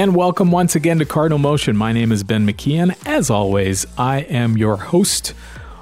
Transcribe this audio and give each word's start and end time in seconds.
And 0.00 0.16
welcome 0.16 0.50
once 0.50 0.76
again 0.76 0.98
to 1.00 1.04
Cardinal 1.04 1.38
Motion. 1.38 1.76
My 1.76 1.92
name 1.92 2.10
is 2.10 2.24
Ben 2.24 2.46
McKeon. 2.46 2.96
As 3.06 3.28
always, 3.28 3.84
I 3.98 4.20
am 4.20 4.56
your 4.56 4.78
host 4.78 5.34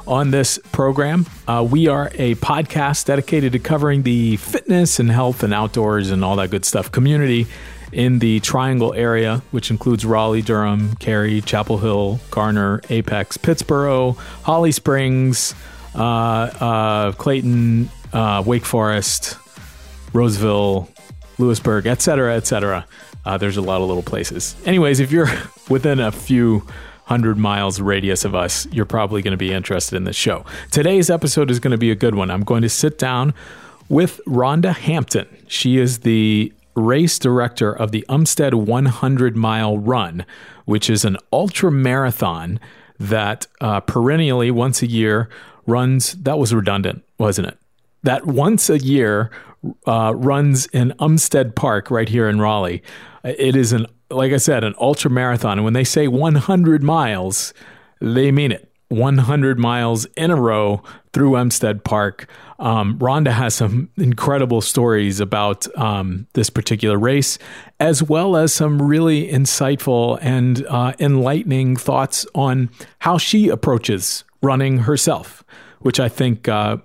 on 0.08 0.32
this 0.32 0.58
program. 0.72 1.24
Uh, 1.46 1.64
we 1.70 1.86
are 1.86 2.10
a 2.14 2.34
podcast 2.34 3.04
dedicated 3.04 3.52
to 3.52 3.60
covering 3.60 4.02
the 4.02 4.34
fitness 4.38 4.98
and 4.98 5.08
health 5.08 5.44
and 5.44 5.54
outdoors 5.54 6.10
and 6.10 6.24
all 6.24 6.34
that 6.34 6.50
good 6.50 6.64
stuff 6.64 6.90
community 6.90 7.46
in 7.92 8.18
the 8.18 8.40
Triangle 8.40 8.92
area, 8.92 9.40
which 9.52 9.70
includes 9.70 10.04
Raleigh, 10.04 10.42
Durham, 10.42 10.96
Cary, 10.96 11.40
Chapel 11.40 11.78
Hill, 11.78 12.18
Garner, 12.32 12.80
Apex, 12.90 13.36
Pittsboro, 13.36 14.16
Holly 14.42 14.72
Springs, 14.72 15.54
uh, 15.94 16.00
uh, 16.00 17.12
Clayton, 17.12 17.88
uh, 18.12 18.42
Wake 18.44 18.64
Forest, 18.64 19.36
Rolesville, 20.12 20.88
Louisburg, 21.38 21.86
etc., 21.86 22.36
etc. 22.36 22.84
Uh, 23.28 23.36
there's 23.36 23.58
a 23.58 23.62
lot 23.62 23.82
of 23.82 23.88
little 23.88 24.02
places. 24.02 24.56
Anyways, 24.64 25.00
if 25.00 25.12
you're 25.12 25.28
within 25.68 26.00
a 26.00 26.10
few 26.10 26.66
hundred 27.04 27.36
miles 27.36 27.78
radius 27.78 28.24
of 28.24 28.34
us, 28.34 28.66
you're 28.72 28.86
probably 28.86 29.20
going 29.20 29.32
to 29.32 29.36
be 29.36 29.52
interested 29.52 29.96
in 29.96 30.04
this 30.04 30.16
show. 30.16 30.46
Today's 30.70 31.10
episode 31.10 31.50
is 31.50 31.60
going 31.60 31.72
to 31.72 31.78
be 31.78 31.90
a 31.90 31.94
good 31.94 32.14
one. 32.14 32.30
I'm 32.30 32.42
going 32.42 32.62
to 32.62 32.70
sit 32.70 32.98
down 32.98 33.34
with 33.90 34.18
Rhonda 34.26 34.74
Hampton. 34.74 35.28
She 35.46 35.76
is 35.76 35.98
the 35.98 36.54
race 36.74 37.18
director 37.18 37.70
of 37.70 37.92
the 37.92 38.02
Umstead 38.08 38.54
100 38.54 39.36
mile 39.36 39.76
run, 39.76 40.24
which 40.64 40.88
is 40.88 41.04
an 41.04 41.18
ultra 41.30 41.70
marathon 41.70 42.58
that 42.98 43.46
uh, 43.60 43.80
perennially 43.80 44.50
once 44.50 44.80
a 44.80 44.86
year 44.86 45.28
runs. 45.66 46.14
That 46.14 46.38
was 46.38 46.54
redundant, 46.54 47.04
wasn't 47.18 47.48
it? 47.48 47.58
That 48.04 48.24
once 48.24 48.70
a 48.70 48.78
year 48.78 49.30
uh, 49.86 50.14
runs 50.16 50.64
in 50.68 50.94
Umstead 50.98 51.54
Park 51.54 51.90
right 51.90 52.08
here 52.08 52.26
in 52.26 52.40
Raleigh. 52.40 52.82
It 53.24 53.56
is 53.56 53.72
an, 53.72 53.86
like 54.10 54.32
I 54.32 54.36
said, 54.36 54.64
an 54.64 54.74
ultra 54.80 55.10
marathon. 55.10 55.58
And 55.58 55.64
when 55.64 55.74
they 55.74 55.84
say 55.84 56.08
100 56.08 56.82
miles, 56.82 57.52
they 58.00 58.30
mean 58.30 58.52
it. 58.52 58.68
100 58.88 59.58
miles 59.58 60.06
in 60.16 60.30
a 60.30 60.36
row 60.36 60.82
through 61.12 61.32
Umstead 61.32 61.84
Park. 61.84 62.26
Um, 62.58 62.98
Rhonda 62.98 63.32
has 63.32 63.54
some 63.54 63.90
incredible 63.96 64.60
stories 64.60 65.20
about 65.20 65.66
um, 65.76 66.26
this 66.32 66.48
particular 66.50 66.98
race, 66.98 67.38
as 67.78 68.02
well 68.02 68.34
as 68.36 68.52
some 68.52 68.80
really 68.80 69.30
insightful 69.30 70.18
and 70.22 70.64
uh, 70.66 70.94
enlightening 70.98 71.76
thoughts 71.76 72.26
on 72.34 72.70
how 73.00 73.18
she 73.18 73.48
approaches 73.48 74.24
running 74.42 74.78
herself, 74.78 75.44
which 75.80 76.00
I 76.00 76.08
think 76.08 76.48
uh, 76.48 76.78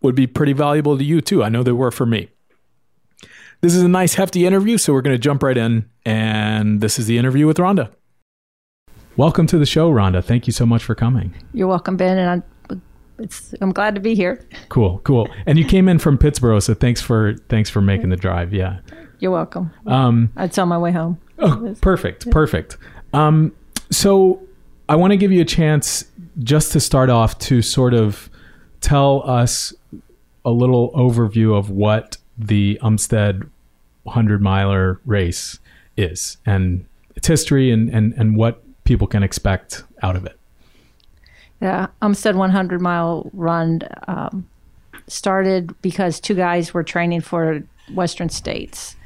would 0.00 0.14
be 0.14 0.26
pretty 0.26 0.52
valuable 0.52 0.96
to 0.96 1.04
you 1.04 1.20
too. 1.20 1.44
I 1.44 1.48
know 1.50 1.62
they 1.62 1.72
were 1.72 1.90
for 1.90 2.06
me. 2.06 2.30
This 3.62 3.74
is 3.74 3.82
a 3.82 3.88
nice, 3.88 4.14
hefty 4.14 4.46
interview, 4.46 4.78
so 4.78 4.94
we're 4.94 5.02
going 5.02 5.14
to 5.14 5.18
jump 5.18 5.42
right 5.42 5.56
in. 5.56 5.88
And 6.06 6.80
this 6.80 6.98
is 6.98 7.06
the 7.06 7.18
interview 7.18 7.46
with 7.46 7.58
Rhonda. 7.58 7.90
Welcome 9.18 9.46
to 9.48 9.58
the 9.58 9.66
show, 9.66 9.90
Rhonda. 9.92 10.24
Thank 10.24 10.46
you 10.46 10.52
so 10.52 10.64
much 10.64 10.82
for 10.82 10.94
coming. 10.94 11.34
You're 11.52 11.68
welcome, 11.68 11.98
Ben, 11.98 12.16
and 12.16 12.42
I'm, 12.70 12.82
it's, 13.18 13.54
I'm 13.60 13.72
glad 13.72 13.94
to 13.96 14.00
be 14.00 14.14
here. 14.14 14.42
Cool, 14.70 15.00
cool. 15.00 15.28
And 15.44 15.58
you 15.58 15.66
came 15.66 15.90
in 15.90 15.98
from 15.98 16.16
Pittsboro, 16.16 16.62
so 16.62 16.72
thanks 16.72 17.02
for 17.02 17.34
thanks 17.50 17.68
for 17.68 17.82
making 17.82 18.08
the 18.08 18.16
drive. 18.16 18.54
Yeah, 18.54 18.78
you're 19.18 19.30
welcome. 19.30 19.70
Um, 19.86 20.32
It's 20.38 20.56
on 20.56 20.68
my 20.68 20.78
way 20.78 20.92
home. 20.92 21.18
Oh, 21.38 21.76
perfect, 21.82 22.30
perfect. 22.30 22.78
Um, 23.12 23.54
so 23.90 24.40
I 24.88 24.96
want 24.96 25.10
to 25.10 25.18
give 25.18 25.32
you 25.32 25.42
a 25.42 25.46
chance 25.46 26.06
just 26.38 26.72
to 26.72 26.80
start 26.80 27.10
off 27.10 27.38
to 27.40 27.60
sort 27.60 27.92
of 27.92 28.30
tell 28.80 29.22
us 29.28 29.74
a 30.46 30.50
little 30.50 30.92
overview 30.92 31.54
of 31.54 31.68
what 31.68 32.16
the 32.40 32.78
Umstead 32.82 33.48
100 34.04 34.40
miler 34.40 35.00
race 35.04 35.58
is 35.96 36.38
and 36.46 36.86
its 37.14 37.26
history 37.26 37.70
and, 37.70 37.90
and, 37.90 38.14
and 38.14 38.36
what 38.36 38.62
people 38.84 39.06
can 39.06 39.22
expect 39.22 39.84
out 40.02 40.16
of 40.16 40.24
it. 40.24 40.38
Yeah, 41.60 41.88
Umstead 42.00 42.36
100 42.36 42.80
mile 42.80 43.30
run 43.34 43.82
um, 44.08 44.48
started 45.06 45.74
because 45.82 46.18
two 46.18 46.34
guys 46.34 46.72
were 46.72 46.82
training 46.82 47.20
for 47.20 47.62
Western 47.92 48.30
States, 48.30 48.96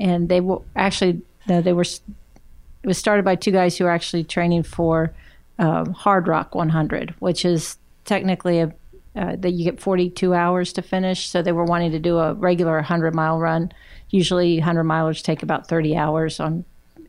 and 0.00 0.30
they 0.30 0.40
were 0.40 0.62
actually 0.74 1.20
no, 1.46 1.60
they 1.60 1.74
were. 1.74 1.82
It 1.82 2.86
was 2.86 2.96
started 2.96 3.24
by 3.24 3.34
two 3.34 3.50
guys 3.50 3.76
who 3.76 3.84
were 3.84 3.90
actually 3.90 4.24
training 4.24 4.62
for 4.62 5.12
um, 5.58 5.92
Hardrock 5.92 6.54
100, 6.54 7.14
which 7.18 7.44
is 7.44 7.76
technically 8.04 8.60
a 8.60 8.72
uh, 9.18 9.34
that 9.36 9.50
you 9.50 9.64
get 9.64 9.80
42 9.80 10.32
hours 10.32 10.72
to 10.74 10.82
finish. 10.82 11.28
So 11.28 11.42
they 11.42 11.50
were 11.50 11.64
wanting 11.64 11.90
to 11.90 11.98
do 11.98 12.18
a 12.18 12.34
regular 12.34 12.76
100 12.76 13.14
mile 13.14 13.38
run. 13.38 13.72
Usually 14.10 14.58
100 14.58 14.84
milers 14.84 15.22
take 15.22 15.42
about 15.42 15.66
30 15.66 15.96
hours 15.96 16.38
on, 16.38 16.64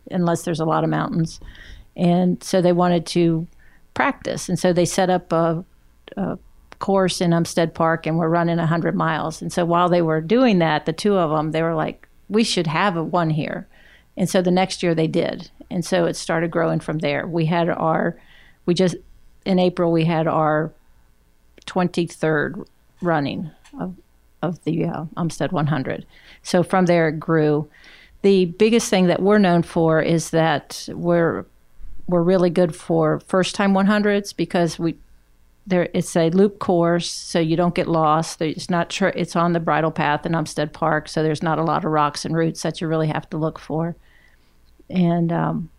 unless 0.10 0.42
there's 0.42 0.60
a 0.60 0.66
lot 0.66 0.84
of 0.84 0.90
mountains. 0.90 1.40
And 1.96 2.44
so 2.44 2.62
they 2.62 2.72
wanted 2.72 3.06
to 3.08 3.48
practice. 3.94 4.50
And 4.50 4.58
so 4.58 4.74
they 4.74 4.86
set 4.86 5.12
up 5.12 5.32
a, 5.32 5.64
a 6.18 6.40
course 6.80 7.22
in 7.22 7.32
Umstead 7.32 7.76
Park 7.76 8.08
and 8.08 8.18
were 8.18 8.30
running 8.30 8.58
100 8.58 8.96
miles. 8.96 9.40
And 9.40 9.54
so 9.54 9.64
while 9.64 9.88
they 9.88 10.02
were 10.02 10.20
doing 10.20 10.60
that, 10.60 10.88
the 10.88 10.94
two 10.94 11.16
of 11.16 11.30
them, 11.30 11.52
they 11.52 11.62
were 11.62 11.76
like, 11.76 12.08
we 12.28 12.44
should 12.44 12.68
have 12.68 12.98
a 12.98 13.04
one 13.04 13.30
here. 13.30 13.68
And 14.18 14.28
so 14.28 14.42
the 14.42 14.52
next 14.52 14.82
year 14.82 14.96
they 14.96 15.08
did. 15.08 15.52
And 15.70 15.86
so 15.86 16.06
it 16.06 16.16
started 16.16 16.50
growing 16.50 16.80
from 16.80 17.00
there. 17.00 17.28
We 17.28 17.46
had 17.46 17.70
our, 17.70 18.20
we 18.66 18.74
just, 18.74 18.96
in 19.46 19.60
April, 19.60 19.92
we 19.92 20.06
had 20.06 20.26
our 20.26 20.74
23rd 21.70 22.66
running 23.02 23.52
of, 23.80 23.96
of 24.42 24.64
the 24.64 24.86
uh, 24.86 25.06
Umstead 25.16 25.52
100. 25.52 26.06
So 26.44 26.64
from 26.64 26.86
there 26.86 27.10
it 27.10 27.20
grew. 27.20 27.70
The 28.22 28.46
biggest 28.46 28.90
thing 28.90 29.08
that 29.08 29.22
we're 29.22 29.38
known 29.38 29.64
for 29.64 30.02
is 30.02 30.32
that 30.32 30.88
we're 30.92 31.46
we're 32.08 32.24
really 32.24 32.50
good 32.50 32.76
for 32.76 33.20
first 33.28 33.54
time 33.54 33.74
100s 33.74 34.36
because 34.36 34.80
we 34.80 34.96
there 35.68 35.88
it's 35.94 36.16
a 36.16 36.32
loop 36.32 36.58
course 36.58 37.10
so 37.10 37.40
you 37.40 37.56
don't 37.56 37.76
get 37.76 37.88
lost 37.88 38.42
it's 38.42 38.70
not 38.70 38.90
tr- 38.90 39.08
it's 39.10 39.36
on 39.36 39.54
the 39.54 39.60
bridle 39.60 39.92
path 39.92 40.26
in 40.26 40.32
Umstead 40.32 40.74
Park 40.74 41.08
so 41.08 41.22
there's 41.22 41.44
not 41.44 41.60
a 41.60 41.64
lot 41.64 41.86
of 41.86 41.92
rocks 41.92 42.26
and 42.26 42.36
roots 42.36 42.64
that 42.64 42.82
you 42.82 42.88
really 42.88 43.08
have 43.08 43.30
to 43.30 43.38
look 43.38 43.60
for 43.60 43.96
and 44.90 45.32
um, 45.32 45.70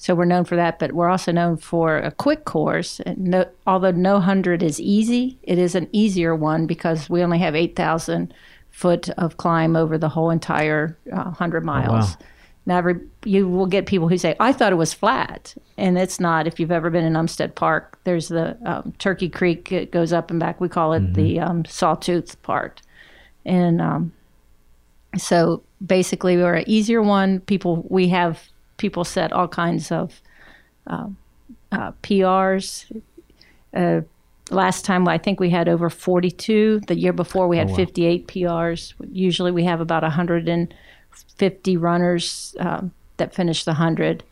so 0.00 0.14
we're 0.14 0.24
known 0.24 0.46
for 0.46 0.56
that, 0.56 0.78
but 0.78 0.92
we're 0.92 1.10
also 1.10 1.30
known 1.30 1.58
for 1.58 1.98
a 1.98 2.10
quick 2.10 2.46
course. 2.46 3.02
No, 3.18 3.44
although 3.66 3.90
no 3.90 4.18
hundred 4.18 4.62
is 4.62 4.80
easy, 4.80 5.38
it 5.42 5.58
is 5.58 5.74
an 5.74 5.90
easier 5.92 6.34
one 6.34 6.66
because 6.66 7.10
we 7.10 7.22
only 7.22 7.38
have 7.38 7.54
eight 7.54 7.76
thousand 7.76 8.32
foot 8.70 9.10
of 9.10 9.36
climb 9.36 9.76
over 9.76 9.98
the 9.98 10.08
whole 10.08 10.30
entire 10.30 10.96
uh, 11.12 11.32
hundred 11.32 11.66
miles. 11.66 12.12
Oh, 12.12 12.16
wow. 12.18 12.26
Now, 12.64 12.78
every, 12.78 13.00
you 13.26 13.46
will 13.46 13.66
get 13.66 13.84
people 13.84 14.08
who 14.08 14.16
say, 14.16 14.34
"I 14.40 14.54
thought 14.54 14.72
it 14.72 14.76
was 14.76 14.94
flat," 14.94 15.54
and 15.76 15.98
it's 15.98 16.18
not. 16.18 16.46
If 16.46 16.58
you've 16.58 16.72
ever 16.72 16.88
been 16.88 17.04
in 17.04 17.12
Umstead 17.12 17.54
Park, 17.54 17.98
there's 18.04 18.28
the 18.28 18.56
um, 18.64 18.94
Turkey 18.98 19.28
Creek. 19.28 19.70
It 19.70 19.92
goes 19.92 20.14
up 20.14 20.30
and 20.30 20.40
back. 20.40 20.62
We 20.62 20.70
call 20.70 20.94
it 20.94 21.02
mm-hmm. 21.02 21.12
the 21.12 21.40
um, 21.40 21.64
Sawtooth 21.66 22.40
part, 22.40 22.80
and 23.44 23.82
um, 23.82 24.14
so 25.18 25.62
basically, 25.84 26.38
we're 26.38 26.54
an 26.54 26.64
easier 26.66 27.02
one. 27.02 27.40
People 27.40 27.84
we 27.90 28.08
have 28.08 28.49
people 28.80 29.04
set 29.04 29.32
all 29.32 29.46
kinds 29.46 29.92
of 29.92 30.20
uh, 30.88 31.06
uh, 31.70 31.92
PRs. 32.02 32.90
Uh, 33.72 34.00
last 34.50 34.84
time 34.84 35.06
I 35.06 35.18
think 35.18 35.38
we 35.38 35.50
had 35.50 35.68
over 35.68 35.88
42. 35.88 36.80
The 36.88 36.98
year 36.98 37.12
before 37.12 37.46
we 37.46 37.58
had 37.58 37.68
oh, 37.68 37.72
wow. 37.72 37.76
58 37.76 38.26
PRs. 38.26 38.94
Usually 39.12 39.52
we 39.52 39.64
have 39.64 39.80
about 39.80 40.02
150 40.02 41.76
runners 41.76 42.56
um, 42.58 42.90
that 43.18 43.34
finish 43.34 43.64
the 43.64 43.72
100. 43.72 44.24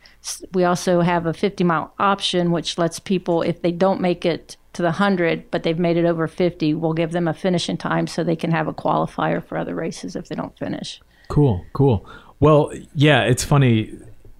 We 0.53 0.65
also 0.65 0.99
have 0.99 1.25
a 1.27 1.33
50 1.33 1.63
mile 1.63 1.93
option, 1.99 2.51
which 2.51 2.77
lets 2.77 2.99
people, 2.99 3.41
if 3.43 3.61
they 3.61 3.71
don't 3.71 4.01
make 4.01 4.25
it 4.25 4.57
to 4.73 4.81
the 4.81 4.89
100, 4.89 5.49
but 5.51 5.63
they've 5.63 5.79
made 5.79 5.95
it 5.95 6.05
over 6.05 6.27
50, 6.27 6.73
we'll 6.73 6.93
give 6.93 7.11
them 7.11 7.27
a 7.27 7.33
finishing 7.33 7.77
time 7.77 8.07
so 8.07 8.23
they 8.23 8.35
can 8.35 8.51
have 8.51 8.67
a 8.67 8.73
qualifier 8.73 9.43
for 9.43 9.57
other 9.57 9.75
races 9.75 10.15
if 10.15 10.27
they 10.27 10.35
don't 10.35 10.57
finish. 10.57 10.99
Cool, 11.29 11.63
cool. 11.73 12.05
Well, 12.39 12.71
yeah, 12.95 13.23
it's 13.23 13.43
funny 13.43 13.97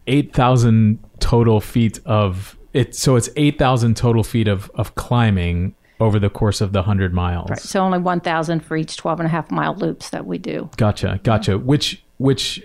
8,000 0.10 1.00
total 1.20 1.62
feet 1.62 2.00
of 2.06 2.58
it. 2.74 2.96
So 2.96 3.16
it's 3.16 3.30
8,000 3.36 3.96
total 3.96 4.24
feet 4.24 4.48
of, 4.48 4.70
of 4.76 4.96
climbing 4.96 5.76
over 6.00 6.20
the 6.20 6.30
course 6.30 6.62
of 6.62 6.72
the 6.72 6.80
100 6.80 7.14
miles. 7.14 7.50
Right. 7.50 7.60
So 7.60 7.82
only 7.82 8.00
1,000 8.00 8.62
for 8.62 8.78
each 8.78 8.98
12 8.98 9.20
and 9.20 9.28
a 9.28 9.30
half 9.30 9.52
mile 9.52 9.76
loops 9.76 10.10
that 10.12 10.26
we 10.26 10.38
do. 10.38 10.70
Gotcha. 10.78 11.20
Gotcha. 11.24 11.58
Which, 11.58 12.04
which 12.18 12.64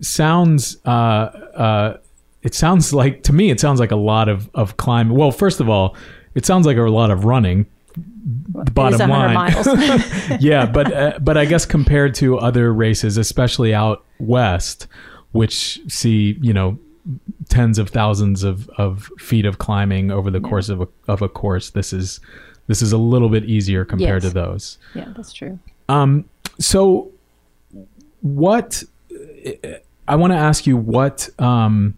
sounds, 0.00 0.78
uh, 0.84 0.88
uh, 0.88 1.96
it 2.42 2.54
sounds 2.54 2.92
like, 2.92 3.22
to 3.24 3.32
me, 3.32 3.50
it 3.50 3.60
sounds 3.60 3.80
like 3.80 3.90
a 3.90 3.96
lot 3.96 4.28
of, 4.28 4.48
of 4.54 4.76
climbing. 4.76 5.16
Well, 5.16 5.32
first 5.32 5.60
of 5.60 5.68
all, 5.68 5.96
it 6.34 6.46
sounds 6.46 6.66
like 6.66 6.76
a 6.76 6.82
lot 6.82 7.10
of 7.10 7.24
running 7.24 7.66
the 8.64 8.70
bottom 8.70 9.10
line. 9.10 9.54
yeah, 10.40 10.66
but 10.66 10.92
uh, 10.92 11.18
but 11.20 11.36
I 11.36 11.44
guess 11.44 11.64
compared 11.64 12.14
to 12.16 12.38
other 12.38 12.72
races, 12.72 13.16
especially 13.16 13.74
out 13.74 14.04
west, 14.18 14.86
which 15.32 15.80
see 15.88 16.36
you 16.40 16.52
know 16.52 16.78
tens 17.48 17.78
of 17.78 17.90
thousands 17.90 18.42
of, 18.42 18.68
of 18.70 19.10
feet 19.18 19.44
of 19.44 19.58
climbing 19.58 20.10
over 20.10 20.30
the 20.30 20.40
yeah. 20.40 20.48
course 20.48 20.68
of 20.68 20.82
a, 20.82 20.88
of 21.08 21.22
a 21.22 21.28
course. 21.28 21.70
This 21.70 21.92
is 21.92 22.20
this 22.66 22.82
is 22.82 22.92
a 22.92 22.98
little 22.98 23.28
bit 23.28 23.44
easier 23.44 23.84
compared 23.84 24.24
yes. 24.24 24.32
to 24.32 24.34
those. 24.34 24.78
Yeah, 24.94 25.12
that's 25.16 25.32
true. 25.32 25.58
Um, 25.88 26.24
so 26.58 27.12
what 28.22 28.82
I 30.08 30.16
want 30.16 30.32
to 30.32 30.38
ask 30.38 30.66
you 30.66 30.76
what 30.76 31.28
um, 31.38 31.96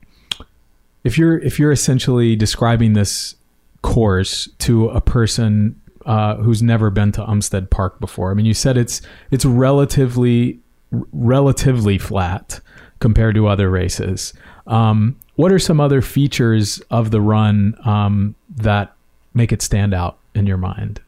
if 1.04 1.16
you're 1.16 1.38
if 1.38 1.58
you're 1.58 1.72
essentially 1.72 2.36
describing 2.36 2.92
this 2.92 3.34
course 3.82 4.48
to 4.58 4.88
a 4.88 5.00
person 5.00 5.80
uh, 6.06 6.36
who's 6.36 6.62
never 6.62 6.90
been 6.90 7.12
to 7.12 7.20
Umstead 7.22 7.70
Park 7.70 8.00
before. 8.00 8.30
I 8.30 8.34
mean, 8.34 8.46
you 8.46 8.54
said 8.54 8.76
it's 8.76 9.02
it's 9.30 9.44
relatively 9.44 10.58
relatively 10.90 11.98
flat 11.98 12.60
compared 13.00 13.34
to 13.36 13.46
other 13.46 13.70
races. 13.70 14.32
Um, 14.66 15.16
what 15.36 15.52
are 15.52 15.58
some 15.58 15.80
other 15.80 16.02
features 16.02 16.80
of 16.90 17.10
the 17.10 17.20
run 17.20 17.78
um, 17.84 18.34
that 18.56 18.94
make 19.34 19.52
it 19.52 19.62
stand 19.62 19.94
out 19.94 20.18
in 20.34 20.46
your 20.46 20.56
mind? 20.56 21.00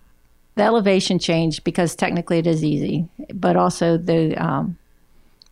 The 0.54 0.62
elevation 0.62 1.18
change 1.18 1.64
because 1.64 1.94
technically 1.94 2.38
it 2.38 2.46
is 2.46 2.64
easy, 2.64 3.08
but 3.34 3.56
also 3.56 3.96
the 3.96 4.36
um, 4.36 4.76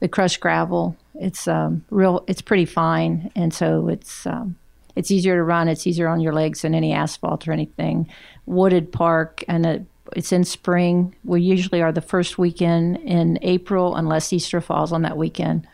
the 0.00 0.08
crushed 0.08 0.40
gravel. 0.40 0.96
It's 1.14 1.49
um, 1.49 1.85
real. 1.90 2.25
It's 2.29 2.43
pretty 2.43 2.67
fine, 2.67 3.31
and 3.34 3.52
so 3.52 3.88
it's 3.88 4.26
um, 4.26 4.56
it's 4.94 5.11
easier 5.11 5.37
to 5.37 5.43
run. 5.43 5.69
It's 5.69 5.87
easier 5.87 6.08
on 6.08 6.20
your 6.20 6.32
legs 6.32 6.62
than 6.62 6.75
any 6.75 6.93
asphalt 6.93 7.49
or 7.49 7.52
anything. 7.52 8.08
Wooded 8.46 8.93
park, 8.93 9.44
and 9.49 9.67
it, 9.67 9.82
it's 10.14 10.32
in 10.32 10.44
spring. 10.44 11.14
We 11.25 11.43
usually 11.43 11.82
are 11.82 11.93
the 11.93 12.00
first 12.00 12.38
weekend 12.38 12.99
in 12.99 13.38
April, 13.43 13.96
unless 13.96 14.32
Easter 14.32 14.61
falls 14.61 14.93
on 14.93 15.02
that 15.02 15.17
weekend. 15.17 15.67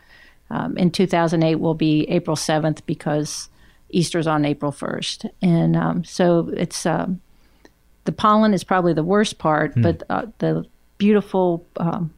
Um, 0.49 0.77
in 0.77 0.91
2008, 0.91 1.55
will 1.55 1.73
be 1.73 2.03
April 2.09 2.35
7th 2.35 2.81
because 2.85 3.49
Easter's 3.89 4.27
on 4.27 4.45
April 4.45 4.71
1st, 4.71 5.29
and 5.41 5.75
um, 5.75 6.03
so 6.03 6.51
it's 6.55 6.85
um, 6.85 7.21
the 8.05 8.11
pollen 8.11 8.53
is 8.53 8.63
probably 8.63 8.93
the 8.93 9.03
worst 9.03 9.37
part, 9.37 9.73
hmm. 9.73 9.81
but 9.81 10.03
uh, 10.09 10.25
the 10.39 10.65
beautiful 10.97 11.65
um, 11.77 12.13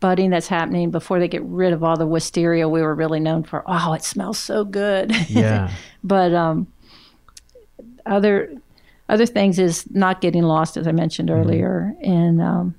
budding 0.00 0.30
that's 0.30 0.48
happening 0.48 0.90
before 0.90 1.18
they 1.18 1.28
get 1.28 1.42
rid 1.42 1.72
of 1.72 1.82
all 1.82 1.96
the 1.96 2.06
wisteria 2.06 2.68
we 2.68 2.82
were 2.82 2.94
really 2.94 3.20
known 3.20 3.42
for. 3.42 3.62
Oh, 3.66 3.92
it 3.92 4.02
smells 4.02 4.38
so 4.38 4.64
good. 4.64 5.14
Yeah. 5.28 5.70
but 6.04 6.32
um, 6.34 6.66
other 8.06 8.52
other 9.08 9.26
things 9.26 9.58
is 9.58 9.90
not 9.90 10.20
getting 10.20 10.42
lost, 10.42 10.76
as 10.76 10.86
I 10.86 10.92
mentioned 10.92 11.28
mm-hmm. 11.28 11.40
earlier, 11.40 11.94
and 12.02 12.40
um, 12.42 12.74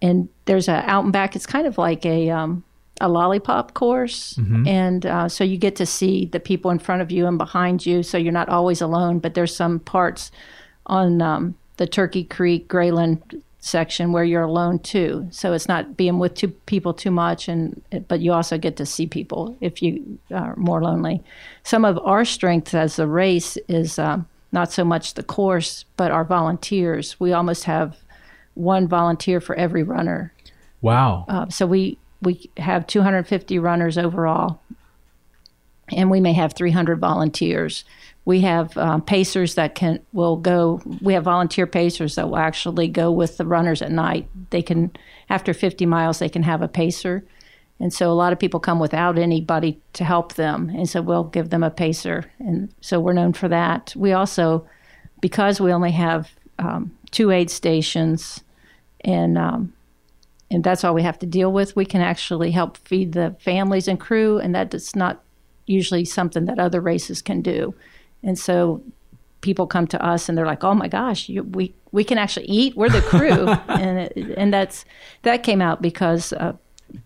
and 0.00 0.28
there's 0.44 0.68
a 0.68 0.88
out 0.88 1.04
and 1.04 1.12
back. 1.12 1.36
It's 1.36 1.46
kind 1.46 1.66
of 1.66 1.78
like 1.78 2.06
a 2.06 2.30
um, 2.30 2.64
a 3.00 3.08
lollipop 3.08 3.74
course, 3.74 4.34
mm-hmm. 4.34 4.66
and 4.66 5.06
uh, 5.06 5.28
so 5.28 5.44
you 5.44 5.56
get 5.56 5.76
to 5.76 5.86
see 5.86 6.26
the 6.26 6.40
people 6.40 6.70
in 6.70 6.78
front 6.78 7.02
of 7.02 7.10
you 7.10 7.26
and 7.26 7.38
behind 7.38 7.86
you, 7.86 8.02
so 8.02 8.18
you're 8.18 8.32
not 8.32 8.48
always 8.48 8.80
alone. 8.80 9.18
But 9.18 9.34
there's 9.34 9.54
some 9.54 9.80
parts 9.80 10.30
on 10.86 11.22
um, 11.22 11.54
the 11.76 11.86
Turkey 11.86 12.24
Creek 12.24 12.68
Graylyn 12.68 13.42
section 13.60 14.12
where 14.12 14.24
you're 14.24 14.42
alone 14.42 14.78
too. 14.78 15.26
So 15.30 15.52
it's 15.52 15.68
not 15.68 15.96
being 15.96 16.18
with 16.18 16.34
two 16.34 16.48
people 16.48 16.94
too 16.94 17.10
much, 17.10 17.48
and 17.48 17.82
but 18.08 18.20
you 18.20 18.32
also 18.32 18.58
get 18.58 18.76
to 18.76 18.86
see 18.86 19.06
people 19.06 19.56
if 19.60 19.82
you 19.82 20.18
are 20.30 20.54
more 20.56 20.82
lonely. 20.82 21.22
Some 21.62 21.84
of 21.84 21.98
our 21.98 22.24
strength 22.24 22.74
as 22.74 22.98
a 22.98 23.06
race 23.06 23.56
is 23.68 23.98
um, 23.98 24.26
not 24.52 24.72
so 24.72 24.84
much 24.84 25.14
the 25.14 25.22
course, 25.22 25.84
but 25.96 26.10
our 26.10 26.24
volunteers. 26.24 27.18
We 27.20 27.32
almost 27.32 27.64
have 27.64 27.96
one 28.54 28.88
volunteer 28.88 29.40
for 29.40 29.54
every 29.56 29.82
runner. 29.82 30.32
Wow! 30.80 31.24
Uh, 31.28 31.48
so 31.48 31.66
we 31.66 31.98
we 32.20 32.50
have 32.56 32.86
250 32.86 33.58
runners 33.58 33.96
overall, 33.96 34.60
and 35.90 36.10
we 36.10 36.20
may 36.20 36.32
have 36.32 36.52
300 36.54 36.98
volunteers. 36.98 37.84
We 38.24 38.40
have 38.40 38.76
um, 38.76 39.02
pacers 39.02 39.54
that 39.54 39.74
can 39.74 40.00
will 40.12 40.36
go. 40.36 40.82
We 41.00 41.14
have 41.14 41.24
volunteer 41.24 41.66
pacers 41.66 42.16
that 42.16 42.28
will 42.28 42.36
actually 42.36 42.88
go 42.88 43.10
with 43.10 43.36
the 43.36 43.46
runners 43.46 43.80
at 43.80 43.90
night. 43.90 44.28
They 44.50 44.62
can 44.62 44.90
after 45.30 45.54
50 45.54 45.86
miles 45.86 46.18
they 46.18 46.28
can 46.28 46.42
have 46.42 46.60
a 46.60 46.68
pacer, 46.68 47.24
and 47.80 47.92
so 47.92 48.10
a 48.10 48.14
lot 48.14 48.32
of 48.32 48.38
people 48.38 48.60
come 48.60 48.80
without 48.80 49.18
anybody 49.18 49.80
to 49.94 50.04
help 50.04 50.34
them, 50.34 50.70
and 50.70 50.88
so 50.88 51.00
we'll 51.00 51.24
give 51.24 51.50
them 51.50 51.62
a 51.62 51.70
pacer, 51.70 52.30
and 52.38 52.74
so 52.80 53.00
we're 53.00 53.12
known 53.12 53.32
for 53.32 53.48
that. 53.48 53.94
We 53.96 54.12
also, 54.12 54.66
because 55.20 55.60
we 55.60 55.72
only 55.72 55.92
have 55.92 56.30
um, 56.58 56.96
two 57.12 57.30
aid 57.30 57.50
stations, 57.50 58.42
and 59.04 59.38
um, 59.38 59.72
and 60.50 60.64
that's 60.64 60.84
all 60.84 60.94
we 60.94 61.02
have 61.02 61.18
to 61.18 61.26
deal 61.26 61.52
with. 61.52 61.76
We 61.76 61.84
can 61.84 62.00
actually 62.00 62.50
help 62.50 62.76
feed 62.78 63.12
the 63.12 63.36
families 63.40 63.88
and 63.88 64.00
crew, 64.00 64.38
and 64.38 64.54
that 64.54 64.72
is 64.72 64.96
not 64.96 65.22
usually 65.66 66.04
something 66.04 66.46
that 66.46 66.58
other 66.58 66.80
races 66.80 67.20
can 67.20 67.42
do. 67.42 67.74
And 68.22 68.38
so 68.38 68.82
people 69.40 69.66
come 69.66 69.86
to 69.88 70.04
us 70.04 70.28
and 70.28 70.36
they're 70.36 70.46
like, 70.46 70.64
"Oh 70.64 70.74
my 70.74 70.88
gosh, 70.88 71.28
you, 71.28 71.42
we 71.42 71.74
we 71.92 72.04
can 72.04 72.18
actually 72.18 72.46
eat. 72.46 72.76
We're 72.76 72.88
the 72.88 73.02
crew," 73.02 73.48
and 73.68 73.98
it, 73.98 74.34
and 74.36 74.52
that's 74.52 74.84
that 75.22 75.42
came 75.42 75.60
out 75.60 75.82
because 75.82 76.32
uh, 76.32 76.54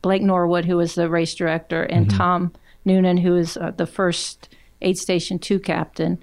Blake 0.03 0.23
Norwood, 0.23 0.65
who 0.65 0.77
was 0.77 0.95
the 0.95 1.09
race 1.09 1.35
director, 1.35 1.83
and 1.83 2.07
mm-hmm. 2.07 2.17
Tom 2.17 2.53
Noonan, 2.85 3.19
who 3.19 3.37
is 3.37 3.57
uh, 3.57 3.73
the 3.77 3.87
first 3.87 4.49
aid 4.81 4.99
station 4.99 5.39
two 5.39 5.59
captain, 5.59 6.23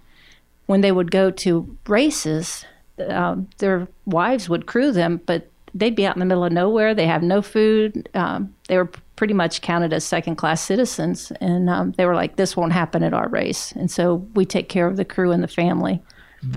when 0.65 0.81
they 0.81 0.91
would 0.91 1.11
go 1.11 1.31
to 1.31 1.77
races, 1.87 2.65
um, 3.07 3.49
their 3.57 3.87
wives 4.05 4.49
would 4.49 4.65
crew 4.65 4.91
them, 4.91 5.21
but 5.25 5.49
they'd 5.73 5.95
be 5.95 6.05
out 6.05 6.15
in 6.15 6.19
the 6.19 6.25
middle 6.25 6.45
of 6.45 6.51
nowhere. 6.51 6.93
They 6.93 7.07
have 7.07 7.23
no 7.23 7.41
food. 7.41 8.09
Um, 8.13 8.53
they 8.67 8.77
were 8.77 8.89
pretty 9.15 9.33
much 9.33 9.61
counted 9.61 9.93
as 9.93 10.03
second 10.03 10.35
class 10.37 10.61
citizens. 10.61 11.31
And 11.41 11.69
um, 11.69 11.91
they 11.93 12.05
were 12.05 12.15
like, 12.15 12.35
this 12.37 12.55
won't 12.55 12.73
happen 12.73 13.03
at 13.03 13.13
our 13.13 13.27
race. 13.29 13.71
And 13.73 13.91
so 13.91 14.15
we 14.33 14.45
take 14.45 14.69
care 14.69 14.87
of 14.87 14.97
the 14.97 15.05
crew 15.05 15.31
and 15.31 15.43
the 15.43 15.47
family. 15.47 16.01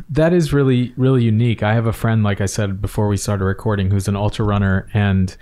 That 0.09 0.33
is 0.33 0.53
really, 0.53 0.93
really 0.97 1.25
unique. 1.25 1.63
I 1.63 1.75
have 1.75 1.87
a 1.87 1.93
friend, 1.93 2.23
like 2.23 2.41
I 2.41 2.47
said 2.47 2.81
before 2.81 3.09
we 3.09 3.17
started 3.17 3.45
recording, 3.45 3.91
who's 3.91 4.07
an 4.07 4.15
ultra 4.15 4.45
runner, 4.45 4.89
and 4.95 5.37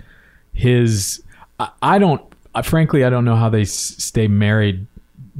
his, 0.53 1.21
I 1.83 1.99
don't, 1.99 2.21
frankly, 2.63 3.03
I 3.03 3.11
don't 3.11 3.23
know 3.23 3.35
how 3.35 3.49
they 3.49 3.65
stay 3.65 4.27
married 4.27 4.87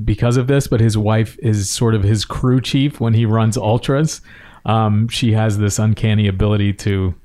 because 0.06 0.38
of 0.38 0.46
this, 0.46 0.68
but 0.68 0.80
his 0.80 1.00
wife 1.00 1.36
is 1.40 1.70
sort 1.70 1.96
of 1.96 2.04
his 2.04 2.26
crew 2.26 2.62
chief 2.62 3.00
when 3.00 3.16
he 3.16 3.26
runs 3.26 3.58
ultras. 3.58 4.22
Um, 4.66 5.08
she 5.08 5.34
has 5.34 5.58
this 5.58 5.80
uncanny 5.80 6.28
ability 6.28 6.74
to 6.74 7.16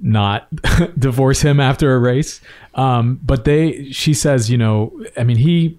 not 0.00 0.48
divorce 0.98 1.40
him 1.42 1.60
after 1.60 1.94
a 1.94 1.98
race. 1.98 2.40
Um, 2.74 3.20
but 3.22 3.44
they, 3.44 3.90
she 3.90 4.14
says, 4.14 4.50
you 4.50 4.58
know, 4.58 5.04
I 5.16 5.24
mean, 5.24 5.38
he 5.38 5.78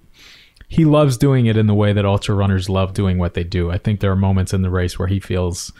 he 0.69 0.83
loves 0.83 1.17
doing 1.17 1.45
it 1.45 1.55
in 1.55 1.67
the 1.67 1.73
way 1.73 1.93
that 1.93 2.05
ultra 2.05 2.35
runners 2.35 2.67
love 2.67 2.93
doing 2.93 3.17
what 3.17 3.35
they 3.35 3.43
do. 3.43 3.71
I 3.71 3.77
think 3.77 4.01
there 4.01 4.11
are 4.11 4.17
moments 4.17 4.53
in 4.53 4.63
the 4.63 4.69
race 4.69 4.99
where 4.99 5.07
he 5.07 5.19
feels 5.19 5.71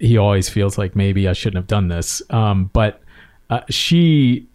he 0.00 0.16
always 0.16 0.48
feels 0.48 0.78
like 0.78 0.96
maybe 0.96 1.28
I 1.28 1.32
shouldn't 1.32 1.56
have 1.56 1.66
done 1.66 1.88
this. 1.88 2.22
Um, 2.30 2.70
but 2.72 3.00
uh, 3.50 3.60
she 3.68 4.48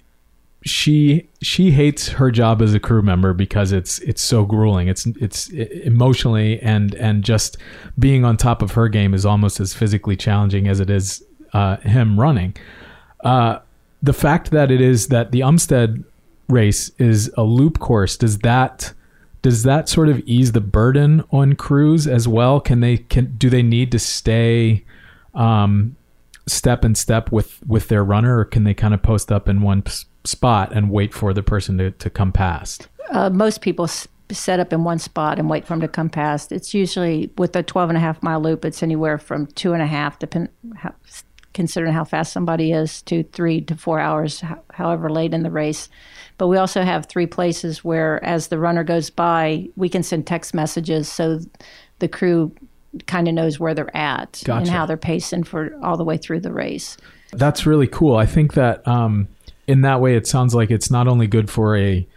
she 0.66 1.30
she 1.42 1.72
hates 1.72 2.08
her 2.08 2.32
job 2.32 2.62
as 2.62 2.74
a 2.74 2.80
crew 2.80 3.02
member 3.02 3.34
because 3.34 3.72
it's 3.72 4.00
it's 4.00 4.22
so 4.22 4.46
grueling. 4.46 4.88
It's 4.88 5.06
it's 5.06 5.50
emotionally 5.50 6.60
and 6.62 6.96
and 6.96 7.24
just 7.24 7.58
being 8.00 8.26
on 8.26 8.38
top 8.38 8.62
of 8.62 8.72
her 8.72 8.88
game 8.88 9.14
is 9.14 9.26
almost 9.26 9.60
as 9.60 9.74
physically 9.74 10.16
challenging 10.16 10.68
as 10.68 10.80
it 10.80 10.90
is 10.90 11.24
uh, 11.54 11.78
him 11.78 12.20
running. 12.20 12.56
Uh, 13.24 13.60
the 14.02 14.14
fact 14.14 14.52
that 14.52 14.70
it 14.70 14.82
is 14.82 15.08
that 15.08 15.32
the 15.32 15.40
Umstead 15.40 16.04
race 16.50 16.92
is 16.98 17.32
a 17.38 17.44
loop 17.44 17.80
course 17.80 18.18
does 18.18 18.40
that 18.40 18.94
does 19.42 19.64
that 19.64 19.90
sort 19.90 20.10
of 20.10 20.20
ease 20.26 20.54
the 20.54 20.62
burden 20.62 21.24
on 21.32 21.54
crews 21.54 22.08
as 22.08 22.28
well? 22.28 22.60
Can 22.60 22.80
they 22.80 22.98
can 22.98 23.36
do 23.38 23.50
they 23.50 23.62
need 23.62 23.92
to 23.92 24.00
stay 24.00 24.86
um, 25.36 25.96
step 26.48 26.84
and 26.84 26.98
step 26.98 27.32
with 27.32 27.60
with 27.68 27.90
their 27.90 28.04
runner, 28.04 28.40
or 28.40 28.46
can 28.46 28.64
they 28.64 28.74
kind 28.74 28.94
of 28.94 29.04
post 29.04 29.32
up 29.32 29.50
in 29.50 29.62
one 29.62 29.82
p- 29.82 29.92
spot 30.24 30.72
and 30.74 30.90
wait 30.90 31.14
for 31.14 31.34
the 31.34 31.44
person 31.44 31.78
to, 31.78 31.92
to 31.92 32.10
come 32.10 32.32
past? 32.32 32.88
Uh, 33.12 33.30
most 33.30 33.60
people 33.60 33.84
s- 33.84 34.08
set 34.32 34.62
up 34.62 34.72
in 34.72 34.86
one 34.86 34.98
spot 34.98 35.40
and 35.40 35.50
wait 35.50 35.66
for 35.66 35.74
them 35.74 35.82
to 35.82 35.90
come 35.90 36.10
past. 36.10 36.54
It's 36.54 36.74
usually 36.74 37.30
with 37.38 37.54
a 37.58 37.64
12 37.64 37.90
and 37.90 37.98
a 37.98 38.00
half 38.00 38.24
mile 38.24 38.42
loop, 38.42 38.64
it's 38.64 38.82
anywhere 38.82 39.18
from 39.18 39.48
two 39.48 39.74
and 39.74 39.82
a 39.82 39.88
half, 39.88 40.20
depend, 40.20 40.48
considering 41.54 41.94
how 41.94 42.04
fast 42.04 42.34
somebody 42.34 42.72
is, 42.72 43.02
to 43.04 43.24
three 43.24 43.62
to 43.62 43.76
four 43.76 44.00
hours, 44.00 44.44
however 44.72 45.10
late 45.10 45.34
in 45.34 45.44
the 45.44 45.52
race. 45.52 45.90
But 46.38 46.48
we 46.48 46.58
also 46.58 46.82
have 46.82 47.06
three 47.06 47.28
places 47.28 47.84
where, 47.84 48.24
as 48.24 48.48
the 48.48 48.58
runner 48.58 48.84
goes 48.84 49.10
by, 49.10 49.70
we 49.76 49.90
can 49.90 50.04
send 50.04 50.26
text 50.26 50.54
messages 50.54 51.12
so 51.12 51.40
the 52.00 52.08
crew 52.08 52.54
kind 53.08 53.28
of 53.28 53.34
knows 53.34 53.60
where 53.60 53.74
they're 53.74 53.96
at 53.96 54.42
gotcha. 54.46 54.60
and 54.60 54.70
how 54.70 54.86
they're 54.86 54.98
pacing 54.98 55.44
for 55.44 55.76
all 55.82 55.98
the 55.98 56.04
way 56.04 56.18
through 56.18 56.40
the 56.40 56.54
race. 56.54 56.98
That's 57.32 57.66
really 57.66 57.88
cool. 57.88 58.16
I 58.16 58.26
think 58.26 58.54
that 58.54 58.88
um, 58.88 59.28
in 59.68 59.82
that 59.82 60.02
way, 60.02 60.16
it 60.16 60.28
sounds 60.28 60.54
like 60.54 60.70
it's 60.70 60.92
not 60.92 61.08
only 61.08 61.28
good 61.28 61.50
for 61.50 61.78
a 61.78 62.08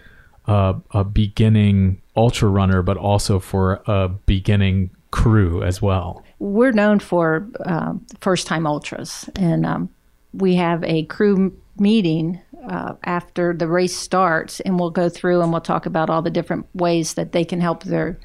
uh, 0.47 0.75
a 0.93 1.03
beginning 1.03 2.01
ultra 2.17 2.49
runner, 2.49 2.81
but 2.83 2.97
also 2.97 3.41
for 3.41 3.83
a 3.87 4.09
beginning 4.09 4.91
crew 5.11 5.63
as 5.63 5.83
well 5.83 6.23
we're 6.39 6.73
known 6.73 6.99
for 6.99 7.49
uh, 7.65 7.95
first 8.21 8.47
time 8.47 8.67
ultras, 8.67 9.29
and 9.37 9.65
um, 9.65 9.89
we 10.33 10.57
have 10.57 10.85
a 10.85 11.05
crew 11.05 11.57
meeting 11.79 12.41
uh, 12.69 12.95
after 13.05 13.55
the 13.55 13.69
race 13.69 13.97
starts, 13.97 14.61
and 14.61 14.79
we'll 14.79 14.91
go 14.91 15.09
through 15.09 15.41
and 15.41 15.53
we'll 15.53 15.61
talk 15.61 15.87
about 15.87 16.11
all 16.11 16.23
the 16.23 16.31
different 16.31 16.67
ways 16.75 17.15
that 17.15 17.33
they 17.33 17.45
can 17.45 17.61
help 17.61 17.85
their 17.85 18.19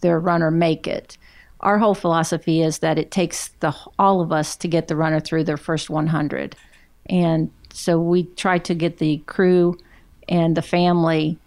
their 0.00 0.20
runner 0.20 0.50
make 0.50 0.86
it. 0.86 1.16
Our 1.60 1.78
whole 1.78 1.94
philosophy 1.94 2.62
is 2.62 2.80
that 2.80 2.98
it 2.98 3.10
takes 3.10 3.48
the 3.60 3.74
all 3.98 4.20
of 4.20 4.32
us 4.32 4.56
to 4.56 4.68
get 4.68 4.88
the 4.88 4.96
runner 4.96 5.20
through 5.20 5.44
their 5.44 5.56
first 5.56 5.90
100, 5.90 6.54
and 7.06 7.50
so 7.72 7.98
we 7.98 8.24
try 8.24 8.58
to 8.58 8.74
get 8.74 8.98
the 8.98 9.18
crew 9.26 9.76
and 10.28 10.56
the 10.56 10.62
family 10.62 11.38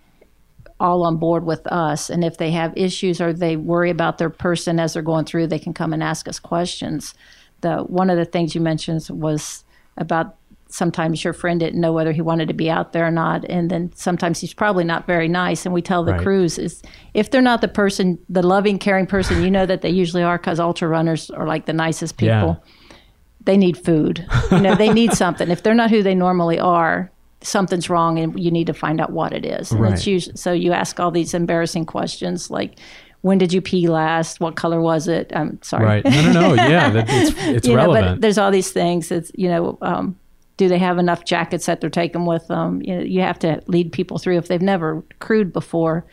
all 0.79 1.03
on 1.05 1.17
board 1.17 1.45
with 1.45 1.65
us. 1.67 2.09
And 2.09 2.23
if 2.23 2.37
they 2.37 2.51
have 2.51 2.73
issues 2.77 3.19
or 3.19 3.33
they 3.33 3.55
worry 3.57 3.89
about 3.89 4.17
their 4.17 4.29
person 4.29 4.79
as 4.79 4.93
they're 4.93 5.01
going 5.01 5.25
through, 5.25 5.47
they 5.47 5.59
can 5.59 5.73
come 5.73 5.91
and 5.93 6.01
ask 6.01 6.27
us 6.27 6.39
questions. 6.39 7.13
The 7.61 7.79
one 7.79 8.09
of 8.09 8.17
the 8.17 8.25
things 8.25 8.55
you 8.55 8.61
mentioned 8.61 9.05
was 9.09 9.63
about 9.97 10.35
sometimes 10.71 11.23
your 11.23 11.33
friend 11.33 11.59
didn't 11.59 11.81
know 11.81 11.91
whether 11.91 12.11
he 12.11 12.21
wanted 12.21 12.47
to 12.47 12.53
be 12.53 12.69
out 12.69 12.93
there 12.93 13.07
or 13.07 13.11
not 13.11 13.43
and 13.49 13.71
then 13.71 13.91
sometimes 13.95 14.39
he's 14.39 14.53
probably 14.53 14.83
not 14.83 15.07
very 15.07 15.27
nice 15.27 15.65
and 15.65 15.73
we 15.73 15.81
tell 15.81 16.03
the 16.03 16.11
Right. 16.11 16.21
crews 16.21 16.59
is 16.59 16.83
if 17.15 17.31
they're 17.31 17.41
not 17.41 17.61
the 17.61 17.67
person 17.67 18.19
the 18.29 18.43
loving 18.43 18.77
caring 18.77 19.07
person 19.07 19.41
you 19.43 19.49
know 19.49 19.65
that 19.65 19.81
they 19.81 19.89
usually 19.89 20.21
are 20.21 20.37
because 20.37 20.59
ultra 20.59 20.87
runners 20.87 21.31
are 21.31 21.47
like 21.47 21.65
the 21.65 21.73
nicest 21.73 22.17
people 22.17 22.61
Yeah. 22.61 22.95
they 23.43 23.57
need 23.57 23.79
food 23.79 24.23
you 24.51 24.59
know 24.61 24.75
they 24.75 24.93
need 24.93 25.11
something 25.13 25.49
if 25.49 25.63
they're 25.63 25.73
not 25.73 25.89
who 25.89 26.03
they 26.03 26.13
normally 26.13 26.59
are 26.59 27.11
something's 27.41 27.89
wrong 27.89 28.19
and 28.19 28.37
you 28.39 28.51
need 28.51 28.67
to 28.67 28.73
find 28.73 28.99
out 28.99 29.11
what 29.11 29.31
it 29.33 29.45
is 29.45 29.71
and 29.71 29.79
Right. 29.81 29.93
it's 29.93 30.05
usually 30.05 30.35
so 30.35 30.51
you 30.51 30.73
ask 30.73 30.99
all 30.99 31.09
these 31.11 31.33
embarrassing 31.33 31.85
questions 31.85 32.49
like 32.51 32.77
when 33.21 33.37
did 33.37 33.53
you 33.53 33.61
pee 33.61 33.87
last 33.87 34.39
what 34.41 34.55
color 34.57 34.81
was 34.81 35.07
it 35.07 35.31
i'm 35.35 35.57
sorry 35.61 35.85
Right. 35.85 36.03
No, 36.05 36.31
no, 36.33 36.55
no. 36.55 36.63
Yeah, 36.67 36.89
that, 36.89 37.05
it's 37.09 37.33
it's 37.47 37.67
you 37.67 37.73
know, 37.75 37.83
relevant. 37.87 38.15
but 38.15 38.21
there's 38.21 38.37
all 38.37 38.51
these 38.51 38.71
things. 38.71 39.11
It's 39.11 39.31
you 39.35 39.47
know, 39.49 39.77
um, 39.81 40.17
do 40.57 40.67
they 40.67 40.77
have 40.77 40.97
enough 40.97 41.23
jackets 41.23 41.65
that 41.67 41.79
they're 41.79 41.89
taking 41.89 42.25
with 42.25 42.45
them? 42.47 42.81
You 42.81 42.95
know, 42.97 43.01
you 43.03 43.21
have 43.21 43.39
to 43.39 43.61
lead 43.67 43.91
people 43.93 44.17
through 44.17 44.37
if 44.37 44.47
they've 44.49 44.61
never 44.61 45.01
crewed 45.19 45.53
before. 45.53 46.05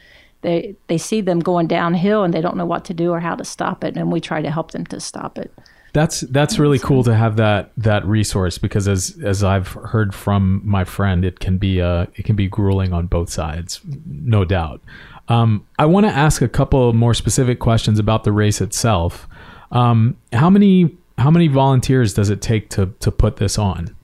They 0.42 0.76
they 0.86 0.98
see 0.98 1.20
them 1.20 1.40
going 1.40 1.66
downhill 1.66 2.22
and 2.22 2.32
they 2.32 2.40
don't 2.40 2.56
know 2.56 2.66
what 2.66 2.84
to 2.86 2.94
do 2.94 3.10
or 3.10 3.18
how 3.20 3.34
to 3.34 3.44
stop 3.44 3.82
it, 3.82 3.96
and 3.96 4.12
we 4.12 4.20
try 4.20 4.40
to 4.42 4.50
help 4.50 4.70
them 4.70 4.86
to 4.86 5.00
stop 5.00 5.38
it. 5.38 5.52
That's 5.96 6.20
that's 6.20 6.58
really 6.58 6.78
cool 6.78 7.04
to 7.04 7.14
have 7.14 7.36
that 7.36 7.72
that 7.78 8.04
resource 8.04 8.58
because 8.58 8.86
as 8.86 9.18
as 9.24 9.42
I've 9.42 9.68
heard 9.68 10.14
from 10.14 10.60
my 10.62 10.84
friend, 10.84 11.24
it 11.24 11.40
can 11.40 11.56
be 11.56 11.80
uh 11.80 12.04
it 12.16 12.26
can 12.26 12.36
be 12.36 12.48
grueling 12.48 12.92
on 12.92 13.06
both 13.06 13.30
sides, 13.30 13.80
no 14.04 14.44
doubt. 14.44 14.82
Um, 15.28 15.66
I 15.78 15.86
want 15.86 16.04
to 16.04 16.12
ask 16.12 16.42
a 16.42 16.48
couple 16.48 16.92
more 16.92 17.14
specific 17.14 17.60
questions 17.60 17.98
about 17.98 18.24
the 18.24 18.32
race 18.32 18.60
itself. 18.60 19.26
Um, 19.72 20.18
how 20.34 20.50
many 20.50 20.94
how 21.16 21.30
many 21.30 21.48
volunteers 21.48 22.12
does 22.12 22.28
it 22.28 22.42
take 22.42 22.68
to 22.70 22.92
to 23.00 23.10
put 23.10 23.38
this 23.38 23.56
on? 23.56 23.96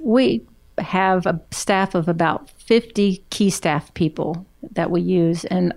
We 0.00 0.44
have 0.78 1.26
a 1.26 1.40
staff 1.52 1.94
of 1.94 2.08
about 2.08 2.50
50 2.50 3.22
key 3.30 3.50
staff 3.50 3.94
people 3.94 4.44
that 4.72 4.90
we 4.90 5.00
use. 5.00 5.44
And 5.44 5.72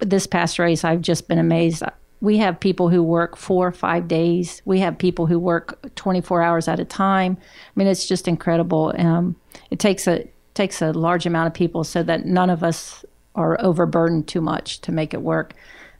this 0.00 0.26
past 0.26 0.58
race, 0.58 0.82
I've 0.82 1.02
just 1.02 1.28
been 1.28 1.38
amazed. 1.38 1.84
We 2.20 2.36
have 2.38 2.60
people 2.60 2.90
who 2.90 3.02
work 3.02 3.36
four 3.36 3.68
or 3.68 3.72
five 3.72 4.06
days. 4.06 4.60
We 4.64 4.80
have 4.80 4.98
people 4.98 5.26
who 5.26 5.38
work 5.38 5.94
24 5.94 6.42
hours 6.42 6.68
at 6.68 6.78
a 6.78 6.84
time. 6.84 7.38
I 7.40 7.70
mean, 7.74 7.88
it's 7.88 8.06
just 8.06 8.28
incredible. 8.28 8.92
Um, 8.98 9.36
it 9.70 9.78
takes 9.78 10.06
a 10.06 10.28
takes 10.54 10.82
a 10.82 10.92
large 10.92 11.26
amount 11.26 11.46
of 11.46 11.54
people 11.54 11.84
so 11.84 12.02
that 12.02 12.26
none 12.26 12.50
of 12.50 12.62
us 12.62 13.04
are 13.34 13.58
overburdened 13.60 14.26
too 14.28 14.40
much 14.40 14.80
to 14.80 14.92
make 14.92 15.14
it 15.14 15.22
work. 15.22 15.54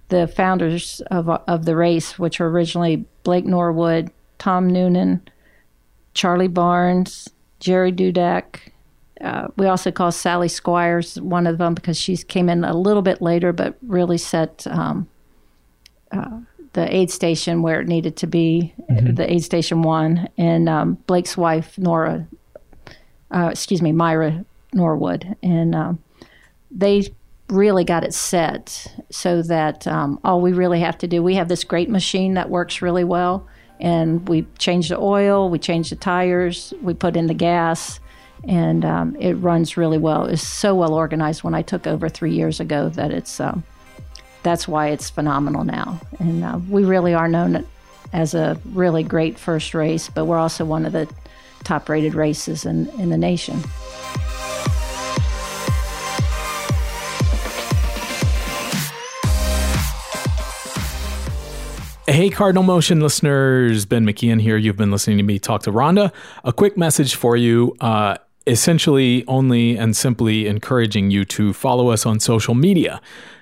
The 0.09 0.27
founders 0.27 1.01
of 1.11 1.29
of 1.29 1.65
the 1.65 1.77
race, 1.77 2.19
which 2.19 2.41
were 2.41 2.51
originally 2.51 3.05
Blake 3.23 3.47
Norwood, 3.47 4.11
Tom 4.39 4.69
Noonan, 4.69 5.23
Charlie 6.15 6.49
Barnes, 6.49 7.31
Jerry 7.61 7.93
Dudek. 7.93 8.73
Uh, 9.21 9.49
we 9.57 9.67
also 9.67 9.91
call 9.91 10.11
Sally 10.11 10.49
Squires 10.49 11.21
one 11.21 11.47
of 11.47 11.59
them 11.59 11.75
because 11.75 11.99
she 11.99 12.17
came 12.17 12.49
in 12.49 12.65
a 12.65 12.75
little 12.75 13.03
bit 13.03 13.21
later, 13.21 13.53
but 13.53 13.77
really 13.83 14.17
set 14.17 14.67
um, 14.67 15.07
uh, 16.13 16.41
the 16.73 16.95
aid 16.95 17.11
station 17.11 17.63
where 17.63 17.81
it 17.81 17.89
needed 17.89 18.17
to 18.17 18.27
be, 18.27 18.73
the 18.89 19.31
aid 19.31 19.43
station 19.43 19.83
one, 19.83 20.29
and 20.39 20.69
um, 20.69 20.95
Blake's 21.07 21.37
wife 21.37 21.77
Nora, 21.79 22.27
uh, 23.31 23.49
excuse 23.51 23.83
me, 23.83 23.93
Myra 23.93 24.45
Norwood, 24.73 25.37
and 25.43 25.75
um, 25.75 25.99
they 26.71 27.09
really 27.49 27.85
got 27.85 28.05
it 28.05 28.15
set 28.15 28.87
so 29.11 29.43
that 29.43 29.87
um, 29.89 30.21
all 30.23 30.41
we 30.41 30.53
really 30.53 30.79
have 30.79 30.97
to 30.97 31.09
do 31.09 31.21
we 31.21 31.35
have 31.35 31.49
this 31.49 31.65
great 31.65 31.91
machine 31.91 32.35
that 32.35 32.49
works 32.49 32.81
really 32.81 33.03
well 33.03 33.45
and 33.81 34.29
we 34.29 34.47
change 34.57 34.89
the 34.89 34.97
oil 34.97 35.51
we 35.51 35.59
change 35.59 35.91
the 35.91 35.97
tires 35.97 36.73
we 36.81 36.95
put 36.95 37.17
in 37.17 37.27
the 37.27 37.35
gas 37.35 37.99
and 38.45 38.85
um, 38.85 39.17
it 39.17 39.35
runs 39.35 39.77
really 39.77 39.99
well. 39.99 40.25
It's 40.25 40.43
so 40.43 40.75
well 40.75 40.95
organized 40.95 41.45
when 41.45 41.55
i 41.55 41.63
took 41.63 41.87
over 41.87 42.09
three 42.09 42.33
years 42.33 42.61
ago 42.61 42.89
that 42.91 43.11
it's 43.11 43.41
um, 43.41 43.65
that's 44.43 44.67
why 44.67 44.89
it's 44.89 45.11
phenomenal 45.11 45.65
now 45.65 46.01
and 46.19 46.45
uh, 46.45 46.59
we 46.69 46.85
really 46.85 47.15
are 47.15 47.29
known 47.29 47.67
as 48.13 48.35
a 48.35 48.61
really 48.73 49.03
great 49.03 49.39
first 49.39 49.75
race 49.75 50.09
but 50.09 50.25
we're 50.25 50.39
also 50.39 50.65
one 50.65 50.87
of 50.87 50.93
the 50.93 51.09
top 51.65 51.89
rated 51.89 52.15
races 52.15 52.65
in, 52.65 52.89
in 53.01 53.11
the 53.11 53.19
nation 53.19 53.61
Hey, 62.11 62.29
Cardinal 62.29 62.65
Motion 62.65 63.01
listeners, 63.01 63.87
Ben 63.87 64.05
McKeon 64.05 64.41
here. 64.41 64.57
You've 64.57 64.77
been 64.77 64.91
listening 64.91 65.19
to 65.19 65.23
me 65.23 65.39
talk 65.39 65.63
to 65.63 65.71
Rhonda. 65.71 66.13
A 66.43 66.53
quick 66.53 66.77
message 66.77 67.15
for 67.15 67.37
you. 67.37 67.77
Uh, 67.81 68.17
essentially, 68.49 69.25
only 69.29 69.77
and 69.77 69.97
simply 69.97 70.49
encouraging 70.49 71.13
you 71.13 71.25
to 71.27 71.53
follow 71.53 71.91
us 71.91 72.05
on 72.07 72.19
social 72.19 72.55
media. 72.55 73.01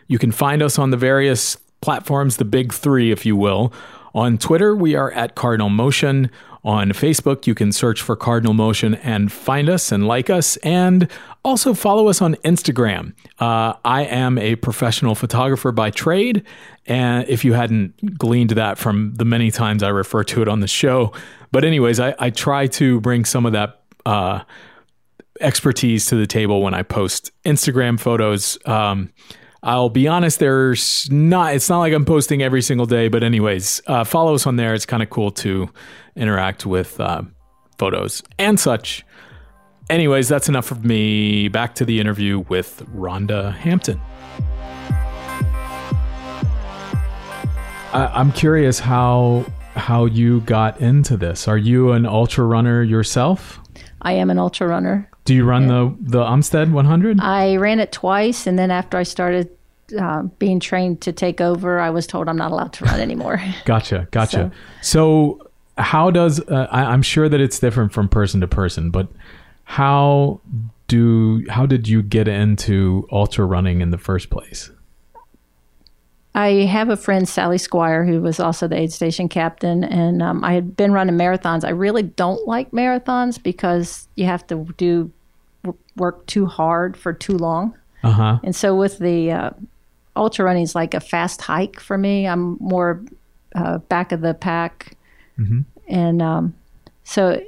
You 0.08 0.18
can 0.18 0.32
find 0.32 0.62
us 0.62 0.78
on 0.78 0.90
the 0.90 0.96
various 0.96 1.56
platforms, 1.80 2.36
the 2.36 2.44
big 2.44 2.72
three, 2.72 3.12
if 3.12 3.24
you 3.24 3.36
will. 3.36 3.72
On 4.14 4.36
Twitter, 4.38 4.74
we 4.74 4.96
are 4.96 5.12
at 5.12 5.34
Cardinal 5.34 5.68
Motion. 5.68 6.30
On 6.64 6.90
Facebook, 6.90 7.46
you 7.46 7.54
can 7.54 7.70
search 7.70 8.02
for 8.02 8.16
Cardinal 8.16 8.52
Motion 8.52 8.96
and 8.96 9.30
find 9.30 9.68
us 9.68 9.92
and 9.92 10.08
like 10.08 10.28
us, 10.28 10.56
and 10.58 11.08
also 11.44 11.72
follow 11.72 12.08
us 12.08 12.20
on 12.20 12.34
Instagram. 12.36 13.14
Uh, 13.38 13.74
I 13.84 14.02
am 14.04 14.38
a 14.38 14.56
professional 14.56 15.14
photographer 15.14 15.70
by 15.70 15.90
trade, 15.90 16.42
and 16.86 17.28
if 17.28 17.44
you 17.44 17.52
hadn't 17.52 18.18
gleaned 18.18 18.50
that 18.50 18.76
from 18.76 19.14
the 19.14 19.24
many 19.24 19.50
times 19.50 19.82
I 19.82 19.88
refer 19.90 20.24
to 20.24 20.42
it 20.42 20.48
on 20.48 20.60
the 20.60 20.66
show, 20.66 21.12
but 21.52 21.64
anyways, 21.64 22.00
I, 22.00 22.14
I 22.18 22.30
try 22.30 22.66
to 22.66 23.00
bring 23.00 23.24
some 23.24 23.46
of 23.46 23.52
that 23.52 23.82
uh, 24.04 24.40
expertise 25.40 26.06
to 26.06 26.16
the 26.16 26.26
table 26.26 26.60
when 26.60 26.74
I 26.74 26.82
post 26.82 27.30
Instagram 27.44 28.00
photos. 28.00 28.58
Um, 28.66 29.12
I'll 29.62 29.88
be 29.88 30.06
honest, 30.06 30.38
there's 30.38 31.10
not, 31.10 31.54
it's 31.54 31.68
not 31.68 31.80
like 31.80 31.92
I'm 31.92 32.04
posting 32.04 32.42
every 32.42 32.62
single 32.62 32.86
day, 32.86 33.08
but 33.08 33.22
anyways, 33.24 33.82
uh, 33.86 34.04
follow 34.04 34.34
us 34.34 34.46
on 34.46 34.56
there. 34.56 34.72
It's 34.72 34.86
kind 34.86 35.02
of 35.02 35.10
cool 35.10 35.30
to 35.32 35.68
interact 36.14 36.64
with 36.64 37.00
uh, 37.00 37.22
photos 37.76 38.22
and 38.38 38.58
such. 38.58 39.04
Anyways, 39.90 40.28
that's 40.28 40.48
enough 40.48 40.70
of 40.70 40.84
me. 40.84 41.48
Back 41.48 41.74
to 41.76 41.84
the 41.84 41.98
interview 41.98 42.40
with 42.48 42.84
Rhonda 42.94 43.54
Hampton. 43.54 44.00
I, 47.92 48.10
I'm 48.14 48.32
curious 48.32 48.78
how 48.78 49.46
how 49.74 50.06
you 50.06 50.40
got 50.40 50.80
into 50.80 51.16
this. 51.16 51.48
Are 51.48 51.56
you 51.56 51.92
an 51.92 52.04
ultra 52.04 52.44
runner 52.44 52.82
yourself? 52.82 53.60
i 54.02 54.12
am 54.12 54.30
an 54.30 54.38
ultra 54.38 54.66
runner 54.66 55.07
Do 55.28 55.34
you 55.34 55.44
run 55.44 55.66
the 55.66 55.94
the 56.00 56.24
Umstead 56.24 56.72
100? 56.72 57.20
I 57.20 57.56
ran 57.56 57.80
it 57.80 57.92
twice, 57.92 58.46
and 58.46 58.58
then 58.58 58.70
after 58.70 58.96
I 58.96 59.02
started 59.02 59.50
uh, 60.00 60.22
being 60.22 60.58
trained 60.58 61.02
to 61.02 61.12
take 61.12 61.42
over, 61.42 61.80
I 61.80 61.90
was 61.90 62.06
told 62.06 62.30
I'm 62.30 62.38
not 62.38 62.50
allowed 62.50 62.72
to 62.72 62.86
run 62.86 62.98
anymore. 62.98 63.38
Gotcha, 63.66 64.08
gotcha. 64.10 64.50
So, 64.80 65.46
how 65.76 66.10
does 66.10 66.40
uh, 66.40 66.68
I, 66.70 66.84
I'm 66.84 67.02
sure 67.02 67.28
that 67.28 67.42
it's 67.42 67.58
different 67.58 67.92
from 67.92 68.08
person 68.08 68.40
to 68.40 68.48
person, 68.48 68.88
but 68.88 69.08
how 69.64 70.40
do 70.86 71.44
how 71.50 71.66
did 71.66 71.88
you 71.88 72.02
get 72.02 72.26
into 72.26 73.06
ultra 73.12 73.44
running 73.44 73.82
in 73.82 73.90
the 73.90 73.98
first 73.98 74.30
place? 74.30 74.70
I 76.34 76.64
have 76.64 76.88
a 76.88 76.96
friend, 76.96 77.28
Sally 77.28 77.58
Squire, 77.58 78.02
who 78.02 78.22
was 78.22 78.40
also 78.40 78.66
the 78.66 78.78
aid 78.78 78.94
station 78.94 79.28
captain, 79.28 79.84
and 79.84 80.22
um, 80.22 80.42
I 80.42 80.54
had 80.54 80.74
been 80.74 80.92
running 80.92 81.18
marathons. 81.18 81.64
I 81.66 81.70
really 81.70 82.02
don't 82.02 82.46
like 82.46 82.70
marathons 82.70 83.42
because 83.42 84.08
you 84.14 84.24
have 84.24 84.46
to 84.46 84.66
do 84.78 85.12
w- 85.64 85.78
work 85.96 86.26
too 86.26 86.46
hard 86.46 86.96
for 86.96 87.12
too 87.12 87.36
long. 87.36 87.76
Uh 88.02 88.10
huh. 88.10 88.38
And 88.44 88.54
so 88.54 88.74
with 88.74 88.98
the 88.98 89.32
uh, 89.32 89.50
ultra 90.16 90.44
running 90.44 90.62
is 90.62 90.74
like 90.74 90.94
a 90.94 91.00
fast 91.00 91.40
hike 91.40 91.80
for 91.80 91.98
me. 91.98 92.26
I'm 92.26 92.56
more 92.60 93.04
uh, 93.54 93.78
back 93.78 94.12
of 94.12 94.20
the 94.20 94.34
pack, 94.34 94.96
and 95.88 96.22
um, 96.22 96.54
so 97.04 97.40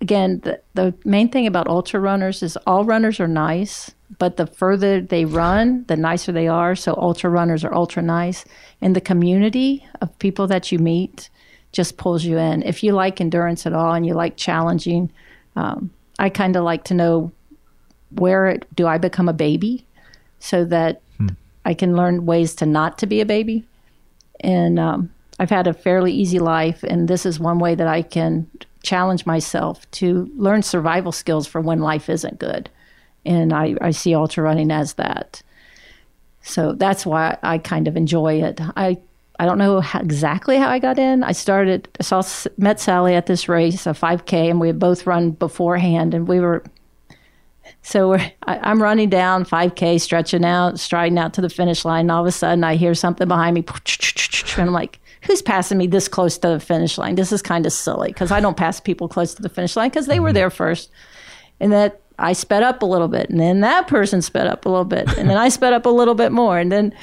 again, 0.00 0.40
the, 0.40 0.60
the 0.74 0.94
main 1.04 1.28
thing 1.28 1.46
about 1.46 1.68
ultra 1.68 2.00
runners 2.00 2.42
is 2.42 2.56
all 2.66 2.84
runners 2.84 3.20
are 3.20 3.28
nice, 3.28 3.90
but 4.18 4.36
the 4.36 4.46
further 4.46 5.00
they 5.00 5.24
run, 5.24 5.84
the 5.88 5.96
nicer 5.96 6.32
they 6.32 6.48
are. 6.48 6.76
So 6.76 6.94
ultra 6.96 7.30
runners 7.30 7.64
are 7.64 7.74
ultra 7.74 8.02
nice, 8.02 8.44
and 8.80 8.94
the 8.94 9.00
community 9.00 9.86
of 10.00 10.16
people 10.18 10.46
that 10.48 10.70
you 10.72 10.78
meet 10.78 11.30
just 11.72 11.96
pulls 11.96 12.24
you 12.24 12.38
in. 12.38 12.62
If 12.62 12.82
you 12.82 12.92
like 12.92 13.20
endurance 13.20 13.66
at 13.66 13.72
all 13.72 13.92
and 13.92 14.06
you 14.06 14.14
like 14.14 14.36
challenging, 14.36 15.12
um, 15.56 15.90
I 16.18 16.30
kind 16.30 16.56
of 16.56 16.64
like 16.64 16.84
to 16.84 16.94
know 16.94 17.32
where 18.10 18.46
it, 18.46 18.66
do 18.74 18.86
I 18.86 18.98
become 18.98 19.28
a 19.28 19.32
baby 19.32 19.84
so 20.40 20.64
that 20.66 21.00
I 21.64 21.74
can 21.74 21.96
learn 21.96 22.24
ways 22.24 22.54
to 22.56 22.66
not 22.66 22.96
to 22.98 23.06
be 23.06 23.20
a 23.20 23.26
baby. 23.26 23.64
And 24.40 24.78
um, 24.78 25.10
I've 25.38 25.50
had 25.50 25.66
a 25.66 25.74
fairly 25.74 26.12
easy 26.12 26.38
life, 26.38 26.82
and 26.82 27.08
this 27.08 27.26
is 27.26 27.38
one 27.38 27.58
way 27.58 27.74
that 27.74 27.86
I 27.86 28.00
can 28.02 28.48
challenge 28.82 29.26
myself 29.26 29.88
to 29.90 30.30
learn 30.36 30.62
survival 30.62 31.12
skills 31.12 31.46
for 31.46 31.60
when 31.60 31.80
life 31.80 32.08
isn't 32.08 32.38
good. 32.38 32.70
And 33.26 33.52
I, 33.52 33.74
I 33.80 33.90
see 33.90 34.14
ultra 34.14 34.44
running 34.44 34.70
as 34.70 34.94
that. 34.94 35.42
So 36.40 36.72
that's 36.72 37.04
why 37.04 37.36
I 37.42 37.58
kind 37.58 37.86
of 37.86 37.96
enjoy 37.96 38.42
it. 38.42 38.60
I 38.76 38.98
I 39.40 39.46
don't 39.46 39.58
know 39.58 39.80
how, 39.80 40.00
exactly 40.00 40.56
how 40.56 40.68
I 40.68 40.80
got 40.80 40.98
in. 40.98 41.22
I 41.22 41.30
started, 41.30 41.88
I 42.00 42.02
saw, 42.02 42.22
met 42.56 42.80
Sally 42.80 43.14
at 43.14 43.26
this 43.26 43.48
race, 43.48 43.86
a 43.86 43.90
5K, 43.90 44.50
and 44.50 44.58
we 44.58 44.66
had 44.66 44.80
both 44.80 45.06
run 45.06 45.30
beforehand, 45.30 46.14
and 46.14 46.26
we 46.26 46.40
were. 46.40 46.64
So 47.88 48.10
we're, 48.10 48.32
I, 48.42 48.70
am 48.70 48.82
running 48.82 49.08
down 49.08 49.46
5K, 49.46 49.98
stretching 49.98 50.44
out, 50.44 50.78
striding 50.78 51.16
out 51.16 51.32
to 51.32 51.40
the 51.40 51.48
finish 51.48 51.86
line. 51.86 52.00
And 52.00 52.10
all 52.10 52.20
of 52.20 52.26
a 52.26 52.32
sudden, 52.32 52.62
I 52.62 52.76
hear 52.76 52.94
something 52.94 53.26
behind 53.26 53.54
me, 53.54 53.64
and 54.58 54.68
I'm 54.68 54.74
like, 54.74 55.00
"Who's 55.22 55.40
passing 55.40 55.78
me 55.78 55.86
this 55.86 56.06
close 56.06 56.36
to 56.38 56.48
the 56.48 56.60
finish 56.60 56.98
line? 56.98 57.14
This 57.14 57.32
is 57.32 57.40
kind 57.40 57.64
of 57.64 57.72
silly 57.72 58.08
because 58.08 58.30
I 58.30 58.40
don't 58.40 58.58
pass 58.58 58.78
people 58.78 59.08
close 59.08 59.32
to 59.36 59.40
the 59.40 59.48
finish 59.48 59.74
line 59.74 59.88
because 59.88 60.06
they 60.06 60.20
were 60.20 60.28
mm-hmm. 60.28 60.34
there 60.34 60.50
first. 60.50 60.90
And 61.60 61.72
that 61.72 62.02
I 62.18 62.32
sped 62.32 62.62
up 62.62 62.82
a 62.82 62.86
little 62.86 63.08
bit, 63.08 63.30
and 63.30 63.38
then 63.38 63.60
that 63.60 63.86
person 63.86 64.22
sped 64.22 64.46
up 64.46 64.66
a 64.66 64.68
little 64.68 64.84
bit, 64.84 65.08
and 65.16 65.30
then 65.30 65.36
I 65.36 65.48
sped 65.58 65.72
up 65.72 65.86
a 65.86 65.90
little 65.90 66.14
bit 66.14 66.32
more, 66.32 66.58
and 66.58 66.70
then 66.72 66.94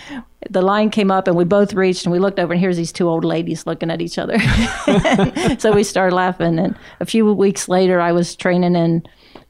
the 0.49 0.61
line 0.61 0.89
came 0.89 1.09
up, 1.09 1.27
and 1.27 1.35
we 1.35 1.43
both 1.43 1.73
reached, 1.73 2.05
and 2.05 2.11
we 2.11 2.19
looked 2.19 2.39
over, 2.39 2.53
and 2.53 2.59
here's 2.59 2.77
these 2.77 2.91
two 2.91 3.07
old 3.07 3.23
ladies 3.23 3.65
looking 3.65 3.89
at 3.89 4.01
each 4.01 4.17
other. 4.17 4.37
so 5.59 5.71
we 5.71 5.83
started 5.83 6.15
laughing, 6.15 6.59
and 6.59 6.75
a 6.99 7.05
few 7.05 7.31
weeks 7.33 7.69
later, 7.69 7.99
I 8.01 8.11
was 8.11 8.35
training 8.35 8.75
in 8.75 9.03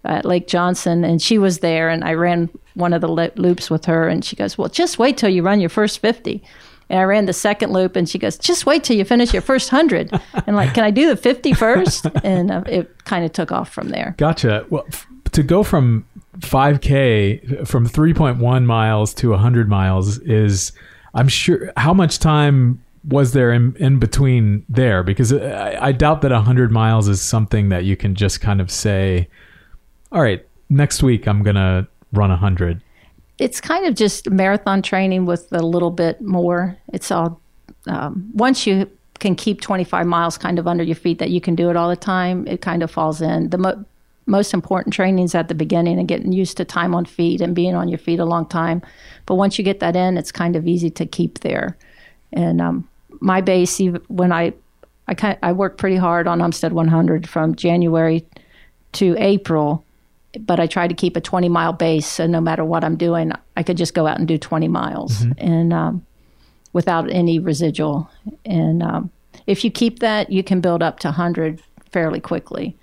at 0.03 0.23
Lake 0.23 0.47
Johnson, 0.47 1.03
and 1.03 1.21
she 1.21 1.37
was 1.37 1.59
there, 1.59 1.89
and 1.89 2.03
I 2.03 2.13
ran 2.13 2.49
one 2.75 2.93
of 2.93 3.01
the 3.01 3.07
loops 3.07 3.69
with 3.69 3.85
her, 3.85 4.07
and 4.07 4.23
she 4.23 4.35
goes, 4.35 4.57
"Well, 4.57 4.69
just 4.69 4.99
wait 4.99 5.17
till 5.17 5.29
you 5.29 5.43
run 5.43 5.59
your 5.59 5.69
first 5.69 5.99
50. 5.99 6.43
And 6.87 6.99
I 6.99 7.03
ran 7.03 7.25
the 7.25 7.33
second 7.33 7.73
loop, 7.73 7.95
and 7.95 8.07
she 8.07 8.19
goes, 8.19 8.37
"Just 8.37 8.67
wait 8.67 8.83
till 8.83 8.95
you 8.95 9.03
finish 9.03 9.33
your 9.33 9.41
first 9.41 9.69
hundred. 9.69 10.11
And 10.45 10.55
like, 10.55 10.75
can 10.75 10.83
I 10.83 10.91
do 10.91 11.07
the 11.07 11.17
50 11.17 11.53
first? 11.53 12.05
And 12.23 12.51
uh, 12.51 12.63
it 12.67 13.03
kind 13.05 13.25
of 13.25 13.33
took 13.33 13.51
off 13.51 13.69
from 13.69 13.89
there. 13.89 14.13
Gotcha. 14.17 14.65
Well, 14.69 14.85
to 15.35 15.43
go 15.43 15.63
from 15.63 16.07
5k 16.39 17.67
from 17.67 17.87
3.1 17.87 18.65
miles 18.65 19.13
to 19.13 19.29
100 19.29 19.69
miles 19.69 20.17
is 20.19 20.71
i'm 21.13 21.27
sure 21.27 21.71
how 21.77 21.93
much 21.93 22.19
time 22.19 22.81
was 23.07 23.33
there 23.33 23.53
in, 23.53 23.75
in 23.75 23.99
between 23.99 24.65
there? 24.67 25.03
Because 25.03 25.31
I, 25.31 25.77
I 25.79 25.91
doubt 25.91 26.23
that 26.23 26.31
100 26.31 26.71
miles 26.71 27.07
is 27.07 27.21
something 27.21 27.69
that 27.69 27.85
you 27.85 27.95
can 27.95 28.15
just 28.15 28.41
kind 28.41 28.59
of 28.59 28.71
say 28.71 29.29
all 30.11 30.21
right 30.21 30.45
next 30.69 31.03
week 31.03 31.27
i'm 31.27 31.43
gonna 31.43 31.87
run 32.11 32.31
100 32.31 32.81
it's 33.37 33.59
kind 33.59 33.85
of 33.85 33.95
just 33.95 34.29
marathon 34.29 34.81
training 34.81 35.25
with 35.25 35.51
a 35.51 35.61
little 35.61 35.91
bit 35.91 36.21
more. 36.21 36.77
It's 36.93 37.11
all 37.11 37.41
um, 37.87 38.29
once 38.33 38.65
you 38.65 38.89
can 39.19 39.35
keep 39.35 39.61
25 39.61 40.05
miles 40.05 40.37
kind 40.37 40.59
of 40.59 40.67
under 40.67 40.83
your 40.83 40.95
feet 40.95 41.19
that 41.19 41.29
you 41.29 41.39
can 41.39 41.55
do 41.55 41.69
it 41.69 41.77
all 41.77 41.89
the 41.89 41.95
time 41.95 42.47
it 42.47 42.61
kind 42.61 42.83
of 42.83 42.91
falls 42.91 43.21
in. 43.21 43.49
The 43.49 43.57
mo- 43.57 43.85
most 44.25 44.53
important 44.53 44.93
trainings 44.93 45.35
at 45.35 45.47
the 45.47 45.55
beginning 45.55 45.99
and 45.99 46.07
getting 46.07 46.31
used 46.31 46.57
to 46.57 46.65
time 46.65 46.95
on 46.95 47.05
feet 47.05 47.41
and 47.41 47.55
being 47.55 47.75
on 47.75 47.87
your 47.87 47.99
feet 47.99 48.19
a 48.19 48.25
long 48.25 48.45
time. 48.45 48.81
But 49.25 49.35
once 49.35 49.57
you 49.57 49.63
get 49.63 49.79
that 49.81 49.95
in, 49.95 50.17
it's 50.17 50.31
kind 50.31 50.55
of 50.55 50.67
easy 50.67 50.89
to 50.91 51.05
keep 51.05 51.39
there. 51.39 51.77
And 52.33 52.59
um, 52.59 52.89
my 53.19 53.41
base, 53.41 53.79
even 53.79 54.01
when 54.07 54.31
I 54.31 54.53
I 55.07 55.13
kind 55.13 55.37
I 55.43 55.51
worked 55.51 55.77
pretty 55.77 55.97
hard 55.97 56.27
on 56.27 56.39
Umstead 56.39 56.71
100 56.71 57.29
from 57.29 57.55
January 57.55 58.25
to 58.93 59.15
April, 59.19 59.85
but 60.39 60.59
I 60.59 60.65
try 60.65 60.87
to 60.87 60.93
keep 60.93 61.15
a 61.15 61.21
20 61.21 61.47
mile 61.47 61.73
base. 61.73 62.07
So 62.07 62.25
no 62.25 62.41
matter 62.41 62.65
what 62.65 62.83
I'm 62.83 62.97
doing, 62.97 63.31
I 63.55 63.63
could 63.63 63.77
just 63.77 63.93
go 63.93 64.07
out 64.07 64.17
and 64.17 64.27
do 64.27 64.37
20 64.37 64.67
miles 64.67 65.19
mm-hmm. 65.19 65.31
and 65.37 65.73
um, 65.73 66.05
without 66.73 67.11
any 67.11 67.37
residual. 67.37 68.09
And 68.43 68.81
um, 68.81 69.11
if 69.45 69.63
you 69.63 69.69
keep 69.69 69.99
that, 69.99 70.31
you 70.31 70.43
can 70.43 70.61
build 70.61 70.81
up 70.81 70.99
to 71.01 71.09
100 71.09 71.61
fairly 71.91 72.19
quickly 72.19 72.75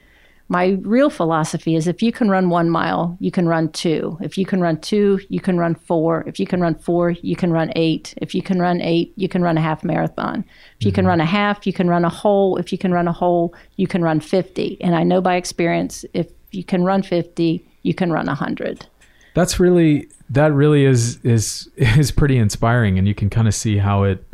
my 0.48 0.78
real 0.82 1.08
philosophy 1.08 1.74
is 1.74 1.86
if 1.86 2.02
you 2.02 2.12
can 2.12 2.28
run 2.28 2.50
one 2.50 2.68
mile, 2.68 3.16
you 3.20 3.30
can 3.30 3.48
run 3.48 3.70
two. 3.70 4.18
If 4.20 4.36
you 4.36 4.44
can 4.44 4.60
run 4.60 4.80
two, 4.80 5.20
you 5.28 5.40
can 5.40 5.58
run 5.58 5.74
four. 5.74 6.24
If 6.26 6.38
you 6.38 6.46
can 6.46 6.60
run 6.60 6.74
four, 6.74 7.10
you 7.10 7.36
can 7.36 7.52
run 7.52 7.72
eight. 7.74 8.14
If 8.18 8.34
you 8.34 8.42
can 8.42 8.60
run 8.60 8.80
eight, 8.82 9.12
you 9.16 9.28
can 9.28 9.42
run 9.42 9.56
a 9.56 9.62
half 9.62 9.82
marathon. 9.82 10.44
If 10.78 10.84
you 10.84 10.90
mm-hmm. 10.90 10.96
can 10.96 11.06
run 11.06 11.20
a 11.20 11.26
half, 11.26 11.66
you 11.66 11.72
can 11.72 11.88
run 11.88 12.04
a 12.04 12.10
whole. 12.10 12.56
If 12.56 12.72
you 12.72 12.78
can 12.78 12.92
run 12.92 13.08
a 13.08 13.12
whole, 13.12 13.54
you 13.76 13.86
can 13.86 14.02
run 14.02 14.20
50. 14.20 14.78
And 14.80 14.94
I 14.94 15.04
know 15.04 15.20
by 15.20 15.36
experience, 15.36 16.04
if 16.12 16.28
you 16.50 16.64
can 16.64 16.84
run 16.84 17.02
50, 17.02 17.64
you 17.82 17.94
can 17.94 18.12
run 18.12 18.26
100. 18.26 18.86
That's 19.34 19.58
really 19.58 20.08
that 20.28 20.52
really 20.52 20.84
is 20.84 21.18
is 21.24 21.68
is 21.76 22.10
pretty 22.10 22.36
inspiring 22.36 22.98
and 22.98 23.06
you 23.06 23.14
can 23.14 23.30
kind 23.30 23.48
of 23.48 23.54
see 23.54 23.78
how 23.78 24.02
it 24.04 24.24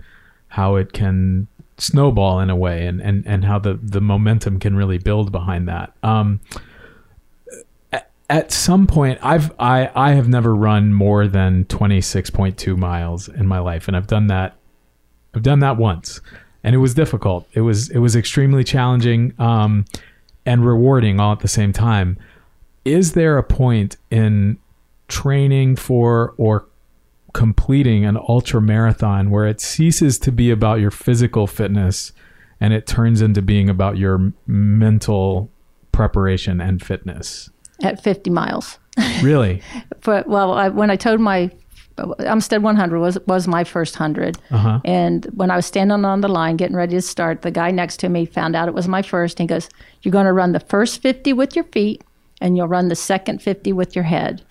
how 0.49 0.77
it 0.77 0.93
can 0.93 1.47
snowball 1.79 2.41
in 2.41 2.51
a 2.51 2.57
way 2.57 2.87
and, 2.87 3.01
and, 3.01 3.27
and 3.27 3.45
how 3.45 3.59
the, 3.59 3.79
the 3.83 4.01
momentum 4.01 4.59
can 4.59 4.77
really 4.77 4.99
build 4.99 5.33
behind 5.33 5.69
that. 5.69 5.93
Um, 6.03 6.41
at, 8.29 8.53
some 8.53 8.87
point 8.87 9.19
I've 9.23 9.53
I, 9.59 9.91
I 9.95 10.13
have 10.13 10.29
never 10.29 10.55
run 10.55 10.93
more 10.93 11.27
than 11.27 11.65
26.2 11.65 12.77
miles 12.77 13.29
in 13.29 13.47
my 13.47 13.59
life 13.59 13.89
and 13.89 13.97
I've 13.97 14.07
done 14.07 14.27
that 14.27 14.57
I've 15.35 15.43
done 15.43 15.61
that 15.61 15.79
once 15.79 16.21
and 16.65 16.75
it 16.75 16.79
was 16.79 16.95
difficult. 16.95 17.49
It 17.53 17.63
was 17.63 17.91
it 17.91 17.99
was 17.99 18.17
extremely 18.17 18.65
challenging 18.65 19.33
um, 19.39 19.85
and 20.45 20.67
rewarding 20.67 21.21
all 21.21 21.33
at 21.33 21.41
the 21.41 21.49
same 21.49 21.73
time. 21.73 22.19
Is 22.85 23.13
there 23.13 23.39
a 23.39 23.43
point 23.43 23.97
in 24.11 24.59
training 25.09 25.77
for 25.77 26.35
or 26.37 26.68
completing 27.39 28.05
an 28.05 28.19
ultra 28.29 28.61
marathon 28.61 29.31
where 29.31 29.47
it 29.47 29.61
ceases 29.61 30.19
to 30.19 30.33
be 30.33 30.51
about 30.51 30.81
your 30.81 30.91
physical 30.91 31.47
fitness 31.47 32.13
and 32.61 32.73
it 32.75 32.85
turns 32.85 33.23
into 33.23 33.41
being 33.41 33.71
about 33.71 33.97
your 33.97 34.33
mental 34.49 35.49
preparation 35.93 36.61
and 36.61 36.83
fitness. 36.83 37.49
At 37.81 38.03
50 38.03 38.31
miles. 38.31 38.79
Really? 39.23 39.63
But 40.03 40.27
well 40.27 40.53
I, 40.53 40.69
when 40.69 40.91
i 40.91 40.97
told 40.97 41.21
my 41.21 41.49
Umstead 41.97 42.63
100 42.63 42.99
was 42.99 43.17
was 43.29 43.47
my 43.47 43.63
first 43.63 43.95
100 43.95 44.37
uh-huh. 44.51 44.81
and 44.85 45.25
when 45.27 45.53
i 45.53 45.57
was 45.57 45.67
standing 45.67 46.05
on 46.05 46.21
the 46.21 46.29
line 46.29 46.57
getting 46.57 46.75
ready 46.75 46.97
to 46.97 47.03
start 47.03 47.43
the 47.43 47.53
guy 47.53 47.71
next 47.71 47.99
to 47.99 48.09
me 48.09 48.27
found 48.27 48.57
out 48.57 48.67
it 48.67 48.75
was 48.75 48.89
my 48.89 49.03
first. 49.03 49.39
He 49.39 49.47
goes 49.47 49.69
you're 50.03 50.11
going 50.11 50.27
to 50.27 50.33
run 50.33 50.51
the 50.51 50.67
first 50.75 51.01
50 51.01 51.33
with 51.35 51.55
your 51.55 51.67
feet 51.67 52.03
and 52.41 52.57
you'll 52.57 52.67
run 52.67 52.89
the 52.89 52.97
second 52.97 53.41
50 53.41 53.73
with 53.73 53.95
your 53.95 54.05
head. 54.05 54.43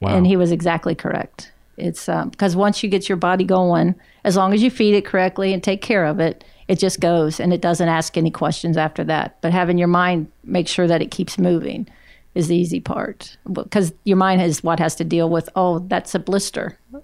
Wow. 0.00 0.16
and 0.16 0.26
he 0.26 0.36
was 0.36 0.50
exactly 0.50 0.96
correct 0.96 1.52
it's 1.76 2.06
because 2.06 2.54
um, 2.54 2.60
once 2.60 2.82
you 2.82 2.88
get 2.88 3.08
your 3.08 3.16
body 3.16 3.44
going, 3.44 3.94
as 4.24 4.36
long 4.36 4.54
as 4.54 4.62
you 4.62 4.70
feed 4.70 4.94
it 4.94 5.04
correctly 5.04 5.52
and 5.52 5.62
take 5.62 5.82
care 5.82 6.04
of 6.04 6.20
it, 6.20 6.44
it 6.68 6.78
just 6.78 7.00
goes 7.00 7.40
and 7.40 7.52
it 7.52 7.60
doesn't 7.60 7.88
ask 7.88 8.16
any 8.16 8.30
questions 8.30 8.76
after 8.76 9.04
that. 9.04 9.40
But 9.40 9.52
having 9.52 9.78
your 9.78 9.88
mind 9.88 10.30
make 10.44 10.68
sure 10.68 10.86
that 10.86 11.02
it 11.02 11.10
keeps 11.10 11.38
moving 11.38 11.86
is 12.34 12.48
the 12.48 12.56
easy 12.56 12.80
part 12.80 13.36
because 13.52 13.92
your 14.04 14.16
mind 14.16 14.42
is 14.42 14.62
what 14.62 14.78
has 14.78 14.94
to 14.96 15.04
deal 15.04 15.28
with. 15.30 15.48
Oh, 15.54 15.80
that's 15.80 16.14
a 16.14 16.18
blister. 16.18 16.78
Oh, 16.92 17.02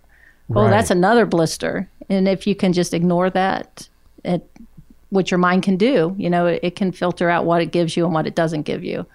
right. 0.48 0.66
Oh, 0.66 0.70
that's 0.70 0.90
another 0.90 1.26
blister. 1.26 1.88
And 2.08 2.26
if 2.26 2.46
you 2.46 2.54
can 2.54 2.72
just 2.72 2.92
ignore 2.92 3.30
that, 3.30 3.88
it, 4.24 4.48
what 5.10 5.30
your 5.30 5.38
mind 5.38 5.62
can 5.62 5.76
do, 5.76 6.14
you 6.18 6.30
know, 6.30 6.46
it, 6.46 6.60
it 6.62 6.76
can 6.76 6.90
filter 6.90 7.30
out 7.30 7.44
what 7.44 7.62
it 7.62 7.72
gives 7.72 7.96
you 7.96 8.04
and 8.04 8.14
what 8.14 8.26
it 8.26 8.34
doesn't 8.34 8.62
give 8.62 8.82
you. 8.82 9.06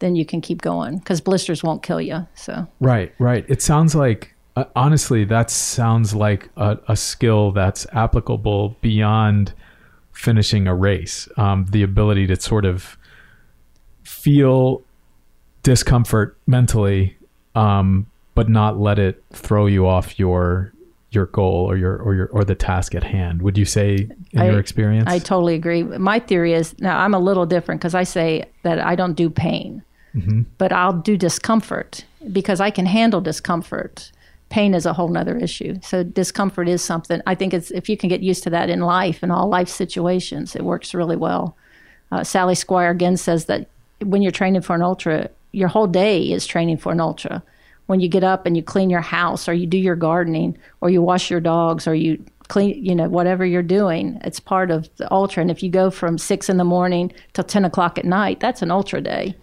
Then 0.00 0.14
you 0.14 0.24
can 0.24 0.40
keep 0.40 0.62
going 0.62 0.98
because 0.98 1.20
blisters 1.20 1.64
won't 1.64 1.82
kill 1.82 2.00
you. 2.00 2.26
So 2.36 2.68
right, 2.78 3.12
right. 3.18 3.44
It 3.48 3.62
sounds 3.62 3.96
like 3.96 4.32
uh, 4.58 4.64
honestly, 4.74 5.24
that 5.24 5.50
sounds 5.50 6.14
like 6.14 6.48
a, 6.56 6.78
a, 6.88 6.96
skill 6.96 7.52
that's 7.52 7.86
applicable 7.92 8.76
beyond 8.80 9.52
finishing 10.12 10.66
a 10.66 10.74
race. 10.74 11.28
Um, 11.36 11.66
the 11.70 11.84
ability 11.84 12.26
to 12.26 12.40
sort 12.40 12.64
of 12.64 12.98
feel 14.02 14.82
discomfort 15.62 16.36
mentally, 16.48 17.16
um, 17.54 18.06
but 18.34 18.48
not 18.48 18.80
let 18.80 18.98
it 18.98 19.22
throw 19.32 19.66
you 19.66 19.86
off 19.86 20.18
your 20.18 20.72
your 21.10 21.26
goal 21.26 21.64
or 21.70 21.76
your 21.76 21.96
or 21.96 22.14
your 22.16 22.26
or 22.28 22.42
the 22.42 22.56
task 22.56 22.96
at 22.96 23.04
hand. 23.04 23.42
Would 23.42 23.56
you 23.56 23.64
say 23.64 24.08
in 24.32 24.40
I, 24.40 24.50
your 24.50 24.58
experience? 24.58 25.08
I 25.08 25.20
totally 25.20 25.54
agree. 25.54 25.84
My 25.84 26.18
theory 26.18 26.52
is 26.52 26.76
now 26.80 26.98
I'm 26.98 27.14
a 27.14 27.20
little 27.20 27.46
different 27.46 27.80
because 27.80 27.94
I 27.94 28.02
say 28.02 28.44
that 28.64 28.80
I 28.80 28.96
don't 28.96 29.14
do 29.14 29.30
pain, 29.30 29.84
mm-hmm. 30.16 30.42
but 30.58 30.72
I'll 30.72 30.94
do 30.94 31.16
discomfort 31.16 32.04
because 32.32 32.60
I 32.60 32.72
can 32.72 32.86
handle 32.86 33.20
discomfort 33.20 34.10
pain 34.48 34.74
is 34.74 34.86
a 34.86 34.92
whole 34.92 35.08
nother 35.08 35.36
issue. 35.36 35.74
So 35.82 36.02
discomfort 36.02 36.68
is 36.68 36.82
something. 36.82 37.20
I 37.26 37.34
think 37.34 37.52
it's 37.52 37.70
if 37.70 37.88
you 37.88 37.96
can 37.96 38.08
get 38.08 38.22
used 38.22 38.42
to 38.44 38.50
that 38.50 38.70
in 38.70 38.80
life 38.80 39.22
in 39.22 39.30
all 39.30 39.48
life 39.48 39.68
situations, 39.68 40.56
it 40.56 40.62
works 40.62 40.94
really 40.94 41.16
well. 41.16 41.56
Uh, 42.10 42.24
Sally 42.24 42.54
Squire 42.54 42.90
again 42.90 43.16
says 43.16 43.44
that 43.46 43.68
when 44.02 44.22
you're 44.22 44.32
training 44.32 44.62
for 44.62 44.74
an 44.74 44.82
ultra, 44.82 45.28
your 45.52 45.68
whole 45.68 45.86
day 45.86 46.32
is 46.32 46.46
training 46.46 46.78
for 46.78 46.92
an 46.92 47.00
ultra. 47.00 47.42
When 47.86 48.00
you 48.00 48.08
get 48.08 48.24
up 48.24 48.46
and 48.46 48.56
you 48.56 48.62
clean 48.62 48.90
your 48.90 49.00
house, 49.00 49.48
or 49.48 49.54
you 49.54 49.66
do 49.66 49.78
your 49.78 49.96
gardening, 49.96 50.56
or 50.80 50.90
you 50.90 51.02
wash 51.02 51.30
your 51.30 51.40
dogs, 51.40 51.86
or 51.86 51.94
you 51.94 52.22
clean, 52.48 52.84
you 52.84 52.94
know, 52.94 53.08
whatever 53.08 53.46
you're 53.46 53.62
doing, 53.62 54.20
it's 54.24 54.40
part 54.40 54.70
of 54.70 54.88
the 54.96 55.10
ultra. 55.12 55.40
And 55.40 55.50
if 55.50 55.62
you 55.62 55.70
go 55.70 55.90
from 55.90 56.18
six 56.18 56.48
in 56.48 56.58
the 56.58 56.64
morning 56.64 57.12
till 57.32 57.44
ten 57.44 57.64
o'clock 57.64 57.98
at 57.98 58.04
night, 58.04 58.40
that's 58.40 58.62
an 58.62 58.70
ultra 58.70 59.00
day. 59.00 59.34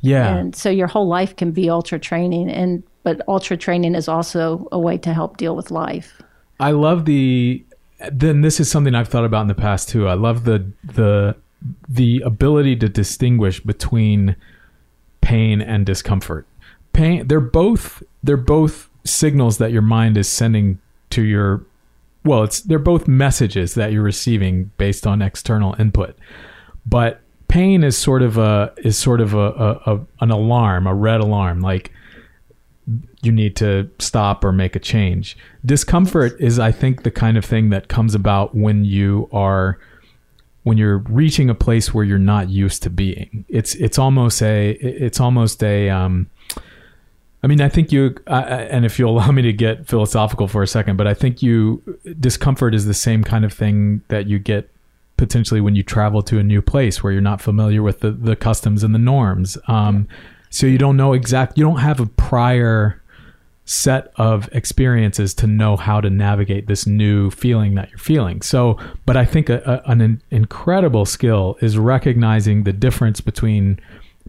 Yeah. 0.00 0.36
And 0.36 0.54
so 0.54 0.70
your 0.70 0.86
whole 0.88 1.08
life 1.08 1.34
can 1.36 1.52
be 1.52 1.70
ultra 1.70 1.98
training. 1.98 2.50
And 2.50 2.82
but 3.04 3.20
ultra 3.28 3.56
training 3.56 3.94
is 3.94 4.08
also 4.08 4.66
a 4.72 4.78
way 4.78 4.98
to 4.98 5.14
help 5.14 5.36
deal 5.36 5.54
with 5.54 5.70
life. 5.70 6.20
I 6.58 6.72
love 6.72 7.04
the 7.04 7.64
then 8.12 8.40
this 8.40 8.58
is 8.58 8.70
something 8.70 8.94
I've 8.94 9.08
thought 9.08 9.24
about 9.24 9.42
in 9.42 9.48
the 9.48 9.54
past 9.54 9.88
too. 9.88 10.08
I 10.08 10.14
love 10.14 10.44
the 10.44 10.72
the 10.82 11.36
the 11.88 12.20
ability 12.24 12.76
to 12.76 12.88
distinguish 12.88 13.60
between 13.60 14.34
pain 15.20 15.60
and 15.60 15.86
discomfort. 15.86 16.46
Pain 16.92 17.28
they're 17.28 17.40
both 17.40 18.02
they're 18.22 18.36
both 18.36 18.90
signals 19.04 19.58
that 19.58 19.70
your 19.70 19.82
mind 19.82 20.16
is 20.16 20.28
sending 20.28 20.80
to 21.10 21.22
your 21.22 21.64
well, 22.24 22.42
it's 22.42 22.60
they're 22.60 22.78
both 22.78 23.06
messages 23.06 23.74
that 23.74 23.92
you're 23.92 24.02
receiving 24.02 24.70
based 24.78 25.06
on 25.06 25.20
external 25.20 25.76
input. 25.78 26.16
But 26.86 27.20
pain 27.48 27.84
is 27.84 27.98
sort 27.98 28.22
of 28.22 28.38
a 28.38 28.72
is 28.78 28.96
sort 28.96 29.20
of 29.20 29.34
a, 29.34 29.38
a, 29.38 29.94
a 29.94 30.00
an 30.20 30.30
alarm, 30.30 30.86
a 30.86 30.94
red 30.94 31.20
alarm, 31.20 31.60
like 31.60 31.92
you 33.22 33.32
need 33.32 33.56
to 33.56 33.90
stop 33.98 34.44
or 34.44 34.52
make 34.52 34.76
a 34.76 34.78
change. 34.78 35.36
Discomfort 35.64 36.38
is, 36.40 36.58
I 36.58 36.72
think, 36.72 37.02
the 37.02 37.10
kind 37.10 37.36
of 37.36 37.44
thing 37.44 37.70
that 37.70 37.88
comes 37.88 38.14
about 38.14 38.54
when 38.54 38.84
you 38.84 39.28
are 39.32 39.78
when 40.64 40.78
you're 40.78 40.98
reaching 40.98 41.50
a 41.50 41.54
place 41.54 41.92
where 41.92 42.04
you're 42.04 42.18
not 42.18 42.48
used 42.48 42.82
to 42.82 42.90
being. 42.90 43.44
It's 43.48 43.74
it's 43.76 43.98
almost 43.98 44.42
a 44.42 44.72
it's 44.80 45.20
almost 45.20 45.62
a 45.62 45.90
um, 45.90 46.28
I 47.44 47.46
mean, 47.46 47.60
I 47.60 47.68
think 47.68 47.92
you, 47.92 48.16
uh, 48.26 48.66
and 48.70 48.86
if 48.86 48.98
you'll 48.98 49.10
allow 49.18 49.30
me 49.30 49.42
to 49.42 49.52
get 49.52 49.86
philosophical 49.86 50.48
for 50.48 50.62
a 50.62 50.66
second, 50.66 50.96
but 50.96 51.06
I 51.06 51.12
think 51.12 51.42
you, 51.42 51.82
discomfort 52.18 52.74
is 52.74 52.86
the 52.86 52.94
same 52.94 53.22
kind 53.22 53.44
of 53.44 53.52
thing 53.52 54.00
that 54.08 54.26
you 54.26 54.38
get 54.38 54.70
potentially 55.18 55.60
when 55.60 55.76
you 55.76 55.82
travel 55.82 56.22
to 56.22 56.38
a 56.38 56.42
new 56.42 56.62
place 56.62 57.02
where 57.02 57.12
you're 57.12 57.22
not 57.22 57.42
familiar 57.42 57.82
with 57.82 58.00
the, 58.00 58.10
the 58.10 58.34
customs 58.34 58.82
and 58.82 58.94
the 58.94 58.98
norms. 58.98 59.58
Um, 59.68 60.08
so 60.54 60.68
you 60.68 60.78
don't 60.78 60.96
know 60.96 61.14
exact, 61.14 61.58
you 61.58 61.64
don't 61.64 61.80
have 61.80 61.98
a 61.98 62.06
prior 62.06 63.02
set 63.64 64.12
of 64.14 64.48
experiences 64.52 65.34
to 65.34 65.48
know 65.48 65.76
how 65.76 66.00
to 66.00 66.08
navigate 66.08 66.68
this 66.68 66.86
new 66.86 67.28
feeling 67.32 67.74
that 67.74 67.90
you're 67.90 67.98
feeling. 67.98 68.40
So, 68.40 68.78
but 69.04 69.16
I 69.16 69.24
think 69.24 69.48
a, 69.48 69.82
a, 69.84 69.90
an 69.90 70.22
incredible 70.30 71.06
skill 71.06 71.56
is 71.60 71.76
recognizing 71.76 72.62
the 72.62 72.72
difference 72.72 73.20
between 73.20 73.80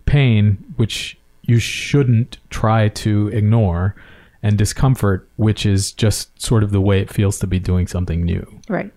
pain, 0.07 0.57
which 0.77 1.15
you 1.43 1.59
shouldn't 1.59 2.39
try 2.49 2.89
to 2.89 3.27
ignore 3.27 3.95
and 4.41 4.57
discomfort, 4.57 5.29
which 5.35 5.63
is 5.63 5.91
just 5.91 6.41
sort 6.41 6.63
of 6.63 6.71
the 6.71 6.81
way 6.81 7.01
it 7.01 7.13
feels 7.13 7.37
to 7.37 7.45
be 7.45 7.59
doing 7.59 7.85
something 7.85 8.23
new. 8.23 8.61
Right. 8.67 8.91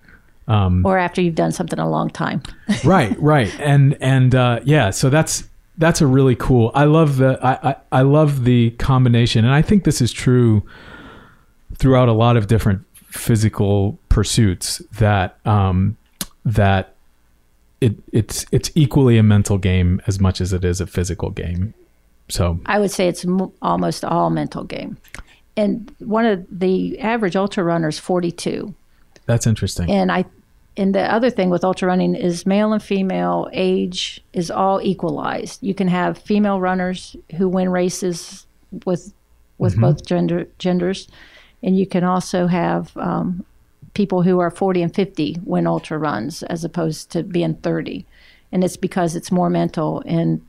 Um, 0.47 0.87
or 0.87 0.97
after 0.97 1.21
you've 1.21 1.35
done 1.35 1.53
something 1.53 1.79
a 1.79 1.91
long 1.91 2.09
time. 2.09 2.43
right, 2.85 3.14
right, 3.21 3.55
and 3.61 3.99
and 4.01 4.35
uh, 4.35 4.61
yeah, 4.64 4.88
so 4.88 5.11
that's 5.11 5.45
that's 5.79 6.01
a 6.01 6.07
really 6.07 6.35
cool. 6.35 6.71
I 6.75 6.85
love 6.85 7.17
the 7.17 7.38
I, 7.43 7.71
I 7.71 7.77
I 7.93 8.03
love 8.03 8.45
the 8.45 8.71
combination, 8.73 9.45
and 9.45 9.55
I 9.55 9.62
think 9.62 9.85
this 9.85 10.01
is 10.01 10.12
true 10.12 10.62
throughout 11.77 12.09
a 12.09 12.12
lot 12.12 12.37
of 12.37 12.49
different 12.49 12.85
physical 12.95 13.99
pursuits 14.09 14.79
that 14.99 15.38
um, 15.47 15.97
that 16.45 16.95
it 17.81 17.97
it's 18.12 18.45
it's 18.51 18.71
equally 18.75 19.19
a 19.19 19.23
mental 19.23 19.57
game 19.57 20.03
as 20.07 20.19
much 20.21 20.41
as 20.41 20.53
it 20.53 20.64
is 20.64 20.81
a 20.81 20.87
physical 20.87 21.31
game. 21.31 21.73
So 22.29 22.61
I 22.67 22.79
would 22.79 22.91
say 22.91 23.09
it's 23.09 23.25
m- 23.25 23.53
almost 23.62 24.05
all 24.05 24.31
mental 24.31 24.64
game. 24.64 24.99
And 25.57 25.93
one 25.99 26.27
of 26.27 26.47
the 26.51 26.99
average 27.01 27.35
ultra 27.35 27.64
runners 27.64 27.99
42. 27.99 28.75
That's 29.27 29.47
interesting. 29.47 29.91
And 29.91 30.12
I 30.12 30.25
and 30.79 30.95
the 30.95 31.12
other 31.12 31.29
thing 31.29 31.51
with 31.51 31.64
ultra 31.64 31.88
running 31.88 32.14
is 32.14 32.47
male 32.47 32.73
and 32.73 32.83
female 32.83 33.49
age 33.53 34.23
is 34.33 34.51
all 34.51 34.81
equalized. 34.83 35.62
You 35.62 35.75
can 35.75 35.88
have 35.88 36.17
female 36.17 36.61
runners 36.61 37.17
who 37.37 37.49
win 37.49 37.69
races 37.69 38.47
with 38.85 39.12
with 39.59 39.73
mm-hmm. 39.73 39.83
both 39.83 40.07
gender 40.07 40.47
genders, 40.59 41.09
and 41.62 41.77
you 41.77 41.87
can 41.87 42.05
also 42.05 42.47
have 42.47 42.97
um, 42.97 43.45
people 43.95 44.23
who 44.23 44.38
are 44.38 44.51
40 44.51 44.83
and 44.83 44.95
50 44.95 45.41
win 45.45 45.67
ultra 45.67 45.99
runs 45.99 46.45
as 46.45 46.64
opposed 46.64 47.11
to 47.11 47.25
being 47.25 47.55
30, 47.55 48.07
and 48.53 48.62
it's 48.62 48.77
because 48.77 49.17
it's 49.17 49.33
more 49.33 49.51
mental 49.51 50.03
and 50.07 50.41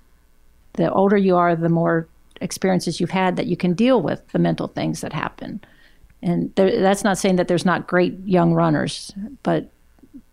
the 0.73 0.91
older 0.91 1.17
you 1.17 1.35
are, 1.35 1.55
the 1.55 1.69
more 1.69 2.07
experiences 2.41 2.99
you've 2.99 3.09
had 3.09 3.35
that 3.35 3.47
you 3.47 3.57
can 3.57 3.73
deal 3.73 4.01
with 4.01 4.25
the 4.29 4.39
mental 4.39 4.67
things 4.67 5.01
that 5.01 5.11
happen. 5.11 5.59
And 6.21 6.53
there, 6.55 6.79
that's 6.79 7.03
not 7.03 7.17
saying 7.17 7.37
that 7.37 7.47
there's 7.47 7.65
not 7.65 7.87
great 7.87 8.17
young 8.25 8.53
runners, 8.53 9.11
but 9.43 9.69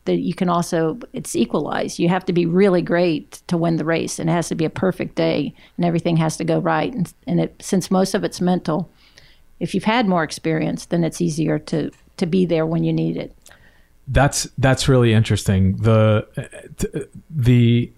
that 0.07 0.19
you 0.19 0.35
can 0.35 0.49
also 0.49 0.99
it's 1.13 1.37
equalized. 1.37 1.99
You 1.99 2.09
have 2.09 2.25
to 2.27 2.33
be 2.33 2.47
really 2.47 2.83
great 2.83 3.43
to 3.49 3.57
win 3.57 3.77
the 3.77 3.85
race, 3.85 4.19
and 4.19 4.31
it 4.31 4.33
has 4.33 4.49
to 4.49 4.55
be 4.55 4.65
a 4.65 4.71
perfect 4.71 5.15
day, 5.15 5.55
and 5.77 5.85
everything 5.85 6.17
has 6.17 6.37
to 6.39 6.45
go 6.45 6.59
right. 6.59 6.93
And, 6.93 7.13
and 7.27 7.41
it, 7.41 7.55
since 7.61 7.91
most 7.91 8.15
of 8.15 8.25
it's 8.25 8.41
mental, 8.41 8.91
if 9.61 9.75
you've 9.75 9.85
had 9.85 10.09
more 10.09 10.23
experience, 10.23 10.87
then 10.87 11.05
it's 11.05 11.21
easier 11.21 11.59
to 11.61 11.91
to 12.17 12.27
be 12.27 12.47
there 12.47 12.67
when 12.67 12.85
you 12.85 12.93
need 12.93 13.17
it. 13.17 13.37
That's 14.09 14.49
that's 14.59 14.89
really 14.89 15.13
interesting. 15.13 15.77
The 15.77 16.27
the 17.31 17.93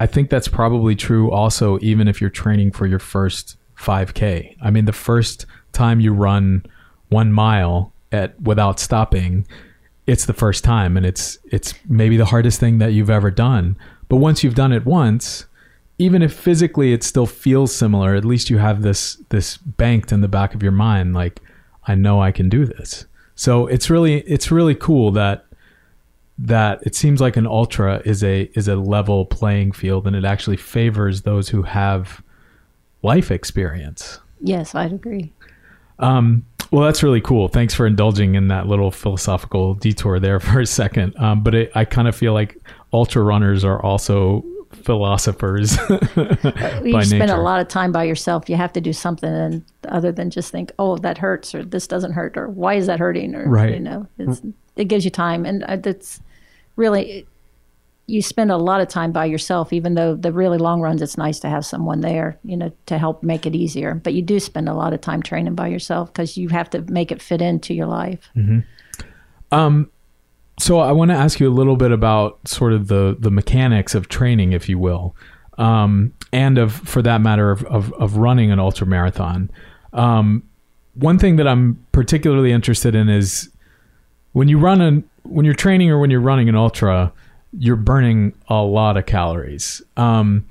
I 0.00 0.06
think 0.06 0.30
that's 0.30 0.48
probably 0.48 0.96
true 0.96 1.30
also, 1.30 1.78
even 1.80 2.08
if 2.08 2.20
you're 2.20 2.30
training 2.30 2.72
for 2.72 2.86
your 2.86 2.98
first 2.98 3.56
5K. 3.78 4.56
I 4.60 4.70
mean, 4.70 4.84
the 4.84 4.92
first 4.92 5.46
time 5.72 6.00
you 6.00 6.12
run 6.12 6.66
one 7.08 7.32
mile 7.32 7.92
at 8.10 8.40
without 8.40 8.80
stopping, 8.80 9.46
it's 10.06 10.26
the 10.26 10.32
first 10.32 10.64
time, 10.64 10.96
and 10.96 11.06
it's 11.06 11.38
it's 11.44 11.74
maybe 11.88 12.16
the 12.16 12.26
hardest 12.26 12.58
thing 12.60 12.78
that 12.78 12.92
you've 12.92 13.10
ever 13.10 13.30
done. 13.30 13.76
But 14.08 14.16
once 14.16 14.42
you've 14.42 14.54
done 14.54 14.72
it 14.72 14.84
once, 14.84 15.46
even 15.98 16.22
if 16.22 16.32
physically 16.32 16.92
it 16.92 17.02
still 17.02 17.26
feels 17.26 17.74
similar, 17.74 18.14
at 18.14 18.24
least 18.24 18.50
you 18.50 18.58
have 18.58 18.82
this 18.82 19.16
this 19.28 19.56
banked 19.56 20.12
in 20.12 20.20
the 20.20 20.28
back 20.28 20.54
of 20.54 20.62
your 20.62 20.72
mind, 20.72 21.14
like 21.14 21.40
I 21.86 21.94
know 21.94 22.20
I 22.20 22.32
can 22.32 22.48
do 22.48 22.66
this. 22.66 23.06
So 23.34 23.66
it's 23.66 23.90
really 23.90 24.20
it's 24.22 24.50
really 24.50 24.74
cool 24.74 25.12
that 25.12 25.46
that 26.38 26.80
it 26.82 26.94
seems 26.94 27.20
like 27.20 27.36
an 27.36 27.46
ultra 27.46 28.02
is 28.04 28.24
a 28.24 28.50
is 28.54 28.68
a 28.68 28.76
level 28.76 29.26
playing 29.26 29.72
field 29.72 30.06
and 30.06 30.16
it 30.16 30.24
actually 30.24 30.56
favors 30.56 31.22
those 31.22 31.48
who 31.50 31.62
have 31.62 32.22
life 33.02 33.30
experience. 33.30 34.18
Yes, 34.40 34.74
I'd 34.74 34.92
agree. 34.92 35.32
Um, 35.98 36.44
well, 36.72 36.84
that's 36.84 37.02
really 37.02 37.20
cool. 37.20 37.48
Thanks 37.48 37.74
for 37.74 37.86
indulging 37.86 38.34
in 38.34 38.48
that 38.48 38.66
little 38.66 38.90
philosophical 38.90 39.74
detour 39.74 40.18
there 40.18 40.40
for 40.40 40.60
a 40.60 40.66
second. 40.66 41.14
Um, 41.18 41.42
but 41.42 41.54
it, 41.54 41.72
I 41.74 41.84
kind 41.84 42.08
of 42.08 42.16
feel 42.16 42.32
like 42.32 42.58
ultra 42.92 43.22
runners 43.22 43.62
are 43.62 43.80
also 43.80 44.42
philosophers. 44.70 45.76
you 45.90 47.02
spend 47.02 47.10
nature. 47.10 47.34
a 47.34 47.42
lot 47.42 47.60
of 47.60 47.68
time 47.68 47.92
by 47.92 48.04
yourself. 48.04 48.48
You 48.48 48.56
have 48.56 48.72
to 48.72 48.80
do 48.80 48.94
something 48.94 49.62
other 49.88 50.10
than 50.10 50.30
just 50.30 50.50
think, 50.50 50.72
"Oh, 50.78 50.96
that 50.98 51.18
hurts," 51.18 51.54
or 51.54 51.62
"This 51.62 51.86
doesn't 51.86 52.12
hurt," 52.12 52.38
or 52.38 52.48
"Why 52.48 52.74
is 52.74 52.86
that 52.86 52.98
hurting?" 52.98 53.34
Or 53.34 53.46
right. 53.46 53.74
you 53.74 53.80
know, 53.80 54.06
it 54.76 54.86
gives 54.86 55.04
you 55.04 55.10
time, 55.10 55.44
and 55.44 55.62
it's 55.86 56.22
really 56.76 57.26
you 58.12 58.20
spend 58.20 58.52
a 58.52 58.58
lot 58.58 58.82
of 58.82 58.88
time 58.88 59.10
by 59.10 59.24
yourself 59.24 59.72
even 59.72 59.94
though 59.94 60.14
the 60.14 60.30
really 60.32 60.58
long 60.58 60.82
runs 60.82 61.00
it's 61.00 61.16
nice 61.16 61.40
to 61.40 61.48
have 61.48 61.64
someone 61.64 62.02
there 62.02 62.38
you 62.44 62.56
know 62.56 62.70
to 62.84 62.98
help 62.98 63.22
make 63.22 63.46
it 63.46 63.54
easier. 63.54 63.94
But 63.94 64.12
you 64.12 64.20
do 64.20 64.38
spend 64.38 64.68
a 64.68 64.74
lot 64.74 64.92
of 64.92 65.00
time 65.00 65.22
training 65.22 65.54
by 65.54 65.68
yourself 65.68 66.12
because 66.12 66.36
you 66.36 66.50
have 66.50 66.68
to 66.70 66.82
make 66.82 67.10
it 67.10 67.22
fit 67.22 67.40
into 67.40 67.72
your 67.72 67.86
life. 67.86 68.30
Mm-hmm. 68.36 68.60
um, 69.50 69.90
so 70.60 70.80
i 70.80 70.92
want 70.92 71.10
to 71.10 71.16
ask 71.16 71.40
you 71.40 71.48
a 71.48 71.56
little 71.60 71.76
bit 71.76 71.90
about 71.90 72.46
sort 72.46 72.74
of 72.74 72.88
the 72.88 73.16
the 73.18 73.30
mechanics 73.30 73.94
of 73.94 74.08
training 74.08 74.52
if 74.52 74.68
you 74.68 74.78
will 74.78 75.16
um, 75.56 76.12
and 76.32 76.58
of 76.58 76.74
for 76.74 77.00
that 77.02 77.22
matter 77.22 77.50
of, 77.50 77.64
of, 77.64 77.92
of 77.94 78.16
running 78.16 78.50
an 78.50 78.58
ultra 78.58 78.86
marathon. 78.86 79.50
Um, 79.92 80.42
one 80.94 81.18
thing 81.18 81.36
that 81.36 81.48
i'm 81.48 81.82
particularly 81.92 82.52
interested 82.52 82.94
in 82.94 83.08
is 83.08 83.48
when 84.32 84.48
you 84.48 84.58
run 84.58 84.82
an 84.82 85.08
when 85.22 85.44
you're 85.44 85.54
training 85.54 85.90
or 85.90 85.98
when 85.98 86.10
you're 86.10 86.20
running 86.20 86.48
an 86.48 86.54
ultra, 86.54 87.12
you're 87.58 87.76
burning 87.76 88.34
a 88.48 88.62
lot 88.62 88.96
of 88.96 89.06
calories. 89.06 89.82
Um, 89.96 90.46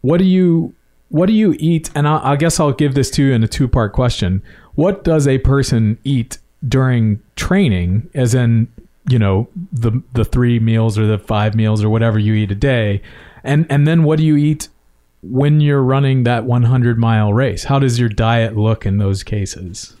what 0.00 0.18
do 0.18 0.24
you 0.24 0.74
what 1.10 1.26
do 1.26 1.32
you 1.32 1.56
eat? 1.58 1.90
And 1.94 2.06
I, 2.06 2.32
I 2.32 2.36
guess 2.36 2.60
I'll 2.60 2.72
give 2.72 2.94
this 2.94 3.10
to 3.12 3.22
you 3.24 3.32
in 3.32 3.42
a 3.42 3.48
two 3.48 3.68
part 3.68 3.92
question. 3.92 4.42
What 4.74 5.04
does 5.04 5.26
a 5.26 5.38
person 5.38 5.98
eat 6.04 6.38
during 6.66 7.20
training, 7.36 8.10
as 8.14 8.34
in 8.34 8.68
you 9.08 9.18
know 9.18 9.48
the 9.72 10.02
the 10.12 10.24
three 10.24 10.58
meals 10.58 10.98
or 10.98 11.06
the 11.06 11.18
five 11.18 11.54
meals 11.54 11.82
or 11.82 11.88
whatever 11.88 12.18
you 12.18 12.34
eat 12.34 12.50
a 12.50 12.56
day, 12.56 13.02
and 13.42 13.66
and 13.70 13.86
then 13.86 14.04
what 14.04 14.18
do 14.18 14.24
you 14.24 14.36
eat 14.36 14.68
when 15.22 15.60
you're 15.60 15.82
running 15.82 16.22
that 16.24 16.44
100 16.44 16.98
mile 16.98 17.32
race? 17.32 17.64
How 17.64 17.78
does 17.78 17.98
your 17.98 18.08
diet 18.08 18.56
look 18.56 18.86
in 18.86 18.98
those 18.98 19.22
cases? 19.22 19.96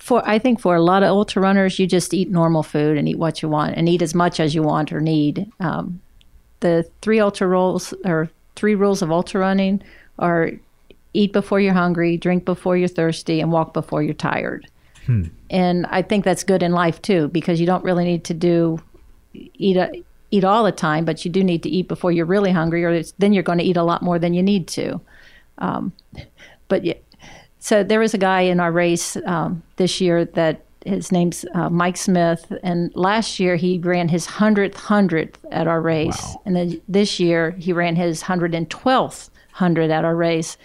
For 0.00 0.26
I 0.28 0.38
think 0.38 0.60
for 0.60 0.74
a 0.74 0.82
lot 0.82 1.02
of 1.02 1.10
ultra 1.10 1.40
runners, 1.40 1.78
you 1.78 1.86
just 1.86 2.12
eat 2.12 2.30
normal 2.30 2.62
food 2.62 2.96
and 2.96 3.08
eat 3.08 3.18
what 3.18 3.42
you 3.42 3.48
want 3.48 3.76
and 3.76 3.88
eat 3.88 4.02
as 4.02 4.14
much 4.14 4.40
as 4.40 4.54
you 4.54 4.62
want 4.62 4.92
or 4.92 5.00
need. 5.00 5.48
Um, 5.60 6.00
the 6.60 6.90
three 7.02 7.20
ultra 7.20 7.46
rules 7.46 7.94
or 8.04 8.28
three 8.56 8.74
rules 8.74 9.02
of 9.02 9.12
ultra 9.12 9.40
running 9.40 9.82
are 10.18 10.52
eat 11.12 11.32
before 11.32 11.60
you're 11.60 11.74
hungry, 11.74 12.16
drink 12.16 12.44
before 12.44 12.76
you're 12.76 12.88
thirsty, 12.88 13.40
and 13.40 13.52
walk 13.52 13.72
before 13.74 14.02
you're 14.02 14.14
tired. 14.14 14.66
Hmm. 15.06 15.24
And 15.50 15.86
I 15.86 16.02
think 16.02 16.24
that's 16.24 16.44
good 16.44 16.62
in 16.62 16.72
life 16.72 17.00
too 17.02 17.28
because 17.28 17.60
you 17.60 17.66
don't 17.66 17.84
really 17.84 18.04
need 18.04 18.24
to 18.24 18.34
do 18.34 18.82
eat 19.32 19.76
a, 19.76 19.92
eat 20.30 20.44
all 20.44 20.64
the 20.64 20.72
time, 20.72 21.04
but 21.04 21.24
you 21.24 21.30
do 21.30 21.44
need 21.44 21.62
to 21.62 21.68
eat 21.68 21.88
before 21.88 22.10
you're 22.10 22.26
really 22.26 22.52
hungry, 22.52 22.84
or 22.84 23.02
then 23.18 23.32
you're 23.32 23.42
going 23.42 23.58
to 23.58 23.64
eat 23.64 23.76
a 23.76 23.82
lot 23.82 24.02
more 24.02 24.18
than 24.18 24.32
you 24.32 24.42
need 24.42 24.66
to. 24.68 25.00
Um, 25.58 25.92
but 26.68 26.84
yeah, 26.84 26.94
so 27.60 27.84
there 27.84 28.00
was 28.00 28.14
a 28.14 28.18
guy 28.18 28.40
in 28.40 28.58
our 28.58 28.72
race 28.72 29.16
um, 29.26 29.62
this 29.76 30.00
year 30.00 30.24
that 30.24 30.64
his 30.84 31.12
name's 31.12 31.44
uh, 31.54 31.68
Mike 31.68 31.98
Smith, 31.98 32.52
and 32.62 32.90
last 32.96 33.38
year 33.38 33.56
he 33.56 33.78
ran 33.78 34.08
his 34.08 34.24
hundredth 34.24 34.76
hundredth 34.76 35.38
at 35.52 35.66
our 35.66 35.80
race, 35.80 36.20
wow. 36.22 36.42
and 36.46 36.56
then 36.56 36.80
this 36.88 37.20
year 37.20 37.52
he 37.52 37.72
ran 37.72 37.96
his 37.96 38.22
hundred 38.22 38.54
and 38.54 38.68
twelfth 38.70 39.30
hundred 39.52 39.90
at 39.90 40.04
our 40.04 40.16
race. 40.16 40.56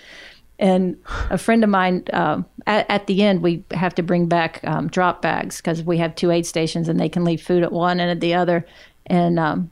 And 0.58 0.98
a 1.30 1.38
friend 1.38 1.66
of 1.66 1.70
mine, 1.70 2.06
um, 2.14 2.46
at, 2.66 2.90
at, 2.90 3.08
the 3.08 3.24
end, 3.24 3.42
we 3.42 3.66
have 3.72 3.94
to 3.96 4.04
bring 4.04 4.28
back 4.28 4.62
um, 4.64 4.88
drop 4.88 5.22
bags 5.22 5.58
because 5.58 5.84
we 5.84 5.98
have 5.98 6.16
two 6.16 6.32
aid 6.32 6.46
stations 6.46 6.88
and 6.88 6.98
they 6.98 7.10
can 7.10 7.26
leave 7.26 7.42
food 7.42 7.62
at 7.62 7.74
one 7.74 8.00
and 8.00 8.10
at 8.10 8.22
the 8.22 8.34
other. 8.34 8.66
And 9.08 9.38
um, 9.38 9.70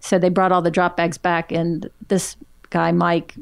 so 0.00 0.18
they 0.18 0.30
brought 0.30 0.52
all 0.52 0.62
the 0.62 0.70
drop 0.70 0.96
bags 0.96 1.18
back, 1.18 1.52
and 1.52 1.90
this 2.08 2.36
guy, 2.70 2.92
Mike, 2.92 3.34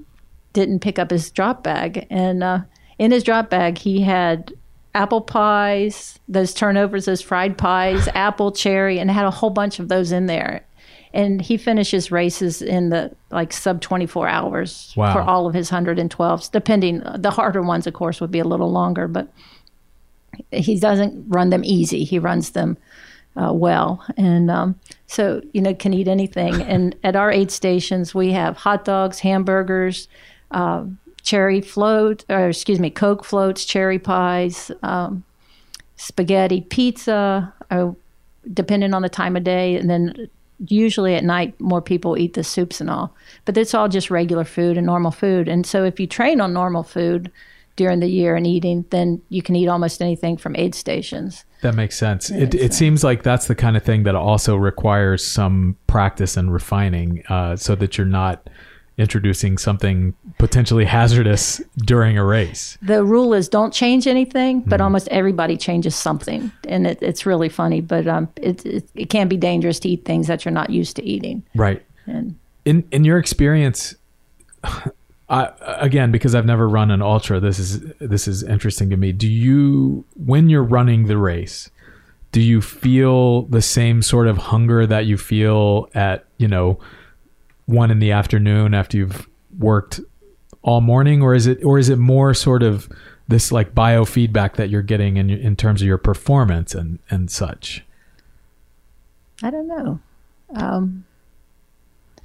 didn't 0.53 0.81
pick 0.81 0.99
up 0.99 1.11
his 1.11 1.31
drop 1.31 1.63
bag. 1.63 2.09
And 2.11 2.43
uh, 2.43 2.61
in 2.99 3.11
his 3.11 3.25
drop 3.25 3.51
bag, 3.51 3.79
he 3.79 4.01
had 4.01 4.53
apple 4.95 5.21
pies, 5.21 6.19
those 6.29 6.55
turnovers, 6.55 7.07
those 7.07 7.23
fried 7.23 7.59
pies, 7.59 8.09
apple, 8.15 8.53
cherry, 8.53 8.99
and 8.99 9.11
had 9.11 9.27
a 9.27 9.31
whole 9.31 9.51
bunch 9.51 9.79
of 9.79 9.89
those 9.89 10.13
in 10.13 10.27
there. 10.27 10.65
And 11.13 11.41
he 11.41 11.57
finishes 11.57 12.11
races 12.11 12.61
in 12.61 12.89
the 12.89 13.15
like 13.31 13.53
sub 13.53 13.81
24 13.81 14.27
hours 14.27 14.93
wow. 14.97 15.13
for 15.13 15.21
all 15.21 15.47
of 15.47 15.55
his 15.55 15.71
112s 15.71 16.51
depending 16.51 17.05
the 17.17 17.31
harder 17.31 17.63
ones 17.63 17.87
of 17.87 17.95
course 17.95 18.21
would 18.21 18.33
be 18.33 18.41
a 18.41 18.45
little 18.45 18.73
longer 18.73 19.07
but 19.07 19.33
he 20.51 20.79
doesn't 20.79 21.25
run 21.29 21.51
them 21.51 21.65
easy. 21.65 22.05
He 22.05 22.19
runs 22.19 22.51
them 22.51 22.77
uh, 23.37 23.53
well. 23.53 24.05
And 24.17 24.51
um, 24.51 24.79
so 25.07 25.41
you 25.53 25.61
know 25.61 25.75
can 25.75 25.95
eat 25.95 26.09
anything. 26.09 26.63
And 26.63 26.97
at 27.05 27.17
our 27.17 27.31
aid 27.31 27.51
stations 27.51 28.15
we 28.15 28.33
have 28.33 28.57
hot 28.57 28.85
dogs 28.85 29.21
hamburgers 29.21 30.09
uh, 30.51 30.85
cherry 31.25 31.61
float 31.61 32.25
or 32.29 32.49
excuse 32.49 32.79
me 32.79 32.91
coke 32.91 33.25
floats 33.25 33.65
cherry 33.65 33.99
pies 33.99 34.71
um, 34.83 35.25
spaghetti 35.97 36.61
pizza 36.61 37.53
uh, 37.71 37.91
depending 38.53 38.95
on 38.95 39.03
the 39.03 39.09
time 39.09 39.37
of 39.37 39.45
day. 39.45 39.77
And 39.77 39.89
then 39.89 40.29
usually 40.69 41.15
at 41.15 41.25
night 41.25 41.59
more 41.61 41.83
people 41.83 42.17
eat 42.17 42.35
the 42.35 42.45
soups 42.45 42.81
and 42.81 42.91
all. 42.91 43.15
But 43.45 43.57
it's 43.57 43.75
all 43.75 43.89
just 43.89 44.11
regular 44.11 44.45
food 44.45 44.77
and 44.77 44.87
normal 44.87 45.11
food. 45.11 45.49
And 45.49 45.67
so 45.67 45.85
if 45.85 45.99
you 45.99 46.07
train 46.07 46.41
on 46.41 46.53
normal 46.53 46.83
food 46.83 47.31
during 47.77 47.99
the 47.99 48.09
year 48.09 48.37
and 48.37 48.47
eating 48.47 48.85
then 48.91 49.21
you 49.31 49.43
can 49.43 49.57
eat 49.57 49.67
almost 49.67 50.01
anything 50.01 50.37
from 50.37 50.55
aid 50.57 50.75
stations. 50.75 51.45
That 51.63 51.75
makes 51.75 51.97
sense. 51.97 52.31
It, 52.31 52.55
it 52.55 52.73
seems 52.75 53.03
like 53.03 53.23
that's 53.23 53.49
the 53.49 53.55
kind 53.55 53.77
of 53.77 53.83
thing 53.83 54.05
that 54.05 54.15
also 54.15 54.55
requires 54.55 55.27
some 55.27 55.77
practice 55.87 56.37
and 56.37 56.53
refining 56.53 57.25
uh, 57.29 57.57
so 57.57 57.75
that 57.77 57.99
you're 57.99 58.07
not 58.07 58.49
introducing 58.97 59.59
something 59.59 60.15
potentially 60.39 60.85
hazardous 60.85 61.61
during 61.79 62.17
a 62.17 62.25
race. 62.25 62.79
The 62.81 63.05
rule 63.05 63.35
is 63.35 63.49
don't 63.49 63.73
change 63.73 64.07
anything, 64.07 64.61
but 64.61 64.81
mm 64.81 64.85
almost 64.85 65.09
everybody 65.09 65.57
changes 65.57 65.97
something, 65.97 66.53
and 66.69 66.87
it, 66.87 66.99
it's 67.01 67.25
really 67.25 67.49
funny. 67.49 67.81
But 67.81 68.07
um, 68.07 68.29
it, 68.37 68.67
it, 68.67 68.91
it 68.95 69.07
can 69.07 69.29
be 69.29 69.39
dangerous 69.39 69.81
to 69.81 69.89
eat 69.89 70.05
things 70.05 70.27
that 70.27 70.45
you're 70.45 70.53
not 70.53 70.69
used 70.69 70.95
to 70.97 71.03
eating. 71.03 71.43
Right. 71.55 71.83
And 72.05 72.39
in 72.67 72.87
in 72.91 73.05
your 73.05 73.17
experience, 73.17 73.95
I, 75.29 75.51
again 75.81 76.13
because 76.13 76.35
I've 76.35 76.45
never 76.45 76.69
run 76.69 76.91
an 76.91 77.01
ultra, 77.01 77.41
this 77.41 77.59
is 77.59 77.81
this 77.99 78.29
is 78.29 78.43
interesting 78.43 78.91
to 78.91 78.97
me. 78.99 79.13
Do 79.13 79.27
you 79.29 80.05
when 80.17 80.51
you're 80.51 80.63
running 80.63 81.07
the 81.07 81.17
race? 81.17 81.71
Do 82.33 82.43
you 82.43 82.61
feel 82.61 83.43
the 83.43 83.63
same 83.63 84.03
sort 84.03 84.27
of 84.27 84.37
hunger 84.37 84.87
that 84.87 85.07
you 85.07 85.17
feel 85.17 85.89
at 85.95 86.27
you 86.37 86.49
know 86.49 86.79
one 87.67 87.91
in 87.91 87.99
the 87.99 88.13
afternoon 88.13 88.75
after 88.75 88.97
you've 88.97 89.29
worked 89.59 90.01
all 90.63 90.81
morning? 90.81 91.23
Or 91.23 91.35
is 91.35 91.47
it 91.47 91.63
or 91.65 91.79
is 91.79 91.89
it 91.89 91.99
more 91.99 92.35
sort 92.35 92.63
of 92.63 92.89
this 93.29 93.53
like 93.53 93.75
biofeedback 93.75 94.55
that 94.57 94.71
you're 94.71 94.83
getting 94.83 95.17
in 95.17 95.31
in 95.31 95.57
terms 95.57 95.81
of 95.81 95.87
your 95.87 95.99
performance 95.99 96.75
and 96.75 96.99
and 97.11 97.31
such? 97.31 97.85
I 99.43 99.51
don't 99.51 99.69
know. 99.69 100.01
Um, 100.55 101.05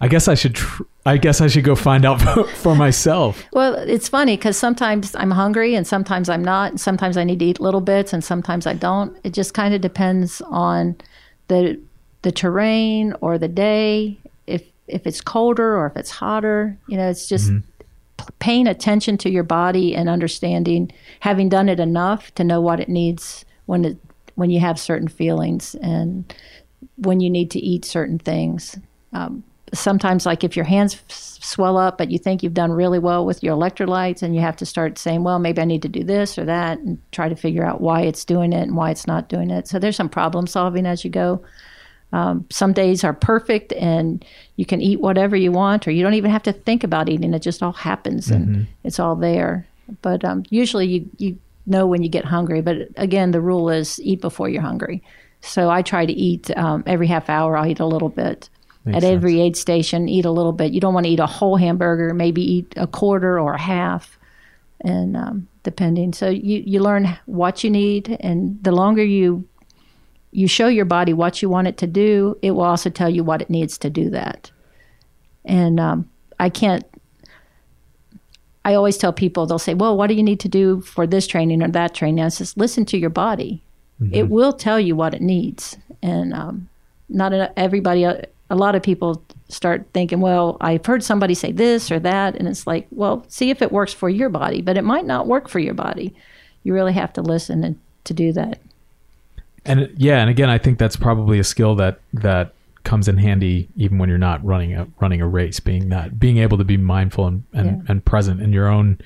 i 0.01 0.07
guess 0.07 0.27
i 0.27 0.35
should 0.35 0.55
tr- 0.55 0.83
i 1.05 1.17
guess 1.17 1.41
i 1.41 1.47
should 1.47 1.63
go 1.63 1.75
find 1.75 2.05
out 2.05 2.19
for 2.55 2.75
myself. 2.75 3.43
Well 3.51 3.75
it's 3.75 4.07
funny 4.07 4.37
because 4.37 4.57
sometimes 4.57 5.15
i'm 5.15 5.31
hungry 5.31 5.75
and 5.75 5.85
sometimes 5.85 6.29
i'm 6.29 6.43
not 6.43 6.71
and 6.71 6.81
sometimes 6.81 7.17
i 7.17 7.23
need 7.23 7.39
to 7.39 7.45
eat 7.45 7.59
little 7.59 7.81
bits 7.81 8.13
and 8.13 8.23
sometimes 8.23 8.67
i 8.67 8.73
don't. 8.73 9.17
It 9.23 9.33
just 9.33 9.53
kind 9.53 9.73
of 9.73 9.81
depends 9.81 10.41
on 10.41 10.95
the 11.47 11.79
the 12.21 12.31
terrain 12.31 13.13
or 13.21 13.37
the 13.37 13.47
day 13.47 14.17
if 14.89 15.07
it's 15.07 15.21
colder 15.21 15.77
or 15.77 15.87
if 15.87 15.95
it's 15.95 16.11
hotter. 16.11 16.77
You 16.87 16.97
know, 16.97 17.09
it's 17.09 17.27
just 17.27 17.49
mm-hmm. 17.49 18.27
paying 18.39 18.67
attention 18.67 19.17
to 19.19 19.29
your 19.29 19.43
body 19.43 19.95
and 19.95 20.09
understanding, 20.09 20.91
having 21.19 21.49
done 21.49 21.69
it 21.69 21.79
enough 21.79 22.33
to 22.35 22.43
know 22.43 22.61
what 22.61 22.79
it 22.79 22.89
needs 22.89 23.45
when 23.65 23.85
it 23.85 23.97
when 24.35 24.49
you 24.49 24.59
have 24.59 24.79
certain 24.79 25.09
feelings 25.09 25.75
and 25.75 26.33
when 26.95 27.19
you 27.19 27.29
need 27.29 27.51
to 27.51 27.59
eat 27.59 27.83
certain 27.83 28.17
things. 28.17 28.77
Um, 29.11 29.43
sometimes, 29.73 30.25
like 30.25 30.43
if 30.43 30.55
your 30.55 30.65
hands 30.65 30.95
f- 30.95 31.11
swell 31.11 31.77
up, 31.77 31.97
but 31.97 32.09
you 32.09 32.17
think 32.17 32.41
you've 32.41 32.53
done 32.53 32.71
really 32.71 32.99
well 32.99 33.25
with 33.25 33.43
your 33.43 33.55
electrolytes, 33.55 34.21
and 34.21 34.35
you 34.35 34.41
have 34.41 34.55
to 34.57 34.65
start 34.65 34.97
saying, 34.97 35.23
"Well, 35.23 35.39
maybe 35.39 35.61
I 35.61 35.65
need 35.65 35.81
to 35.83 35.89
do 35.89 36.03
this 36.03 36.37
or 36.37 36.45
that," 36.45 36.79
and 36.79 36.99
try 37.11 37.29
to 37.29 37.35
figure 37.35 37.65
out 37.65 37.81
why 37.81 38.01
it's 38.01 38.25
doing 38.25 38.53
it 38.53 38.63
and 38.63 38.75
why 38.75 38.91
it's 38.91 39.07
not 39.07 39.29
doing 39.29 39.49
it. 39.49 39.67
So 39.67 39.79
there's 39.79 39.95
some 39.95 40.09
problem 40.09 40.47
solving 40.47 40.85
as 40.85 41.03
you 41.03 41.09
go. 41.09 41.41
Um, 42.11 42.45
some 42.49 42.73
days 42.73 43.03
are 43.03 43.13
perfect 43.13 43.71
and 43.73 44.25
you 44.55 44.65
can 44.65 44.81
eat 44.81 44.99
whatever 44.99 45.35
you 45.35 45.51
want, 45.51 45.87
or 45.87 45.91
you 45.91 46.03
don't 46.03 46.15
even 46.15 46.31
have 46.31 46.43
to 46.43 46.53
think 46.53 46.83
about 46.83 47.07
eating. 47.07 47.33
It 47.33 47.41
just 47.41 47.61
all 47.61 47.71
happens 47.71 48.31
and 48.31 48.47
mm-hmm. 48.47 48.63
it's 48.83 48.99
all 48.99 49.15
there. 49.15 49.67
But 50.01 50.25
um, 50.25 50.43
usually 50.49 50.87
you, 50.87 51.09
you 51.17 51.37
know 51.65 51.85
when 51.85 52.01
you 52.01 52.09
get 52.09 52.25
hungry. 52.25 52.61
But 52.61 52.89
again, 52.97 53.31
the 53.31 53.41
rule 53.41 53.69
is 53.69 53.99
eat 54.01 54.21
before 54.21 54.49
you're 54.49 54.61
hungry. 54.61 55.03
So 55.41 55.69
I 55.69 55.81
try 55.81 56.05
to 56.05 56.11
eat 56.11 56.55
um, 56.57 56.83
every 56.85 57.07
half 57.07 57.29
hour, 57.29 57.55
I'll 57.55 57.67
eat 57.67 57.79
a 57.79 57.85
little 57.85 58.09
bit. 58.09 58.49
Makes 58.85 58.97
At 58.97 59.03
sense. 59.03 59.13
every 59.13 59.39
aid 59.41 59.55
station, 59.55 60.09
eat 60.09 60.25
a 60.25 60.31
little 60.31 60.51
bit. 60.51 60.73
You 60.73 60.81
don't 60.81 60.93
want 60.93 61.05
to 61.05 61.11
eat 61.11 61.19
a 61.19 61.25
whole 61.25 61.57
hamburger, 61.57 62.13
maybe 62.13 62.41
eat 62.41 62.73
a 62.75 62.87
quarter 62.87 63.39
or 63.39 63.53
a 63.53 63.61
half. 63.61 64.17
And 64.81 65.15
um, 65.15 65.47
depending. 65.63 66.13
So 66.13 66.29
you, 66.29 66.63
you 66.65 66.81
learn 66.81 67.17
what 67.25 67.63
you 67.63 67.69
need. 67.69 68.17
And 68.21 68.61
the 68.63 68.71
longer 68.71 69.03
you 69.03 69.47
you 70.31 70.47
show 70.47 70.67
your 70.67 70.85
body 70.85 71.13
what 71.13 71.41
you 71.41 71.49
want 71.49 71.67
it 71.67 71.77
to 71.77 71.87
do, 71.87 72.37
it 72.41 72.51
will 72.51 72.63
also 72.63 72.89
tell 72.89 73.09
you 73.09 73.23
what 73.23 73.41
it 73.41 73.49
needs 73.49 73.77
to 73.79 73.89
do 73.89 74.09
that. 74.11 74.51
And 75.45 75.79
um, 75.79 76.09
I 76.39 76.49
can't. 76.49 76.85
I 78.65 78.75
always 78.75 78.97
tell 78.97 79.13
people 79.13 79.45
they'll 79.45 79.57
say, 79.57 79.73
"Well, 79.73 79.97
what 79.97 80.07
do 80.07 80.13
you 80.13 80.23
need 80.23 80.39
to 80.41 80.49
do 80.49 80.81
for 80.81 81.07
this 81.07 81.25
training 81.25 81.63
or 81.63 81.69
that 81.69 81.95
training?" 81.95 82.23
I 82.23 82.29
says, 82.29 82.57
"Listen 82.57 82.85
to 82.85 82.97
your 82.97 83.09
body. 83.09 83.63
Mm-hmm. 84.01 84.13
It 84.13 84.29
will 84.29 84.53
tell 84.53 84.79
you 84.79 84.95
what 84.95 85.13
it 85.13 85.21
needs." 85.21 85.77
And 86.03 86.33
um, 86.33 86.69
not 87.07 87.33
everybody. 87.57 88.03
A 88.03 88.55
lot 88.55 88.75
of 88.75 88.83
people 88.83 89.23
start 89.47 89.87
thinking, 89.93 90.19
"Well, 90.19 90.57
I've 90.61 90.85
heard 90.85 91.03
somebody 91.03 91.33
say 91.33 91.51
this 91.51 91.89
or 91.89 91.99
that," 91.99 92.35
and 92.35 92.47
it's 92.47 92.67
like, 92.67 92.85
"Well, 92.91 93.25
see 93.29 93.49
if 93.49 93.61
it 93.61 93.71
works 93.71 93.93
for 93.93 94.09
your 94.09 94.29
body, 94.29 94.61
but 94.61 94.77
it 94.77 94.83
might 94.83 95.05
not 95.05 95.27
work 95.27 95.47
for 95.47 95.59
your 95.59 95.73
body. 95.73 96.13
You 96.63 96.73
really 96.73 96.93
have 96.93 97.13
to 97.13 97.21
listen 97.21 97.63
and 97.63 97.79
to 98.03 98.13
do 98.13 98.31
that." 98.33 98.59
And 99.69 99.93
yeah, 99.97 100.19
and 100.19 100.31
again, 100.31 100.49
I 100.49 100.57
think 100.57 100.79
that's 100.79 100.95
probably 100.95 101.37
a 101.37 101.43
skill 101.43 101.75
that 101.75 101.99
that 102.13 102.55
comes 102.83 103.07
in 103.07 103.17
handy 103.17 103.69
even 103.75 103.99
when 103.99 104.09
you're 104.09 104.17
not 104.17 104.43
running 104.43 104.73
a 104.73 104.87
running 104.99 105.21
a 105.21 105.27
race. 105.27 105.59
Being 105.59 105.89
that 105.89 106.19
being 106.19 106.39
able 106.39 106.57
to 106.57 106.63
be 106.63 106.75
mindful 106.75 107.27
and 107.27 107.43
and, 107.53 107.67
yeah. 107.67 107.83
and 107.87 108.03
present 108.03 108.41
in 108.41 108.51
your 108.51 108.67
own 108.67 108.97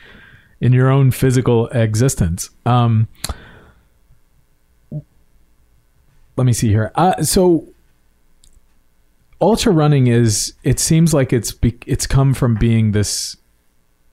in 0.62 0.71
your 0.71 0.89
own 0.89 1.12
physical 1.12 1.67
existence. 1.67 2.49
Um, 2.65 3.10
let 6.38 6.45
me 6.45 6.54
see 6.54 6.69
here. 6.69 6.93
Uh, 6.95 7.21
so 7.23 7.67
ultra 9.41 9.73
running 9.73 10.08
is 10.08 10.54
it 10.63 10.80
seems 10.80 11.13
like 11.13 11.34
it's 11.34 11.52
be, 11.52 11.78
it's 11.86 12.08
come 12.08 12.34
from 12.34 12.56
being 12.56 12.93
this 12.93 13.36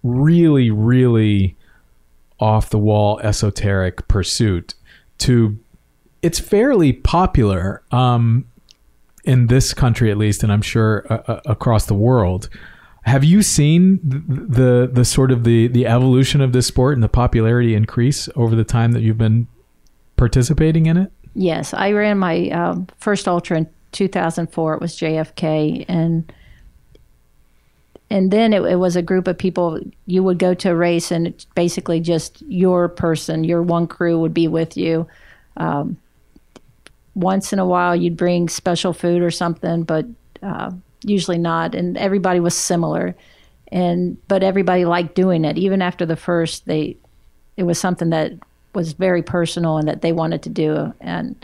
really 0.02 0.68
really 0.68 1.56
off 2.40 2.70
the 2.70 2.78
wall 2.78 3.20
esoteric 3.20 4.08
pursuit 4.08 4.74
to 5.18 5.56
it's 6.22 6.38
fairly 6.38 6.92
popular 6.92 7.82
um, 7.90 8.46
in 9.24 9.46
this 9.46 9.74
country, 9.74 10.10
at 10.10 10.16
least, 10.16 10.42
and 10.42 10.52
I'm 10.52 10.62
sure 10.62 11.06
uh, 11.10 11.22
uh 11.26 11.40
across 11.46 11.86
the 11.86 11.94
world. 11.94 12.48
Have 13.04 13.24
you 13.24 13.42
seen 13.42 13.98
the, 14.04 14.18
the, 14.18 14.90
the 14.92 15.04
sort 15.04 15.30
of 15.30 15.44
the 15.44 15.68
the 15.68 15.86
evolution 15.86 16.40
of 16.40 16.52
this 16.52 16.66
sport 16.66 16.94
and 16.94 17.02
the 17.02 17.08
popularity 17.08 17.74
increase 17.74 18.28
over 18.36 18.54
the 18.54 18.64
time 18.64 18.92
that 18.92 19.02
you've 19.02 19.18
been 19.18 19.46
participating 20.16 20.86
in 20.86 20.96
it? 20.96 21.12
Yes, 21.34 21.72
I 21.72 21.92
ran 21.92 22.18
my 22.18 22.48
um, 22.50 22.88
first 22.98 23.28
ultra 23.28 23.58
in 23.58 23.68
2004. 23.92 24.74
It 24.74 24.80
was 24.80 24.96
JFK, 24.96 25.84
and 25.88 26.32
and 28.10 28.30
then 28.30 28.52
it, 28.52 28.62
it, 28.62 28.76
was 28.76 28.96
a 28.96 29.02
group 29.02 29.28
of 29.28 29.38
people. 29.38 29.80
You 30.06 30.22
would 30.22 30.38
go 30.38 30.52
to 30.54 30.70
a 30.70 30.74
race, 30.74 31.10
and 31.10 31.46
basically 31.54 32.00
just 32.00 32.42
your 32.42 32.88
person, 32.88 33.44
your 33.44 33.62
one 33.62 33.86
crew 33.86 34.18
would 34.18 34.34
be 34.34 34.48
with 34.48 34.76
you. 34.76 35.06
Um, 35.56 35.96
once 37.20 37.52
in 37.52 37.58
a 37.58 37.66
while 37.66 37.94
you'd 37.94 38.16
bring 38.16 38.48
special 38.48 38.92
food 38.92 39.22
or 39.22 39.30
something, 39.30 39.82
but 39.84 40.06
uh, 40.42 40.70
usually 41.04 41.38
not. 41.38 41.74
And 41.74 41.96
everybody 41.98 42.40
was 42.40 42.56
similar, 42.56 43.14
and 43.68 44.16
but 44.28 44.42
everybody 44.42 44.84
liked 44.84 45.14
doing 45.14 45.44
it. 45.44 45.58
Even 45.58 45.82
after 45.82 46.04
the 46.06 46.16
first, 46.16 46.66
they 46.66 46.96
it 47.56 47.64
was 47.64 47.78
something 47.78 48.10
that 48.10 48.32
was 48.74 48.92
very 48.92 49.22
personal 49.22 49.76
and 49.78 49.88
that 49.88 50.00
they 50.02 50.12
wanted 50.12 50.42
to 50.42 50.48
do. 50.48 50.94
And 51.00 51.34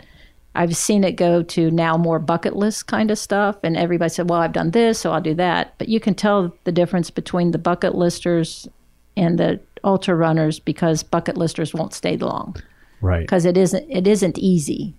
I've 0.55 0.75
seen 0.75 1.03
it 1.03 1.11
go 1.17 1.43
to 1.43 1.69
now 1.69 1.97
more 1.97 2.17
bucket 2.19 2.55
list 2.55 2.87
kind 2.87 3.11
of 3.11 3.19
stuff. 3.19 3.57
And 3.63 3.77
everybody 3.77 4.09
said, 4.09 4.29
"Well, 4.29 4.39
I've 4.39 4.53
done 4.53 4.71
this, 4.71 4.99
so 4.99 5.11
I'll 5.11 5.21
do 5.21 5.35
that." 5.35 5.73
But 5.77 5.89
you 5.89 5.99
can 5.99 6.15
tell 6.15 6.53
the 6.63 6.71
difference 6.71 7.09
between 7.11 7.51
the 7.51 7.57
bucket 7.59 7.93
listers 7.95 8.67
and 9.15 9.37
the 9.37 9.59
ultra 9.83 10.15
runners 10.15 10.59
because 10.59 11.03
bucket 11.03 11.37
listers 11.37 11.73
won't 11.73 11.93
stay 11.93 12.17
long 12.17 12.55
Right. 13.01 13.21
because 13.21 13.45
it 13.45 13.57
isn't 13.57 13.85
it 13.89 14.07
isn't 14.07 14.37
easy. 14.39 14.93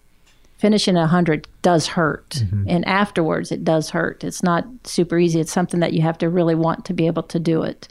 Finishing 0.59 0.97
a 0.97 1.07
hundred 1.07 1.47
does 1.63 1.87
hurt, 1.87 2.43
and 2.67 2.85
afterwards 2.89 3.53
it 3.53 3.63
does 3.63 3.91
hurt. 3.91 4.25
It's 4.25 4.43
not 4.43 4.65
super 4.83 5.17
easy. 5.17 5.39
It's 5.39 5.53
something 5.53 5.79
that 5.79 5.93
you 5.93 6.03
have 6.03 6.19
to 6.19 6.29
really 6.29 6.57
want 6.57 6.85
to 6.87 6.93
be 6.93 7.07
able 7.07 7.23
to 7.25 7.39
do 7.39 7.63
it. 7.63 7.87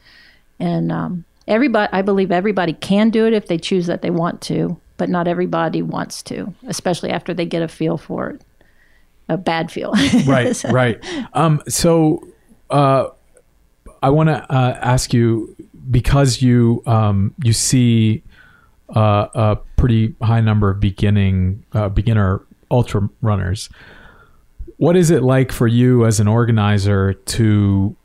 And 0.59 0.91
um, 0.91 1.23
everybody, 1.47 1.89
I 1.93 2.01
believe 2.01 2.29
everybody 2.29 2.73
can 2.73 3.09
do 3.09 3.25
it 3.25 3.31
if 3.31 3.47
they 3.47 3.57
choose 3.57 3.87
that 3.87 4.01
they 4.01 4.09
want 4.09 4.41
to, 4.41 4.77
but 4.97 5.09
not 5.09 5.29
everybody 5.29 5.81
wants 5.81 6.21
to, 6.23 6.53
especially 6.67 7.09
after 7.09 7.33
they 7.33 7.45
get 7.45 7.61
a 7.61 7.69
feel 7.69 7.97
for 7.97 8.31
it, 8.31 8.41
a 9.29 9.37
bad 9.37 9.71
feel. 9.71 9.93
right 10.25 10.61
right 10.65 11.03
um 11.33 11.61
so 11.67 12.27
uh 12.69 13.07
i 14.03 14.09
want 14.09 14.27
to 14.27 14.35
uh 14.51 14.77
ask 14.81 15.13
you 15.13 15.55
because 15.89 16.41
you 16.41 16.83
um 16.85 17.33
you 17.43 17.53
see 17.53 18.23
uh 18.95 19.27
a 19.33 19.57
pretty 19.77 20.15
high 20.21 20.41
number 20.41 20.69
of 20.69 20.79
beginning 20.79 21.63
uh, 21.73 21.87
beginner 21.89 22.41
ultra 22.71 23.09
runners 23.21 23.69
what 24.77 24.95
is 24.95 25.09
it 25.09 25.23
like 25.23 25.51
for 25.51 25.67
you 25.67 26.05
as 26.05 26.19
an 26.19 26.27
organizer 26.27 27.13
to 27.13 27.95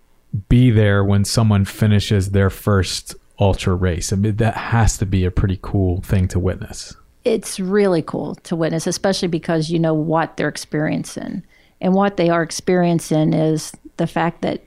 be 0.49 0.71
there 0.71 1.05
when 1.05 1.25
someone 1.25 1.65
finishes 1.65 2.31
their 2.31 2.51
first 2.51 3.15
ultra 3.39 3.75
race 3.75 4.13
i 4.13 4.17
mean 4.17 4.37
that 4.37 4.57
has 4.57 4.97
to 4.97 5.07
be 5.07 5.25
a 5.25 5.31
pretty 5.31 5.59
cool 5.63 6.01
thing 6.03 6.27
to 6.29 6.39
witness 6.39 6.97
it's 7.25 7.61
really 7.61 8.03
cool 8.03 8.35
to 8.37 8.57
witness, 8.57 8.87
especially 8.87 9.29
because 9.29 9.71
you 9.71 9.79
know 9.79 9.95
what 9.95 10.37
they're 10.37 10.49
experiencing. 10.49 11.43
And 11.81 11.95
what 11.95 12.17
they 12.17 12.29
are 12.29 12.43
experiencing 12.43 13.33
is 13.33 13.73
the 13.97 14.07
fact 14.07 14.43
that 14.43 14.63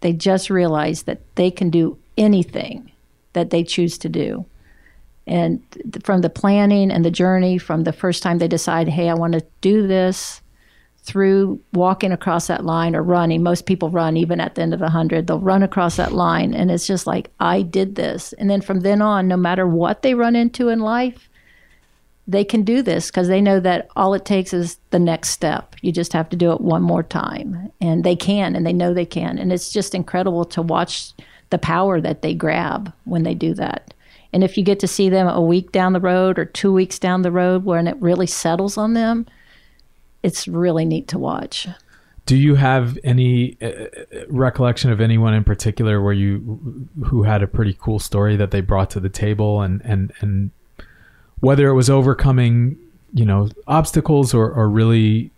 they 0.00 0.12
just 0.12 0.50
realize 0.50 1.04
that 1.04 1.20
they 1.36 1.50
can 1.50 1.70
do 1.70 1.98
anything 2.16 2.90
that 3.32 3.50
they 3.50 3.62
choose 3.62 3.96
to 3.98 4.08
do. 4.08 4.44
And 5.30 5.62
from 6.04 6.20
the 6.20 6.28
planning 6.28 6.90
and 6.90 7.04
the 7.04 7.10
journey, 7.10 7.56
from 7.56 7.84
the 7.84 7.92
first 7.92 8.22
time 8.22 8.38
they 8.38 8.48
decide, 8.48 8.88
hey, 8.88 9.08
I 9.08 9.14
want 9.14 9.32
to 9.32 9.46
do 9.62 9.86
this, 9.86 10.42
through 11.02 11.60
walking 11.72 12.12
across 12.12 12.46
that 12.46 12.64
line 12.64 12.94
or 12.94 13.02
running. 13.02 13.42
Most 13.42 13.66
people 13.66 13.90
run 13.90 14.16
even 14.16 14.40
at 14.40 14.54
the 14.54 14.62
end 14.62 14.74
of 14.74 14.80
the 14.80 14.84
100. 14.84 15.26
They'll 15.26 15.40
run 15.40 15.62
across 15.62 15.96
that 15.96 16.12
line, 16.12 16.54
and 16.54 16.70
it's 16.70 16.86
just 16.86 17.06
like, 17.06 17.30
I 17.40 17.62
did 17.62 17.94
this. 17.94 18.32
And 18.34 18.50
then 18.50 18.60
from 18.60 18.80
then 18.80 19.00
on, 19.02 19.26
no 19.26 19.36
matter 19.36 19.66
what 19.66 20.02
they 20.02 20.14
run 20.14 20.36
into 20.36 20.68
in 20.68 20.80
life, 20.80 21.28
they 22.26 22.44
can 22.44 22.62
do 22.62 22.82
this 22.82 23.10
because 23.10 23.28
they 23.28 23.40
know 23.40 23.58
that 23.60 23.88
all 23.96 24.14
it 24.14 24.24
takes 24.24 24.52
is 24.52 24.78
the 24.90 24.98
next 24.98 25.30
step. 25.30 25.74
You 25.80 25.90
just 25.90 26.12
have 26.12 26.28
to 26.28 26.36
do 26.36 26.52
it 26.52 26.60
one 26.60 26.82
more 26.82 27.02
time. 27.02 27.72
And 27.80 28.04
they 28.04 28.14
can, 28.14 28.54
and 28.54 28.64
they 28.64 28.72
know 28.72 28.94
they 28.94 29.06
can. 29.06 29.38
And 29.38 29.52
it's 29.52 29.72
just 29.72 29.94
incredible 29.94 30.44
to 30.44 30.62
watch 30.62 31.12
the 31.48 31.58
power 31.58 32.00
that 32.00 32.22
they 32.22 32.34
grab 32.34 32.92
when 33.04 33.24
they 33.24 33.34
do 33.34 33.54
that. 33.54 33.94
And 34.32 34.44
if 34.44 34.56
you 34.56 34.62
get 34.62 34.78
to 34.80 34.86
see 34.86 35.08
them 35.08 35.28
a 35.28 35.40
week 35.40 35.72
down 35.72 35.92
the 35.92 36.00
road 36.00 36.38
or 36.38 36.44
two 36.44 36.72
weeks 36.72 36.98
down 36.98 37.22
the 37.22 37.32
road 37.32 37.64
when 37.64 37.88
it 37.88 37.96
really 38.00 38.26
settles 38.26 38.78
on 38.78 38.94
them, 38.94 39.26
it's 40.22 40.46
really 40.46 40.84
neat 40.84 41.08
to 41.08 41.18
watch. 41.18 41.66
Do 42.26 42.36
you 42.36 42.54
have 42.54 42.96
any 43.02 43.56
uh, 43.60 43.86
recollection 44.28 44.92
of 44.92 45.00
anyone 45.00 45.34
in 45.34 45.42
particular 45.42 46.00
where 46.00 46.12
you 46.12 46.88
who 47.06 47.24
had 47.24 47.42
a 47.42 47.48
pretty 47.48 47.76
cool 47.80 47.98
story 47.98 48.36
that 48.36 48.52
they 48.52 48.60
brought 48.60 48.90
to 48.90 49.00
the 49.00 49.08
table 49.08 49.62
and 49.62 49.80
and 49.84 50.12
and 50.20 50.50
whether 51.40 51.68
it 51.68 51.74
was 51.74 51.90
overcoming 51.90 52.76
you 53.12 53.24
know 53.24 53.48
obstacles 53.66 54.32
or 54.32 54.48
or 54.52 54.68
really 54.68 55.32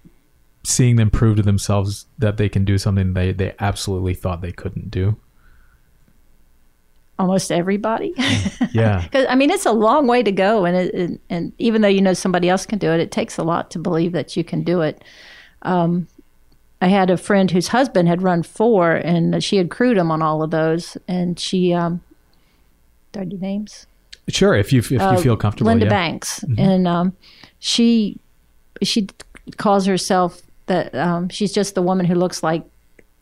seeing 0.65 0.97
them 0.97 1.11
prove 1.11 1.37
to 1.37 1.43
themselves 1.43 2.07
that 2.19 2.37
they 2.37 2.49
can 2.49 2.65
do 2.65 2.77
something 2.77 3.15
they 3.15 3.33
they 3.33 3.55
absolutely 3.59 4.15
thought 4.15 4.43
they 4.43 4.53
couldn't 4.53 4.91
do 4.91 5.17
Almost 7.19 7.53
everybody. 7.53 8.15
yeah 8.73 9.03
Because 9.03 9.27
I 9.31 9.35
mean, 9.35 9.51
it's 9.51 9.67
a 9.67 9.73
long 9.73 10.07
way 10.07 10.23
to 10.23 10.33
go, 10.33 10.65
and 10.65 10.77
it, 10.77 10.95
and, 10.95 11.19
and 11.31 11.53
even 11.59 11.83
though 11.83 11.89
you 11.89 12.01
know 12.01 12.15
somebody 12.15 12.49
else 12.49 12.67
can 12.67 12.79
do 12.79 12.91
it, 12.91 13.01
it 13.01 13.13
takes 13.13 13.39
a 13.39 13.43
lot 13.43 13.71
to 13.73 13.79
believe 13.79 14.13
that 14.13 14.37
you 14.37 14.43
can 14.45 14.65
do 14.65 14.81
it. 14.81 15.03
Um, 15.63 16.09
I 16.81 16.89
had 16.89 17.11
a 17.11 17.17
friend 17.17 17.51
whose 17.51 17.69
husband 17.69 18.09
had 18.09 18.23
run 18.23 18.43
four, 18.43 18.93
and 18.93 19.43
she 19.45 19.57
had 19.57 19.71
crewed 19.71 19.97
him 19.97 20.11
on 20.11 20.23
all 20.23 20.43
of 20.43 20.51
those, 20.51 20.97
and 21.07 21.39
she. 21.39 21.73
Um, 21.73 22.01
do 23.13 23.39
names? 23.39 23.87
sure 24.29 24.55
if 24.55 24.73
you 24.73 24.79
if 24.79 24.91
you 24.91 24.99
Uh, 24.99 25.17
feel 25.19 25.37
comfortable 25.37 25.71
Linda 25.71 25.85
yeah. 25.85 25.91
Banks, 25.91 26.43
and 26.57 26.89
um, 26.89 27.13
she 27.59 28.19
she 28.83 29.07
calls 29.59 29.87
herself 29.87 30.41
that 30.67 30.95
um, 30.95 31.29
she's 31.29 31.53
just 31.53 31.75
the 31.75 31.83
woman 31.83 32.07
who 32.07 32.15
looks 32.15 32.43
like 32.43 32.65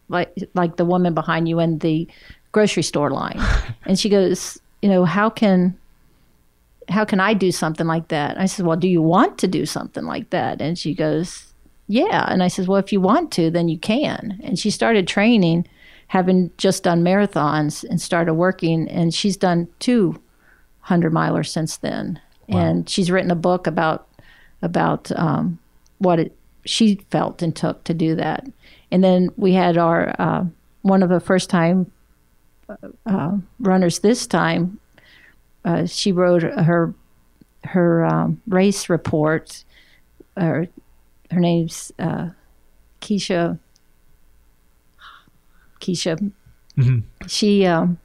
like 0.09 0.33
like 0.55 0.76
the 0.76 0.85
woman 0.85 1.14
behind 1.14 1.48
you 1.48 1.59
in 1.61 1.79
the 1.79 2.07
grocery 2.52 2.82
store 2.82 3.10
line, 3.10 3.40
and 3.86 3.98
she 3.98 4.08
goes, 4.08 4.58
you 4.82 4.88
know, 4.88 5.04
how 5.04 5.30
can 5.30 5.76
how 6.88 7.04
can 7.04 7.20
I 7.20 7.34
do 7.34 7.52
something 7.52 7.86
like 7.86 8.08
that? 8.08 8.38
I 8.38 8.46
said, 8.46 8.66
well, 8.66 8.76
do 8.76 8.88
you 8.88 9.00
want 9.00 9.38
to 9.38 9.48
do 9.48 9.64
something 9.64 10.04
like 10.04 10.30
that? 10.30 10.60
And 10.60 10.76
she 10.76 10.92
goes, 10.92 11.52
yeah. 11.86 12.26
And 12.28 12.42
I 12.42 12.48
said, 12.48 12.66
well, 12.66 12.78
if 12.78 12.92
you 12.92 13.00
want 13.00 13.30
to, 13.32 13.50
then 13.50 13.68
you 13.68 13.78
can. 13.78 14.40
And 14.42 14.58
she 14.58 14.70
started 14.70 15.06
training, 15.06 15.66
having 16.08 16.50
just 16.56 16.82
done 16.82 17.04
marathons, 17.04 17.84
and 17.84 18.00
started 18.00 18.34
working, 18.34 18.88
and 18.88 19.14
she's 19.14 19.36
done 19.36 19.68
two 19.78 20.20
hundred 20.80 21.12
milers 21.12 21.48
since 21.48 21.76
then. 21.76 22.20
And 22.48 22.88
she's 22.88 23.12
written 23.12 23.30
a 23.30 23.36
book 23.36 23.68
about 23.68 24.08
about 24.62 25.12
um, 25.12 25.58
what 25.98 26.18
it 26.18 26.36
she 26.64 26.96
felt 27.10 27.42
and 27.42 27.54
took 27.54 27.84
to 27.84 27.94
do 27.94 28.14
that. 28.16 28.46
And 28.90 29.02
then 29.04 29.30
we 29.36 29.52
had 29.52 29.78
our 29.78 30.14
uh, 30.18 30.44
one 30.82 31.02
of 31.02 31.08
the 31.08 31.20
first 31.20 31.48
time 31.48 31.90
uh, 33.06 33.37
runners 33.59 34.00
this 34.00 34.26
time. 34.26 34.78
Uh, 35.64 35.87
she 35.87 36.12
wrote 36.12 36.42
her 36.42 36.94
her 37.64 38.04
um, 38.04 38.40
race 38.48 38.88
report. 38.88 39.64
Her 40.37 40.68
her 41.30 41.40
name's 41.40 41.92
uh, 41.98 42.30
Keisha. 43.00 43.59
Keisha. 45.80 46.33
Mhm. 46.76 47.02
She 47.26 47.66
um, 47.66 47.98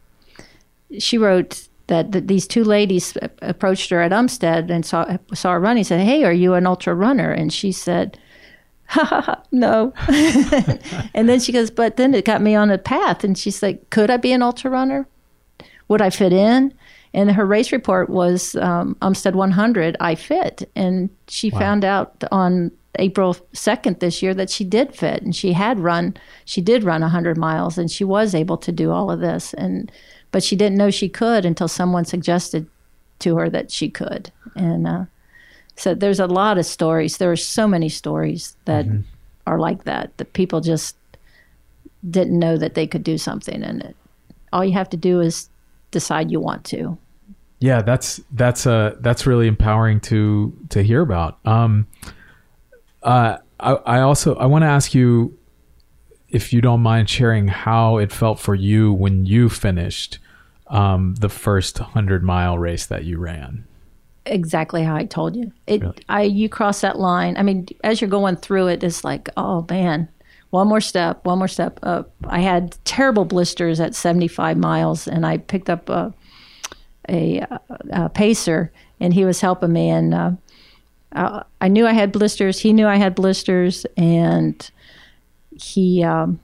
she 1.00 1.18
wrote 1.18 1.68
that, 1.88 2.12
that 2.12 2.28
these 2.28 2.48
two 2.48 2.64
ladies 2.64 3.18
approached 3.42 3.90
her 3.92 4.02
at 4.02 4.12
Umstead 4.12 4.70
and 4.70 4.86
saw 4.86 5.18
saw 5.34 5.54
her 5.54 5.60
running. 5.60 5.82
And 5.82 5.88
said, 5.88 6.02
"Hey, 6.02 6.24
are 6.24 6.34
you 6.34 6.54
an 6.54 6.66
ultra 6.66 6.94
runner?" 6.96 7.32
And 7.32 7.54
she 7.54 7.72
said, 7.72 8.18
"Ha 8.18 8.22
ha 8.22 8.24
ha, 8.24 8.25
no." 9.52 9.94
and 11.14 11.30
then 11.30 11.40
she 11.40 11.52
goes, 11.52 11.72
"But 11.72 11.98
then 11.98 12.14
it 12.14 12.26
got 12.26 12.42
me 12.42 12.56
on 12.56 12.72
a 12.72 12.78
path." 12.78 13.24
And 13.24 13.38
she's 13.38 13.62
like, 13.62 13.90
"Could 13.90 14.10
I 14.10 14.18
be 14.18 14.32
an 14.32 14.42
ultra 14.42 14.72
runner? 14.72 15.08
Would 15.88 16.02
I 16.02 16.10
fit 16.10 16.34
in?" 16.34 16.74
And 17.14 17.32
her 17.32 17.46
race 17.46 17.72
report 17.72 18.10
was 18.10 18.56
um, 18.56 18.96
Umstead 19.02 19.36
100. 19.36 19.96
I 20.02 20.16
fit, 20.16 20.70
and 20.76 21.10
she 21.28 21.50
found 21.50 21.86
out 21.86 22.24
on 22.30 22.72
April 23.00 23.36
2nd 23.54 24.00
this 24.00 24.22
year 24.22 24.34
that 24.34 24.50
she 24.50 24.64
did 24.66 24.94
fit, 24.94 25.22
and 25.22 25.36
she 25.36 25.54
had 25.54 25.80
run. 25.80 26.16
She 26.44 26.62
did 26.62 26.84
run 26.84 27.02
100 27.02 27.38
miles, 27.38 27.78
and 27.78 27.90
she 27.90 28.04
was 28.04 28.36
able 28.36 28.58
to 28.58 28.72
do 28.72 28.92
all 28.92 29.10
of 29.10 29.20
this. 29.22 29.54
And 29.54 29.92
but 30.32 30.44
she 30.44 30.58
didn't 30.58 30.78
know 30.78 30.92
she 30.92 31.08
could 31.08 31.46
until 31.46 31.70
someone 31.70 32.04
suggested 32.04 32.68
to 33.20 33.38
her 33.38 33.50
that 33.50 33.72
she 33.72 33.90
could. 33.90 34.32
And 34.56 34.86
uh, 34.86 35.06
so 35.76 35.94
there's 35.94 36.20
a 36.20 36.28
lot 36.28 36.58
of 36.58 36.66
stories. 36.66 37.18
There 37.18 37.32
are 37.32 37.36
so 37.36 37.68
many 37.68 37.90
stories 37.90 38.56
that 38.66 38.86
are 39.46 39.60
like 39.60 39.84
that 39.84 40.16
that 40.18 40.34
people 40.34 40.62
just 40.62 40.96
didn't 42.10 42.38
know 42.38 42.58
that 42.58 42.74
they 42.76 42.88
could 42.88 43.04
do 43.04 43.18
something, 43.18 43.64
and 43.64 43.82
it, 43.84 43.96
all 44.54 44.64
you 44.64 44.74
have 44.74 44.90
to 44.90 44.98
do 44.98 45.20
is 45.22 45.50
decide 45.92 46.32
you 46.32 46.40
want 46.40 46.64
to. 46.66 46.98
yeah 47.60 47.82
that's 47.82 48.20
that's 48.32 48.68
uh 48.68 48.96
that's 49.00 49.26
really 49.26 49.48
empowering 49.48 50.00
to 50.02 50.52
to 50.70 50.84
hear 50.84 51.02
about 51.02 51.40
um 51.46 51.88
uh 53.04 53.38
i, 53.60 53.72
I 53.74 54.00
also 54.02 54.36
i 54.36 54.46
want 54.46 54.64
to 54.64 54.68
ask 54.68 54.94
you 54.94 55.38
if 56.30 56.52
you 56.52 56.60
don't 56.60 56.82
mind 56.82 57.10
sharing 57.10 57.48
how 57.48 57.98
it 57.98 58.12
felt 58.12 58.40
for 58.40 58.56
you 58.56 58.92
when 58.92 59.26
you 59.26 59.48
finished 59.50 60.20
um 60.68 61.16
the 61.16 61.30
first 61.30 61.80
100 61.80 62.24
mile 62.24 62.58
race 62.58 62.86
that 62.88 63.06
you 63.06 63.18
ran 63.18 63.66
exactly 64.26 64.84
how 64.84 64.96
I 64.96 65.06
told 65.06 65.36
you. 65.36 65.52
It, 65.68 65.82
Really? 65.82 65.98
I, 66.10 66.22
you 66.24 66.50
cross 66.50 66.82
that 66.82 67.00
line. 67.00 67.38
I 67.38 67.44
mean, 67.44 67.68
as 67.84 68.02
you're 68.02 68.10
going 68.10 68.38
through 68.38 68.68
it, 68.68 68.84
it's 68.84 69.04
like, 69.04 69.30
oh 69.38 69.66
man, 69.70 70.08
one 70.50 70.68
more 70.68 70.82
step, 70.82 71.26
one 71.26 71.38
more 71.38 71.48
step 71.48 71.80
up. 71.84 72.12
I 72.28 72.40
had 72.40 72.78
terrible 72.86 73.26
blisters 73.26 73.80
at 73.80 73.96
75 73.96 74.58
miles, 74.58 75.08
and 75.08 75.26
I 75.26 75.38
picked 75.38 75.70
up 75.70 75.90
a, 75.90 76.14
a, 77.10 77.46
a 77.92 78.10
pacer, 78.10 78.72
and 79.00 79.14
he 79.14 79.26
was 79.26 79.42
helping 79.42 79.74
me. 79.74 79.90
And 79.90 80.14
uh, 80.14 80.32
I, 81.14 81.44
I 81.62 81.68
knew 81.68 81.86
I 81.86 81.94
had 81.94 82.12
blisters. 82.12 82.60
He 82.60 82.74
knew 82.74 82.88
I 82.88 82.98
had 82.98 83.16
blisters, 83.16 83.86
and 83.98 84.70
he. 85.52 86.04
Um, 86.04 86.40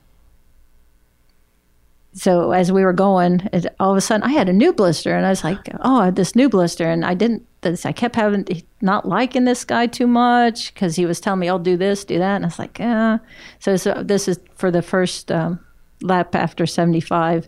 so 2.14 2.51
as 2.51 2.72
we 2.72 2.84
were 2.84 2.93
going, 2.93 3.47
it, 3.53 3.74
all 3.80 3.91
of 3.91 3.97
a 3.97 4.01
sudden 4.01 4.24
I 4.24 4.34
had 4.34 4.49
a 4.49 4.53
new 4.53 4.74
blister, 4.74 5.16
and 5.16 5.26
I 5.26 5.30
was 5.30 5.43
like, 5.43 5.70
"Oh, 5.82 6.01
I 6.01 6.05
had 6.05 6.18
this 6.18 6.36
new 6.36 6.49
blister," 6.49 6.89
and 6.89 7.05
I 7.05 7.14
didn't. 7.14 7.47
This, 7.62 7.86
I 7.86 7.91
kept 7.91 8.16
having 8.16 8.45
not 8.82 9.07
liking 9.07 9.45
this 9.45 9.64
guy 9.64 9.88
too 9.88 10.07
much 10.07 10.74
because 10.74 10.95
he 10.95 11.05
was 11.05 11.22
telling 11.22 11.39
me, 11.39 11.47
"I'll 11.47 11.59
do 11.59 11.78
this, 11.78 12.03
do 12.03 12.20
that," 12.20 12.36
and 12.36 12.45
I 12.45 12.47
was 12.47 12.59
like, 12.59 12.80
"Yeah." 12.80 13.20
So, 13.59 13.78
so 13.78 14.03
this 14.03 14.28
is 14.28 14.39
for 14.55 14.72
the 14.72 14.82
first 14.82 15.32
um, 15.32 15.59
lap 16.01 16.36
after 16.36 16.66
seventy 16.66 16.99
five, 16.99 17.47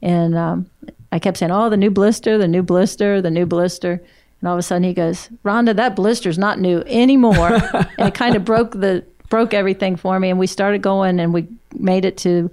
and 0.00 0.36
um, 0.36 0.70
I 1.10 1.18
kept 1.18 1.38
saying, 1.38 1.50
"Oh, 1.50 1.68
the 1.68 1.76
new 1.76 1.90
blister, 1.90 2.38
the 2.38 2.48
new 2.48 2.62
blister, 2.62 3.20
the 3.20 3.30
new 3.30 3.46
blister." 3.46 4.00
And 4.40 4.48
all 4.48 4.54
of 4.54 4.60
a 4.60 4.62
sudden, 4.62 4.84
he 4.84 4.94
goes, 4.94 5.28
"Rhonda, 5.44 5.74
that 5.74 5.96
blister's 5.96 6.38
not 6.38 6.60
new 6.60 6.84
anymore," 6.86 7.54
and 7.98 8.08
it 8.08 8.14
kind 8.14 8.36
of 8.36 8.44
broke 8.44 8.72
the 8.72 9.04
broke 9.28 9.54
everything 9.54 9.96
for 9.96 10.20
me. 10.20 10.30
And 10.30 10.38
we 10.38 10.46
started 10.46 10.82
going, 10.82 11.18
and 11.18 11.34
we 11.34 11.48
made 11.72 12.04
it 12.04 12.16
to 12.18 12.48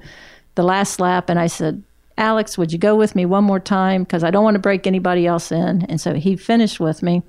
the 0.56 0.64
last 0.64 1.00
lap. 1.00 1.30
And 1.30 1.40
I 1.40 1.48
said, 1.48 1.84
"Alex, 2.18 2.58
would 2.58 2.72
you 2.72 2.80
go 2.80 2.96
with 2.96 3.16
me 3.16 3.26
one 3.26 3.44
more 3.44 3.60
time? 3.60 4.04
Because 4.04 4.24
I 4.24 4.32
don't 4.32 4.44
want 4.44 4.56
to 4.56 4.60
break 4.60 4.88
anybody 4.88 5.28
else 5.28 5.52
in." 5.52 5.86
And 5.90 6.00
so 6.00 6.14
he 6.14 6.36
finished 6.36 6.80
with 6.80 7.04
me. 7.04 7.24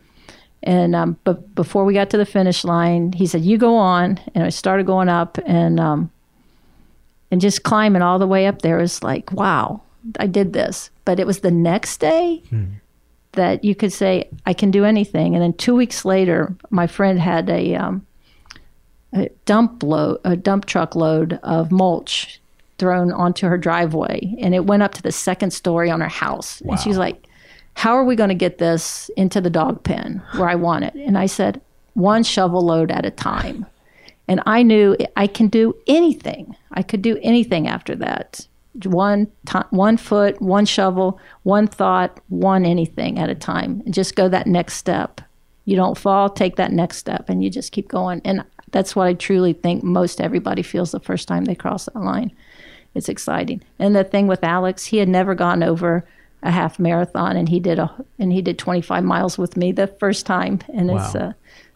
And 0.63 0.95
um, 0.95 1.19
but 1.25 1.55
before 1.55 1.85
we 1.85 1.95
got 1.95 2.11
to 2.11 2.17
the 2.17 2.27
finish 2.27 2.65
line, 2.65 3.13
he 3.13 3.27
said, 3.27 3.43
"You 3.43 3.59
go 3.59 3.77
on," 3.77 4.21
and 4.35 4.45
I 4.45 4.51
started 4.51 4.87
going 4.87 5.09
up, 5.09 5.39
and 5.45 5.81
um, 5.81 6.11
and 7.33 7.41
just 7.41 7.63
climbing 7.63 8.03
all 8.03 8.19
the 8.19 8.27
way 8.27 8.47
up 8.47 8.61
there 8.61 8.77
was 8.77 9.03
like, 9.03 9.33
wow, 9.33 9.81
I 10.21 10.27
did 10.27 10.53
this. 10.53 10.91
But 11.07 11.19
it 11.19 11.27
was 11.27 11.41
the 11.41 11.51
next 11.51 11.99
day 11.99 12.43
hmm. 12.51 12.65
that 13.33 13.65
you 13.65 13.75
could 13.75 13.91
say, 13.93 14.29
I 14.45 14.53
can 14.53 14.71
do 14.71 14.85
anything. 14.85 15.35
And 15.35 15.43
then 15.43 15.55
two 15.55 15.75
weeks 15.75 16.05
later, 16.05 16.55
my 16.69 16.87
friend 16.87 17.19
had 17.19 17.49
a, 17.49 17.75
um, 17.75 18.07
a 19.15 19.31
dump 19.47 19.83
load, 19.83 20.21
a 20.27 20.37
dump 20.37 20.67
truck 20.67 20.95
load 20.95 21.41
of 21.43 21.73
mulch 21.73 22.39
thrown 22.83 23.13
onto 23.13 23.47
her 23.47 23.57
driveway, 23.57 24.35
and 24.41 24.57
it 24.57 24.67
went 24.67 24.83
up 24.83 24.93
to 24.93 25.03
the 25.03 25.13
second 25.13 25.53
story 25.53 25.89
on 25.89 26.01
her 26.01 26.09
house. 26.09 26.61
Wow. 26.63 26.73
And 26.73 26.81
she's 26.81 26.99
like, 26.99 27.29
"How 27.75 27.93
are 27.93 28.03
we 28.03 28.17
going 28.17 28.31
to 28.31 28.35
get 28.35 28.59
this 28.59 29.09
into 29.17 29.41
the 29.41 29.51
dog 29.51 29.85
pen 29.85 30.21
where 30.35 30.49
I 30.49 30.57
want 30.57 30.83
it?" 30.83 30.95
And 30.95 31.17
I 31.17 31.27
said, 31.27 31.61
"One 31.95 32.25
shovel 32.25 32.61
load 32.61 32.91
at 32.91 33.07
a 33.07 33.11
time." 33.13 33.67
And 34.27 34.43
I 34.47 34.65
knew 34.65 34.97
I 35.17 35.29
can 35.29 35.47
do 35.47 35.77
anything. 35.87 36.57
I 36.73 36.83
could 36.83 37.03
do 37.03 37.21
anything 37.23 37.69
after 37.69 37.95
that. 37.97 38.49
One, 38.85 39.29
t- 39.47 39.59
one 39.71 39.97
foot, 39.97 40.43
one 40.43 40.67
shovel, 40.67 41.21
one 41.45 41.69
thought, 41.69 42.19
one 42.31 42.65
anything 42.65 43.21
at 43.21 43.31
a 43.31 43.35
time. 43.37 43.83
And 43.85 43.95
just 43.95 44.17
go 44.17 44.29
that 44.29 44.49
next 44.49 44.75
step. 44.75 45.21
You 45.67 45.77
don't 45.77 45.97
fall, 45.97 46.29
take 46.29 46.57
that 46.57 46.73
next 46.73 46.97
step, 46.97 47.29
and 47.29 47.45
you 47.45 47.51
just 47.51 47.71
keep 47.71 47.87
going. 47.87 48.23
And 48.25 48.43
that's 48.73 48.97
what 48.97 49.07
I 49.07 49.15
truly 49.15 49.53
think 49.53 49.85
most 49.85 50.21
everybody 50.21 50.63
feels 50.63 50.91
the 50.91 51.01
first 51.01 51.29
time 51.29 51.45
they 51.45 51.55
cross 51.55 51.85
that 51.85 51.97
line. 51.97 52.33
It's 52.95 53.09
exciting. 53.09 53.63
And 53.79 53.97
the 53.97 54.05
thing 54.05 54.27
with 54.27 54.45
Alex, 54.45 54.87
he 54.87 54.99
had 54.99 55.09
never 55.09 55.35
gone 55.35 55.63
over 55.63 56.05
a 56.43 56.51
half 56.51 56.79
marathon, 56.79 57.37
and 57.37 57.49
he 57.49 57.61
did 57.61 57.79
a 57.79 57.93
and 58.19 58.33
he 58.33 58.43
did 58.43 58.59
25 58.59 59.05
miles 59.05 59.39
with 59.39 59.57
me 59.57 59.73
the 59.73 59.87
first 59.87 60.27
time. 60.27 60.61
And 60.75 60.89
wow. 60.89 60.97
it's 60.97 61.15
uh, 61.15 61.33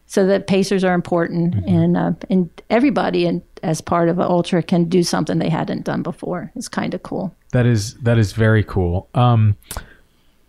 so 0.07 0.25
the 0.25 0.39
pacers 0.39 0.83
are 0.83 0.93
important, 0.93 1.55
mm-hmm. 1.55 1.69
and 1.69 1.97
uh, 1.97 2.11
and 2.29 2.49
everybody 2.69 3.25
in, 3.25 3.41
as 3.63 3.81
part 3.81 4.09
of 4.09 4.19
an 4.19 4.25
ultra 4.25 4.61
can 4.63 4.85
do 4.85 5.03
something 5.03 5.39
they 5.39 5.49
hadn't 5.49 5.83
done 5.83 6.03
before. 6.03 6.51
It's 6.55 6.67
kind 6.67 6.93
of 6.93 7.03
cool. 7.03 7.35
That 7.51 7.65
is 7.65 7.95
that 7.95 8.17
is 8.17 8.33
very 8.33 8.63
cool. 8.63 9.09
Um, 9.13 9.57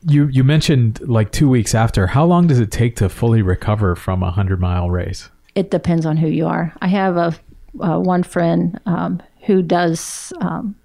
you 0.06 0.28
you 0.28 0.44
mentioned 0.44 1.00
like 1.08 1.32
two 1.32 1.48
weeks 1.48 1.74
after. 1.74 2.06
How 2.06 2.24
long 2.24 2.46
does 2.46 2.60
it 2.60 2.70
take 2.70 2.96
to 2.96 3.08
fully 3.08 3.42
recover 3.42 3.96
from 3.96 4.22
a 4.22 4.30
hundred 4.30 4.60
mile 4.60 4.90
race? 4.90 5.28
It 5.54 5.70
depends 5.70 6.06
on 6.06 6.16
who 6.16 6.28
you 6.28 6.46
are. 6.46 6.72
I 6.80 6.88
have 6.88 7.16
a 7.16 7.34
uh, 7.80 7.98
one 7.98 8.22
friend 8.22 8.80
um, 8.86 9.20
who 9.48 9.62
does 9.62 10.32
um, 10.40 10.76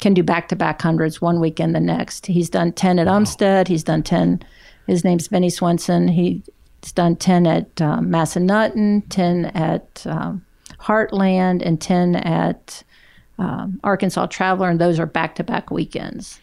can 0.00 0.12
do 0.12 0.22
back 0.22 0.48
to 0.48 0.56
back 0.56 0.82
hundreds 0.82 1.22
one 1.22 1.40
weekend 1.40 1.74
the 1.74 1.80
next. 1.80 2.26
He's 2.26 2.50
done 2.50 2.72
ten 2.72 2.98
at 2.98 3.06
wow. 3.06 3.20
Umstead. 3.20 3.68
He's 3.68 3.84
done 3.84 4.02
ten. 4.02 4.42
His 4.88 5.04
name's 5.04 5.28
Benny 5.28 5.50
Swenson. 5.50 6.08
He's 6.08 6.42
done 6.94 7.14
10 7.14 7.46
at 7.46 7.80
um, 7.82 8.08
Massanutten, 8.08 9.02
10 9.10 9.44
at 9.46 10.06
um, 10.06 10.44
Heartland, 10.80 11.60
and 11.62 11.78
10 11.78 12.16
at 12.16 12.82
um, 13.38 13.78
Arkansas 13.84 14.26
Traveler, 14.26 14.70
and 14.70 14.80
those 14.80 14.98
are 14.98 15.06
back 15.06 15.34
to 15.36 15.44
back 15.44 15.70
weekends. 15.70 16.40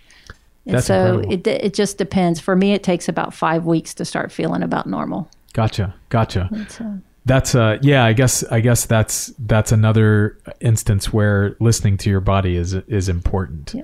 And 0.67 0.75
That's 0.75 0.85
so 0.85 1.23
it, 1.27 1.45
it 1.47 1.73
just 1.73 1.97
depends. 1.97 2.39
For 2.39 2.55
me, 2.55 2.73
it 2.73 2.83
takes 2.83 3.09
about 3.09 3.33
five 3.33 3.65
weeks 3.65 3.95
to 3.95 4.05
start 4.05 4.31
feeling 4.31 4.63
about 4.63 4.87
normal. 4.87 5.29
Gotcha. 5.53 5.95
Gotcha. 6.09 7.01
That's 7.25 7.55
uh 7.55 7.79
yeah 7.81 8.05
i 8.05 8.13
guess 8.13 8.43
i 8.51 8.59
guess 8.59 8.85
that's 8.85 9.33
that's 9.39 9.71
another 9.71 10.37
instance 10.59 11.11
where 11.11 11.57
listening 11.59 11.97
to 11.97 12.09
your 12.11 12.21
body 12.21 12.55
is 12.55 12.75
is 12.75 13.09
important 13.09 13.73
yeah. 13.73 13.81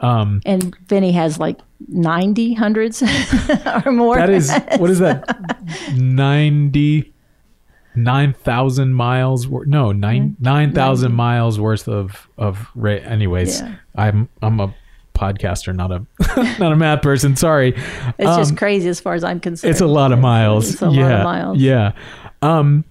Um, 0.00 0.40
and 0.46 0.76
Vinny 0.86 1.12
has 1.12 1.38
like 1.38 1.58
90 1.88 2.54
hundreds 2.54 3.02
or 3.84 3.92
more. 3.92 4.16
That 4.16 4.30
is, 4.30 4.50
what 4.78 4.90
is 4.90 4.98
that? 5.00 5.58
90, 5.94 7.12
9,000 7.94 8.94
miles. 8.94 9.46
Worth 9.46 9.68
no, 9.68 9.92
9, 9.92 10.36
9,000 10.40 11.08
mm-hmm. 11.08 11.16
miles 11.16 11.60
worth 11.60 11.88
of, 11.88 12.28
of, 12.38 12.68
ra- 12.74 12.92
anyways, 12.92 13.60
yeah. 13.60 13.76
I'm, 13.94 14.28
I'm 14.40 14.60
a 14.60 14.74
podcaster, 15.14 15.74
not 15.74 15.92
a, 15.92 16.06
not 16.58 16.72
a 16.72 16.76
math 16.76 17.02
person. 17.02 17.36
Sorry. 17.36 17.74
It's 18.18 18.26
um, 18.26 18.40
just 18.40 18.56
crazy 18.56 18.88
as 18.88 19.00
far 19.00 19.14
as 19.14 19.22
I'm 19.22 19.38
concerned. 19.38 19.70
It's 19.70 19.82
a 19.82 19.86
lot 19.86 20.12
of 20.12 20.18
miles. 20.18 20.72
It's 20.72 20.82
a 20.82 20.88
yeah, 20.88 21.02
lot 21.02 21.12
of 21.12 21.24
miles. 21.24 21.58
Yeah. 21.58 21.92
Um, 22.42 22.84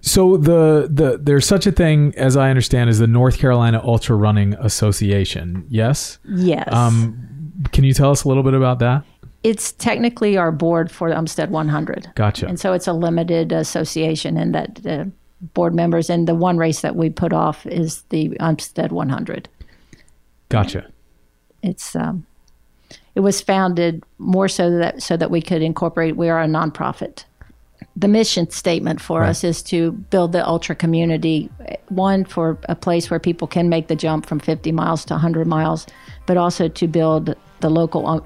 so 0.00 0.36
the 0.36 0.88
the 0.90 1.18
there's 1.20 1.46
such 1.46 1.66
a 1.66 1.72
thing 1.72 2.14
as 2.16 2.36
I 2.36 2.50
understand 2.50 2.90
as 2.90 2.98
the 2.98 3.06
North 3.06 3.38
Carolina 3.38 3.80
Ultra 3.84 4.16
Running 4.16 4.54
Association. 4.54 5.66
Yes. 5.68 6.18
Yes. 6.24 6.68
Um, 6.72 7.62
can 7.72 7.84
you 7.84 7.92
tell 7.92 8.10
us 8.10 8.24
a 8.24 8.28
little 8.28 8.42
bit 8.42 8.54
about 8.54 8.78
that? 8.80 9.04
It's 9.44 9.72
technically 9.72 10.36
our 10.36 10.50
board 10.50 10.90
for 10.90 11.10
the 11.10 11.16
Umstead 11.16 11.50
100. 11.50 12.10
Gotcha. 12.16 12.46
And 12.46 12.58
so 12.58 12.72
it's 12.72 12.86
a 12.86 12.92
limited 12.92 13.52
association, 13.52 14.36
and 14.36 14.54
that 14.54 14.86
uh, 14.86 15.04
board 15.54 15.74
members 15.74 16.10
and 16.10 16.26
the 16.26 16.34
one 16.34 16.58
race 16.58 16.80
that 16.80 16.96
we 16.96 17.10
put 17.10 17.32
off 17.32 17.64
is 17.66 18.02
the 18.10 18.30
Umstead 18.40 18.90
100. 18.90 19.48
Gotcha. 20.48 20.90
It's 21.62 21.94
um, 21.94 22.26
it 23.14 23.20
was 23.20 23.40
founded 23.40 24.02
more 24.18 24.48
so 24.48 24.70
that 24.78 25.02
so 25.02 25.16
that 25.16 25.30
we 25.30 25.42
could 25.42 25.62
incorporate. 25.62 26.16
We 26.16 26.28
are 26.28 26.40
a 26.40 26.46
nonprofit 26.46 27.24
the 27.98 28.08
mission 28.08 28.48
statement 28.50 29.00
for 29.00 29.20
right. 29.20 29.30
us 29.30 29.42
is 29.42 29.60
to 29.60 29.92
build 29.92 30.30
the 30.30 30.46
ultra 30.46 30.74
community 30.74 31.50
one 31.88 32.24
for 32.24 32.56
a 32.68 32.76
place 32.76 33.10
where 33.10 33.18
people 33.18 33.48
can 33.48 33.68
make 33.68 33.88
the 33.88 33.96
jump 33.96 34.24
from 34.26 34.38
50 34.38 34.70
miles 34.72 35.04
to 35.06 35.14
100 35.14 35.46
miles 35.46 35.86
but 36.26 36.36
also 36.36 36.68
to 36.68 36.86
build 36.86 37.34
the 37.60 37.68
local 37.68 38.24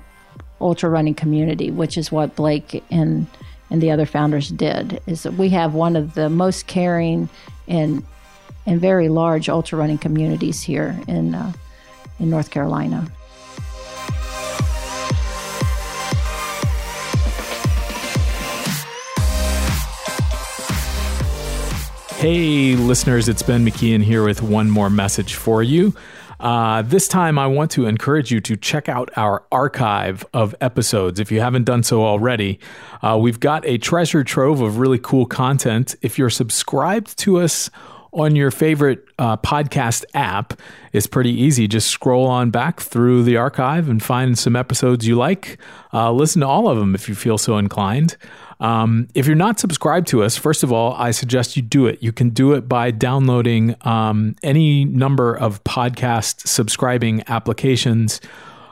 ultra 0.60 0.90
running 0.90 1.14
community 1.14 1.70
which 1.70 1.96
is 1.96 2.12
what 2.12 2.36
blake 2.36 2.84
and 2.90 3.26
and 3.70 3.80
the 3.80 3.90
other 3.90 4.04
founders 4.04 4.50
did 4.50 5.00
is 5.06 5.22
that 5.22 5.34
we 5.34 5.48
have 5.48 5.72
one 5.72 5.96
of 5.96 6.14
the 6.14 6.28
most 6.28 6.66
caring 6.66 7.28
and 7.66 8.04
and 8.66 8.80
very 8.80 9.08
large 9.08 9.48
ultra 9.48 9.78
running 9.78 9.98
communities 9.98 10.60
here 10.60 11.00
in 11.08 11.34
uh, 11.34 11.52
in 12.18 12.28
north 12.28 12.50
carolina 12.50 13.10
Hey, 22.22 22.76
listeners, 22.76 23.28
it's 23.28 23.42
Ben 23.42 23.66
McKeon 23.66 24.00
here 24.00 24.24
with 24.24 24.42
one 24.42 24.70
more 24.70 24.88
message 24.88 25.34
for 25.34 25.60
you. 25.60 25.92
Uh, 26.38 26.82
this 26.82 27.08
time, 27.08 27.36
I 27.36 27.48
want 27.48 27.72
to 27.72 27.86
encourage 27.86 28.30
you 28.30 28.40
to 28.42 28.56
check 28.56 28.88
out 28.88 29.10
our 29.16 29.42
archive 29.50 30.24
of 30.32 30.54
episodes 30.60 31.18
if 31.18 31.32
you 31.32 31.40
haven't 31.40 31.64
done 31.64 31.82
so 31.82 32.04
already. 32.04 32.60
Uh, 33.02 33.18
we've 33.20 33.40
got 33.40 33.66
a 33.66 33.76
treasure 33.76 34.22
trove 34.22 34.60
of 34.60 34.78
really 34.78 35.00
cool 35.00 35.26
content. 35.26 35.96
If 36.00 36.16
you're 36.16 36.30
subscribed 36.30 37.18
to 37.18 37.40
us 37.40 37.70
on 38.12 38.36
your 38.36 38.52
favorite 38.52 39.04
uh, 39.18 39.36
podcast 39.38 40.04
app, 40.14 40.60
it's 40.92 41.08
pretty 41.08 41.32
easy. 41.32 41.66
Just 41.66 41.88
scroll 41.88 42.28
on 42.28 42.52
back 42.52 42.78
through 42.78 43.24
the 43.24 43.36
archive 43.36 43.88
and 43.88 44.00
find 44.00 44.38
some 44.38 44.54
episodes 44.54 45.08
you 45.08 45.16
like. 45.16 45.58
Uh, 45.92 46.12
listen 46.12 46.42
to 46.42 46.46
all 46.46 46.68
of 46.68 46.78
them 46.78 46.94
if 46.94 47.08
you 47.08 47.16
feel 47.16 47.36
so 47.36 47.58
inclined. 47.58 48.16
Um, 48.62 49.08
if 49.12 49.26
you're 49.26 49.34
not 49.34 49.58
subscribed 49.58 50.06
to 50.08 50.22
us, 50.22 50.36
first 50.36 50.62
of 50.62 50.72
all, 50.72 50.94
I 50.94 51.10
suggest 51.10 51.56
you 51.56 51.62
do 51.62 51.86
it. 51.86 52.00
You 52.00 52.12
can 52.12 52.30
do 52.30 52.52
it 52.52 52.68
by 52.68 52.92
downloading 52.92 53.74
um, 53.80 54.36
any 54.44 54.84
number 54.84 55.34
of 55.34 55.62
podcast 55.64 56.46
subscribing 56.46 57.24
applications. 57.26 58.20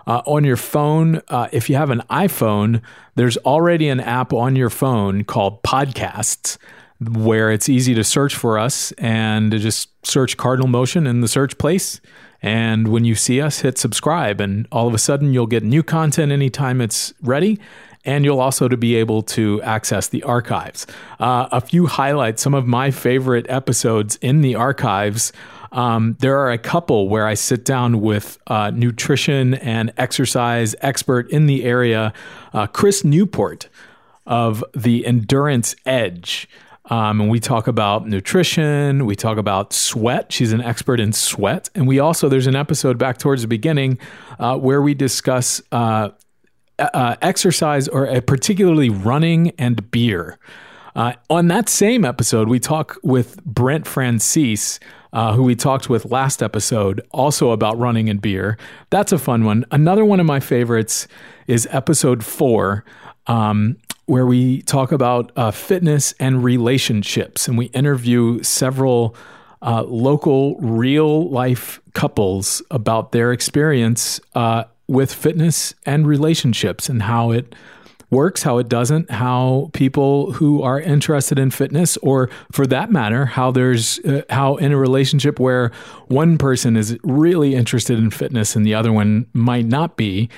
Uh, 0.07 0.23
on 0.27 0.45
your 0.45 0.57
phone, 0.57 1.21
uh, 1.29 1.49
if 1.53 1.69
you 1.69 1.77
have 1.77 1.91
an 1.91 2.03
iPhone, 2.09 2.81
there's 3.17 3.37
already 3.39 3.89
an 3.89 4.01
app 4.01 4.33
on 4.33 4.57
your 4.57 4.71
phone 4.71 5.25
called 5.25 5.63
Podcasts 5.63 6.57
where 7.01 7.51
it's 7.51 7.69
easy 7.69 7.95
to 7.95 8.05
search 8.05 8.35
for 8.35 8.59
us 8.59 8.93
and 8.93 9.51
to 9.51 9.59
just 9.59 9.89
search 10.07 10.37
Cardinal 10.37 10.69
Motion 10.69 11.07
in 11.07 11.21
the 11.21 11.29
search 11.29 11.59
place. 11.59 12.01
And 12.43 12.89
when 12.89 13.05
you 13.05 13.15
see 13.15 13.41
us, 13.41 13.61
hit 13.61 13.77
subscribe, 13.77 14.41
and 14.41 14.67
all 14.73 14.89
of 14.89 14.95
a 14.95 14.99
sudden 14.99 15.33
you'll 15.33 15.47
get 15.47 15.63
new 15.63 15.83
content 15.83 16.33
anytime 16.33 16.81
it's 16.81 17.13
ready 17.23 17.59
and 18.05 18.25
you'll 18.25 18.41
also 18.41 18.69
to 18.69 18.77
be 18.77 18.97
able 18.97 19.23
to 19.23 19.61
access 19.63 20.09
the 20.09 20.23
archives. 20.23 20.87
Uh, 21.19 21.49
a 21.53 21.61
few 21.61 21.87
highlights, 21.87 22.43
some 22.43 22.55
of 22.55 22.67
my 22.67 22.91
favorite 22.91 23.47
episodes 23.49 24.17
in 24.17 24.41
the 24.41 24.55
archives. 24.55 25.33
Um, 25.73 26.17
there 26.21 26.39
are 26.39 26.51
a 26.51 26.59
couple 26.59 27.09
where 27.09 27.27
I 27.27 27.35
sit 27.35 27.65
down 27.65 28.01
with 28.01 28.39
uh, 28.47 28.71
nutrition 28.71 29.55
and 29.55 29.93
exercise 29.97 30.75
expert 30.81 31.31
in 31.31 31.47
the 31.47 31.65
area, 31.65 32.13
uh, 32.53 32.67
Chris 32.67 33.05
Newport 33.05 33.69
of 34.27 34.65
the 34.75 35.07
Endurance 35.07 35.77
Edge. 35.87 36.49
Um, 36.87 37.21
and 37.21 37.31
we 37.31 37.39
talk 37.39 37.69
about 37.69 38.09
nutrition. 38.09 39.07
We 39.07 39.15
talk 39.15 39.39
about 39.39 39.73
sweat. 39.73 40.33
She's 40.33 40.53
an 40.53 40.61
expert 40.61 40.99
in 40.99 41.13
sweat. 41.13 41.71
And 41.75 41.87
we 41.87 42.01
also, 42.01 42.29
there's 42.29 42.49
an 42.49 42.57
episode 42.57 42.99
back 42.99 43.19
towards 43.19 43.43
the 43.43 43.49
beginning 43.49 43.99
uh, 44.41 44.57
where 44.57 44.83
we 44.83 44.95
discuss 44.95 45.63
uh, 46.81 46.89
uh, 46.95 47.17
exercise 47.23 47.87
or 47.89 48.09
uh, 48.09 48.21
particularly 48.21 48.91
running 48.91 49.51
and 49.59 49.91
beer. 49.91 50.39
Uh, 50.95 51.13
on 51.29 51.49
that 51.49 51.69
same 51.69 52.05
episode, 52.05 52.49
we 52.49 52.59
talk 52.59 52.99
with 53.03 53.43
Brent 53.45 53.87
Francis, 53.87 54.81
uh, 55.13 55.33
who 55.33 55.43
we 55.43 55.55
talked 55.55 55.89
with 55.89 56.05
last 56.07 56.43
episode, 56.43 57.01
also 57.13 57.51
about 57.51 57.79
running 57.79 58.09
and 58.09 58.21
beer. 58.21 58.59
That's 58.91 59.13
a 59.13 59.19
fun 59.19 59.45
one. 59.45 59.65
Another 59.71 60.05
one 60.05 60.21
of 60.21 60.27
my 60.27 60.41
favorites 60.41 61.07
is 61.47 61.69
episode 61.71 62.25
four, 62.25 62.85
um, 63.27 63.77
where 64.07 64.27
we 64.27 64.63
talk 64.63 64.91
about 64.91 65.31
uh, 65.37 65.53
fitness 65.53 66.13
and 66.19 66.43
relationships, 66.43 67.47
and 67.47 67.57
we 67.57 67.67
interview 67.67 68.43
several. 68.43 69.15
Uh, 69.63 69.83
local 69.83 70.57
real 70.57 71.29
life 71.29 71.83
couples 71.93 72.63
about 72.71 73.13
their 73.13 73.31
experience 73.31 74.19
with 74.91 75.15
fitness 75.15 75.73
and 75.87 76.05
relationships 76.05 76.89
and 76.89 77.03
how 77.03 77.31
it 77.31 77.55
works, 78.11 78.43
how 78.43 78.59
it 78.59 78.69
doesn't, 78.69 79.09
how 79.09 79.71
people 79.73 80.33
who 80.33 80.63
are 80.63 80.81
interested 80.81 81.39
in 81.39 81.49
fitness, 81.49 81.97
or 81.99 82.29
for 82.51 82.67
that 82.67 82.91
matter, 82.91 83.25
how 83.25 83.53
there's 83.53 84.01
uh, 84.01 84.23
how 84.31 84.57
in 84.57 84.73
a 84.73 84.77
relationship 84.77 85.39
where 85.39 85.71
one 86.09 86.37
person 86.39 86.77
is 86.77 86.99
really 87.05 87.55
interested 87.55 88.01
in 88.01 88.11
fitness 88.11 88.57
and 88.57 88.67
the 88.67 88.75
other 88.75 88.93
one 88.93 89.27
might 89.33 89.65
not 89.65 89.97
be, 89.97 90.29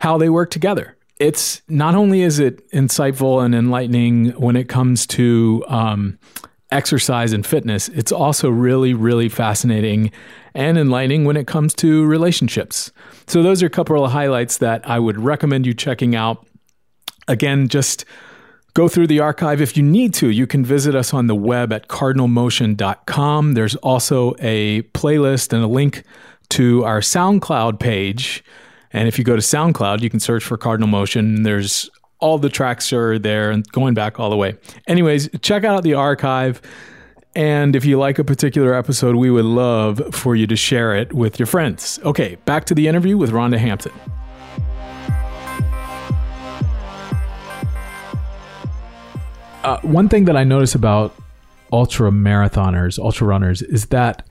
how 0.00 0.18
they 0.18 0.28
work 0.28 0.50
together. 0.50 0.96
It's 1.20 1.62
not 1.68 1.94
only 1.94 2.22
is 2.22 2.40
it 2.40 2.68
insightful 2.72 3.42
and 3.44 3.54
enlightening 3.54 4.30
when 4.30 4.56
it 4.56 4.68
comes 4.68 5.06
to 5.06 5.64
um, 5.68 6.18
exercise 6.72 7.32
and 7.32 7.46
fitness, 7.46 7.88
it's 7.90 8.10
also 8.10 8.50
really, 8.50 8.94
really 8.94 9.28
fascinating 9.28 10.10
and 10.56 10.78
enlightening 10.78 11.24
when 11.24 11.36
it 11.36 11.46
comes 11.46 11.74
to 11.74 12.04
relationships. 12.06 12.90
So, 13.26 13.42
those 13.42 13.62
are 13.62 13.66
a 13.66 13.70
couple 13.70 14.04
of 14.04 14.10
highlights 14.10 14.58
that 14.58 14.88
I 14.88 14.98
would 14.98 15.18
recommend 15.18 15.66
you 15.66 15.74
checking 15.74 16.16
out. 16.16 16.46
Again, 17.28 17.68
just 17.68 18.04
go 18.74 18.88
through 18.88 19.06
the 19.06 19.20
archive. 19.20 19.60
If 19.60 19.76
you 19.76 19.82
need 19.82 20.14
to, 20.14 20.30
you 20.30 20.46
can 20.46 20.64
visit 20.64 20.94
us 20.94 21.14
on 21.14 21.26
the 21.26 21.34
web 21.34 21.72
at 21.72 21.88
cardinalmotion.com. 21.88 23.54
There's 23.54 23.76
also 23.76 24.34
a 24.38 24.82
playlist 24.94 25.52
and 25.52 25.62
a 25.62 25.66
link 25.66 26.02
to 26.50 26.84
our 26.84 27.00
SoundCloud 27.00 27.78
page. 27.78 28.44
And 28.92 29.08
if 29.08 29.18
you 29.18 29.24
go 29.24 29.36
to 29.36 29.42
SoundCloud, 29.42 30.00
you 30.00 30.10
can 30.10 30.20
search 30.20 30.44
for 30.44 30.56
Cardinal 30.56 30.88
Motion. 30.88 31.42
There's 31.42 31.90
all 32.18 32.38
the 32.38 32.48
tracks 32.48 32.92
are 32.92 33.18
there 33.18 33.50
and 33.50 33.70
going 33.72 33.94
back 33.94 34.18
all 34.18 34.30
the 34.30 34.36
way. 34.36 34.56
Anyways, 34.86 35.28
check 35.42 35.64
out 35.64 35.82
the 35.82 35.94
archive. 35.94 36.62
And 37.36 37.76
if 37.76 37.84
you 37.84 37.98
like 37.98 38.18
a 38.18 38.24
particular 38.24 38.72
episode, 38.72 39.14
we 39.16 39.30
would 39.30 39.44
love 39.44 40.00
for 40.14 40.34
you 40.34 40.46
to 40.46 40.56
share 40.56 40.96
it 40.96 41.12
with 41.12 41.38
your 41.38 41.44
friends. 41.44 42.00
Okay, 42.02 42.36
back 42.46 42.64
to 42.64 42.74
the 42.74 42.88
interview 42.88 43.18
with 43.18 43.30
Rhonda 43.30 43.58
Hampton. 43.58 43.92
Uh, 49.62 49.78
one 49.82 50.08
thing 50.08 50.24
that 50.24 50.36
I 50.36 50.44
notice 50.44 50.74
about 50.74 51.14
ultra 51.70 52.10
marathoners, 52.10 52.98
ultra 52.98 53.26
runners, 53.26 53.60
is 53.60 53.86
that 53.86 54.26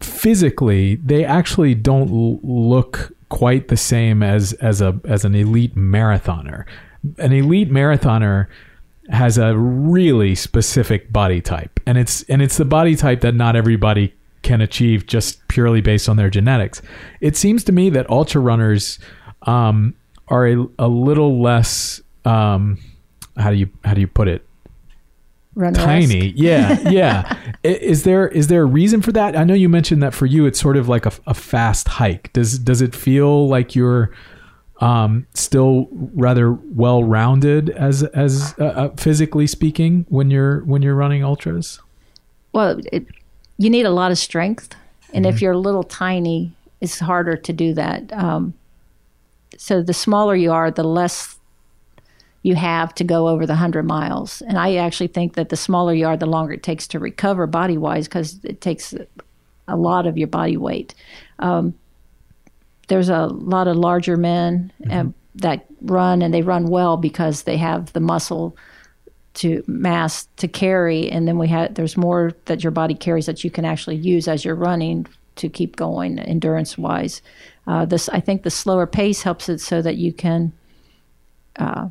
physically 0.00 0.96
they 0.96 1.24
actually 1.24 1.76
don't 1.76 2.10
l- 2.10 2.40
look 2.42 3.12
quite 3.28 3.68
the 3.68 3.76
same 3.76 4.24
as 4.24 4.54
as 4.54 4.80
a 4.80 4.98
as 5.04 5.24
an 5.24 5.36
elite 5.36 5.76
marathoner. 5.76 6.64
An 7.18 7.32
elite 7.32 7.70
marathoner 7.70 8.48
has 9.12 9.36
a 9.36 9.56
really 9.56 10.34
specific 10.34 11.12
body 11.12 11.40
type, 11.40 11.78
and 11.86 11.98
it's 11.98 12.22
and 12.24 12.42
it's 12.42 12.56
the 12.56 12.64
body 12.64 12.96
type 12.96 13.20
that 13.20 13.34
not 13.34 13.54
everybody 13.54 14.14
can 14.42 14.60
achieve 14.60 15.06
just 15.06 15.46
purely 15.48 15.80
based 15.80 16.08
on 16.08 16.16
their 16.16 16.30
genetics. 16.30 16.82
It 17.20 17.36
seems 17.36 17.62
to 17.64 17.72
me 17.72 17.90
that 17.90 18.08
ultra 18.10 18.40
runners 18.40 18.98
um, 19.42 19.94
are 20.28 20.48
a, 20.48 20.66
a 20.78 20.88
little 20.88 21.40
less. 21.40 22.00
Um, 22.24 22.78
how 23.36 23.50
do 23.50 23.56
you 23.56 23.70
how 23.84 23.94
do 23.94 24.00
you 24.00 24.08
put 24.08 24.28
it? 24.28 24.46
Runner-esque. 25.54 25.84
Tiny, 25.84 26.28
yeah, 26.34 26.80
yeah. 26.88 27.36
Is 27.62 28.04
there 28.04 28.26
is 28.28 28.46
there 28.46 28.62
a 28.62 28.66
reason 28.66 29.02
for 29.02 29.12
that? 29.12 29.36
I 29.36 29.44
know 29.44 29.54
you 29.54 29.68
mentioned 29.68 30.02
that 30.02 30.14
for 30.14 30.24
you, 30.24 30.46
it's 30.46 30.58
sort 30.58 30.78
of 30.78 30.88
like 30.88 31.04
a, 31.04 31.12
a 31.26 31.34
fast 31.34 31.86
hike. 31.86 32.32
Does 32.32 32.58
does 32.58 32.80
it 32.80 32.94
feel 32.94 33.46
like 33.48 33.76
you're 33.76 34.10
um, 34.82 35.26
still 35.34 35.88
rather 35.92 36.52
well 36.52 37.04
rounded 37.04 37.70
as 37.70 38.02
as 38.02 38.54
uh, 38.58 38.64
uh, 38.64 38.88
physically 38.96 39.46
speaking 39.46 40.04
when 40.08 40.30
you're 40.30 40.64
when 40.64 40.82
you're 40.82 40.96
running 40.96 41.22
ultras? 41.22 41.80
Well, 42.52 42.80
it, 42.92 43.06
you 43.58 43.70
need 43.70 43.86
a 43.86 43.90
lot 43.90 44.10
of 44.10 44.18
strength, 44.18 44.74
and 45.14 45.24
if 45.24 45.40
you're 45.40 45.52
a 45.52 45.58
little 45.58 45.84
tiny, 45.84 46.52
it's 46.80 46.98
harder 46.98 47.36
to 47.36 47.52
do 47.52 47.72
that. 47.74 48.12
Um, 48.12 48.54
so 49.56 49.82
the 49.82 49.94
smaller 49.94 50.34
you 50.34 50.50
are, 50.50 50.70
the 50.70 50.84
less 50.84 51.36
you 52.42 52.56
have 52.56 52.92
to 52.96 53.04
go 53.04 53.28
over 53.28 53.46
the 53.46 53.52
100 53.52 53.84
miles. 53.84 54.42
And 54.42 54.58
I 54.58 54.74
actually 54.74 55.06
think 55.06 55.34
that 55.34 55.48
the 55.48 55.56
smaller 55.56 55.94
you 55.94 56.06
are, 56.06 56.16
the 56.16 56.26
longer 56.26 56.54
it 56.54 56.64
takes 56.64 56.88
to 56.88 56.98
recover 56.98 57.46
body 57.46 57.78
wise 57.78 58.08
because 58.08 58.40
it 58.42 58.60
takes 58.60 58.94
a 59.68 59.76
lot 59.76 60.06
of 60.06 60.18
your 60.18 60.26
body 60.26 60.56
weight. 60.56 60.94
Um, 61.38 61.74
there's 62.92 63.08
a 63.08 63.24
lot 63.28 63.68
of 63.68 63.76
larger 63.78 64.18
men 64.18 64.70
um, 64.90 65.14
that 65.34 65.64
run 65.80 66.20
and 66.20 66.34
they 66.34 66.42
run 66.42 66.66
well 66.66 66.98
because 66.98 67.44
they 67.44 67.56
have 67.56 67.90
the 67.94 68.00
muscle 68.00 68.54
to 69.32 69.64
mass 69.66 70.28
to 70.36 70.46
carry. 70.46 71.10
And 71.10 71.26
then 71.26 71.38
we 71.38 71.48
have 71.48 71.74
there's 71.74 71.96
more 71.96 72.32
that 72.44 72.62
your 72.62 72.70
body 72.70 72.92
carries 72.94 73.24
that 73.24 73.44
you 73.44 73.50
can 73.50 73.64
actually 73.64 73.96
use 73.96 74.28
as 74.28 74.44
you're 74.44 74.54
running 74.54 75.06
to 75.36 75.48
keep 75.48 75.76
going 75.76 76.18
endurance 76.18 76.76
wise. 76.76 77.22
Uh, 77.66 77.86
this 77.86 78.10
i 78.10 78.20
think 78.20 78.42
the 78.42 78.50
slower 78.50 78.86
pace 78.86 79.22
helps 79.22 79.48
it 79.48 79.60
so 79.60 79.80
that 79.80 79.96
you 79.96 80.12
can 80.12 80.52
uh, 81.56 81.88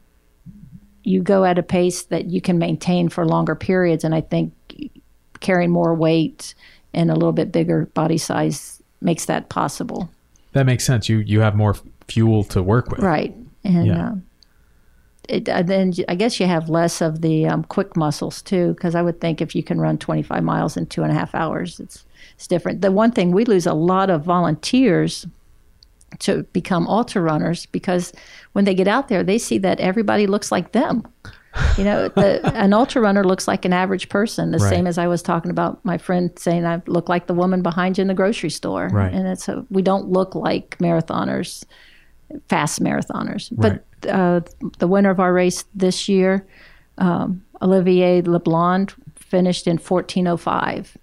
you 1.04 1.24
go 1.24 1.44
at 1.46 1.58
a 1.58 1.64
pace 1.64 2.04
that 2.04 2.26
you 2.26 2.42
can 2.42 2.60
maintain 2.60 3.10
for 3.10 3.26
longer 3.26 3.56
periods. 3.56 4.04
And 4.04 4.14
i 4.14 4.22
think 4.22 4.54
carrying 5.40 5.72
more 5.72 5.96
weight 5.96 6.54
and 6.94 7.10
a 7.10 7.16
little 7.16 7.32
bit 7.32 7.52
bigger 7.52 7.88
body 7.96 8.20
size 8.20 8.84
makes 9.02 9.26
that 9.26 9.50
possible 9.50 10.08
That 10.54 10.66
makes 10.66 10.86
sense. 10.86 11.08
You 11.10 11.20
you 11.20 11.40
have 11.42 11.56
more 11.56 11.76
fuel 12.08 12.44
to 12.46 12.62
work 12.62 12.90
with. 12.90 13.00
right 13.00 13.36
and 13.64 13.86
Yeah. 13.86 14.08
uh, 14.10 14.16
it, 15.30 15.48
uh, 15.48 15.62
then 15.62 15.94
I 16.10 16.16
guess 16.16 16.40
you 16.40 16.48
have 16.48 16.68
less 16.68 17.00
of 17.00 17.22
the 17.22 17.46
um, 17.48 17.64
quick 17.64 17.96
muscles 17.96 18.42
too, 18.42 18.74
because 18.74 18.96
I 18.96 19.02
would 19.02 19.22
think 19.22 19.40
if 19.40 19.56
you 19.56 19.64
can 19.64 19.80
run 19.80 19.98
25 19.98 20.44
miles 20.44 20.76
in 20.76 20.88
two 20.88 21.04
and 21.04 21.12
a 21.12 21.16
half 21.16 21.34
hours, 21.36 21.80
it's 21.80 22.04
it's 22.36 22.48
different. 22.48 22.82
The 22.82 22.92
one 22.92 23.12
thing 23.12 23.32
we 23.32 23.46
lose 23.46 23.66
a 23.68 23.74
lot 23.74 24.10
of 24.10 24.24
volunteers 24.24 25.26
to 26.20 26.44
become 26.52 26.88
ultra 26.88 27.22
runners 27.22 27.66
because 27.68 28.12
when 28.54 28.66
they 28.66 28.74
get 28.76 28.88
out 28.88 29.08
there, 29.08 29.24
they 29.24 29.38
see 29.38 29.58
that 29.60 29.80
everybody 29.80 30.28
looks 30.28 30.52
like 30.52 30.72
them. 30.74 31.08
You 31.78 31.84
know, 31.84 32.08
the, 32.08 32.40
an 32.56 32.72
ultra 32.74 33.02
runner 33.02 33.24
looks 33.26 33.48
like 33.48 33.66
an 33.66 33.74
average 33.74 34.08
person, 34.10 34.52
the 34.52 34.58
Right. 34.58 34.70
same 34.70 34.88
as 34.88 34.98
I 34.98 35.08
was 35.08 35.22
talking 35.22 35.52
about 35.52 35.84
my 35.84 35.98
friend 35.98 36.32
saying 36.38 36.66
I 36.66 36.82
look 36.88 37.10
like 37.10 37.28
the 37.28 37.34
woman 37.34 37.62
behind 37.62 37.98
you 37.98 38.04
in 38.04 38.08
the 38.08 38.14
grocery 38.14 38.50
store. 38.50 38.88
Right. 38.88 39.14
And 39.14 39.28
it's 39.28 39.50
a, 39.50 39.66
we 39.70 39.82
don't 39.82 40.08
look 40.10 40.34
like 40.34 40.78
marathoners, 40.80 41.66
fast 42.48 42.82
marathoners. 42.82 43.50
But 43.52 43.84
uh, 44.10 44.42
the 44.80 44.88
winner 44.88 45.10
of 45.10 45.20
our 45.20 45.34
race 45.34 45.66
this 45.76 46.08
year, 46.08 46.48
um, 46.98 47.44
Olivier 47.62 48.22
Leblond, 48.22 48.94
finished 49.16 49.68
in 49.68 49.78
1405. 49.78 50.98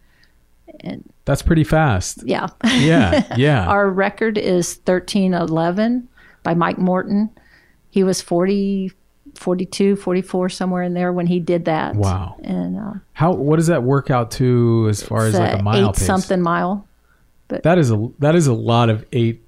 And 0.80 1.04
That's 1.24 1.42
pretty 1.42 1.64
fast. 1.64 2.22
Yeah. 2.24 2.48
Yeah, 2.64 3.36
yeah. 3.36 3.66
Our 3.68 3.90
record 3.90 4.38
is 4.38 4.78
1311 4.86 6.08
by 6.42 6.54
Mike 6.54 6.78
Morton. 6.78 7.30
He 7.90 8.02
was 8.04 8.20
40, 8.22 8.92
42, 9.38 9.96
44, 9.96 10.48
somewhere 10.50 10.82
in 10.82 10.94
there 10.94 11.12
when 11.12 11.26
he 11.26 11.40
did 11.40 11.64
that. 11.66 11.94
Wow. 11.94 12.36
And 12.42 12.76
uh, 12.78 12.92
How 13.12 13.32
what 13.32 13.56
does 13.56 13.68
that 13.68 13.82
work 13.82 14.10
out 14.10 14.30
to 14.32 14.86
as 14.90 15.02
far 15.02 15.26
as 15.26 15.34
like 15.34 15.58
a 15.58 15.62
mile 15.62 15.90
eight 15.90 15.96
pace? 15.96 16.06
something 16.06 16.40
mile. 16.42 16.86
But 17.48 17.62
That 17.62 17.78
is 17.78 17.90
a 17.90 18.08
that 18.18 18.34
is 18.34 18.46
a 18.46 18.52
lot 18.54 18.90
of 18.90 19.06
eight 19.12 19.42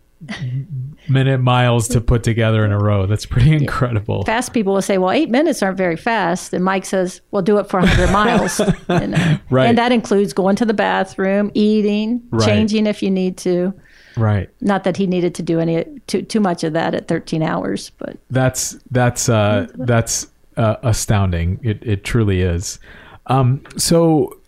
minute 1.08 1.38
miles 1.40 1.88
to 1.88 2.00
put 2.00 2.22
together 2.22 2.64
in 2.64 2.72
a 2.72 2.78
row. 2.78 3.06
That's 3.06 3.26
pretty 3.26 3.52
incredible. 3.52 4.22
Fast 4.24 4.52
people 4.52 4.74
will 4.74 4.82
say, 4.82 4.98
well, 4.98 5.10
eight 5.10 5.30
minutes 5.30 5.62
aren't 5.62 5.76
very 5.78 5.96
fast. 5.96 6.52
And 6.52 6.64
Mike 6.64 6.84
says, 6.84 7.20
well, 7.30 7.42
do 7.42 7.58
it 7.58 7.68
for 7.68 7.80
100 7.80 8.12
miles. 8.12 8.60
And, 8.88 9.14
uh, 9.14 9.38
Right. 9.50 9.66
and 9.68 9.78
that 9.78 9.92
includes 9.92 10.32
going 10.32 10.56
to 10.56 10.64
the 10.64 10.74
bathroom, 10.74 11.50
eating, 11.54 12.22
Right. 12.30 12.44
changing 12.46 12.86
if 12.86 13.02
you 13.02 13.10
need 13.10 13.36
to. 13.38 13.72
Right. 14.16 14.50
Not 14.60 14.84
that 14.84 14.96
he 14.96 15.06
needed 15.06 15.34
to 15.36 15.42
do 15.42 15.60
any 15.60 15.84
too, 16.06 16.22
too 16.22 16.40
much 16.40 16.64
of 16.64 16.72
that 16.72 16.94
at 16.94 17.08
13 17.08 17.42
hours, 17.42 17.90
but 17.98 18.16
That's 18.30 18.78
that's 18.90 19.28
uh, 19.28 19.68
that's 19.74 20.28
uh, 20.56 20.76
astounding. 20.82 21.60
It 21.62 21.82
it 21.82 22.04
truly 22.04 22.42
is. 22.42 22.78
Um, 23.26 23.62
so, 23.76 24.38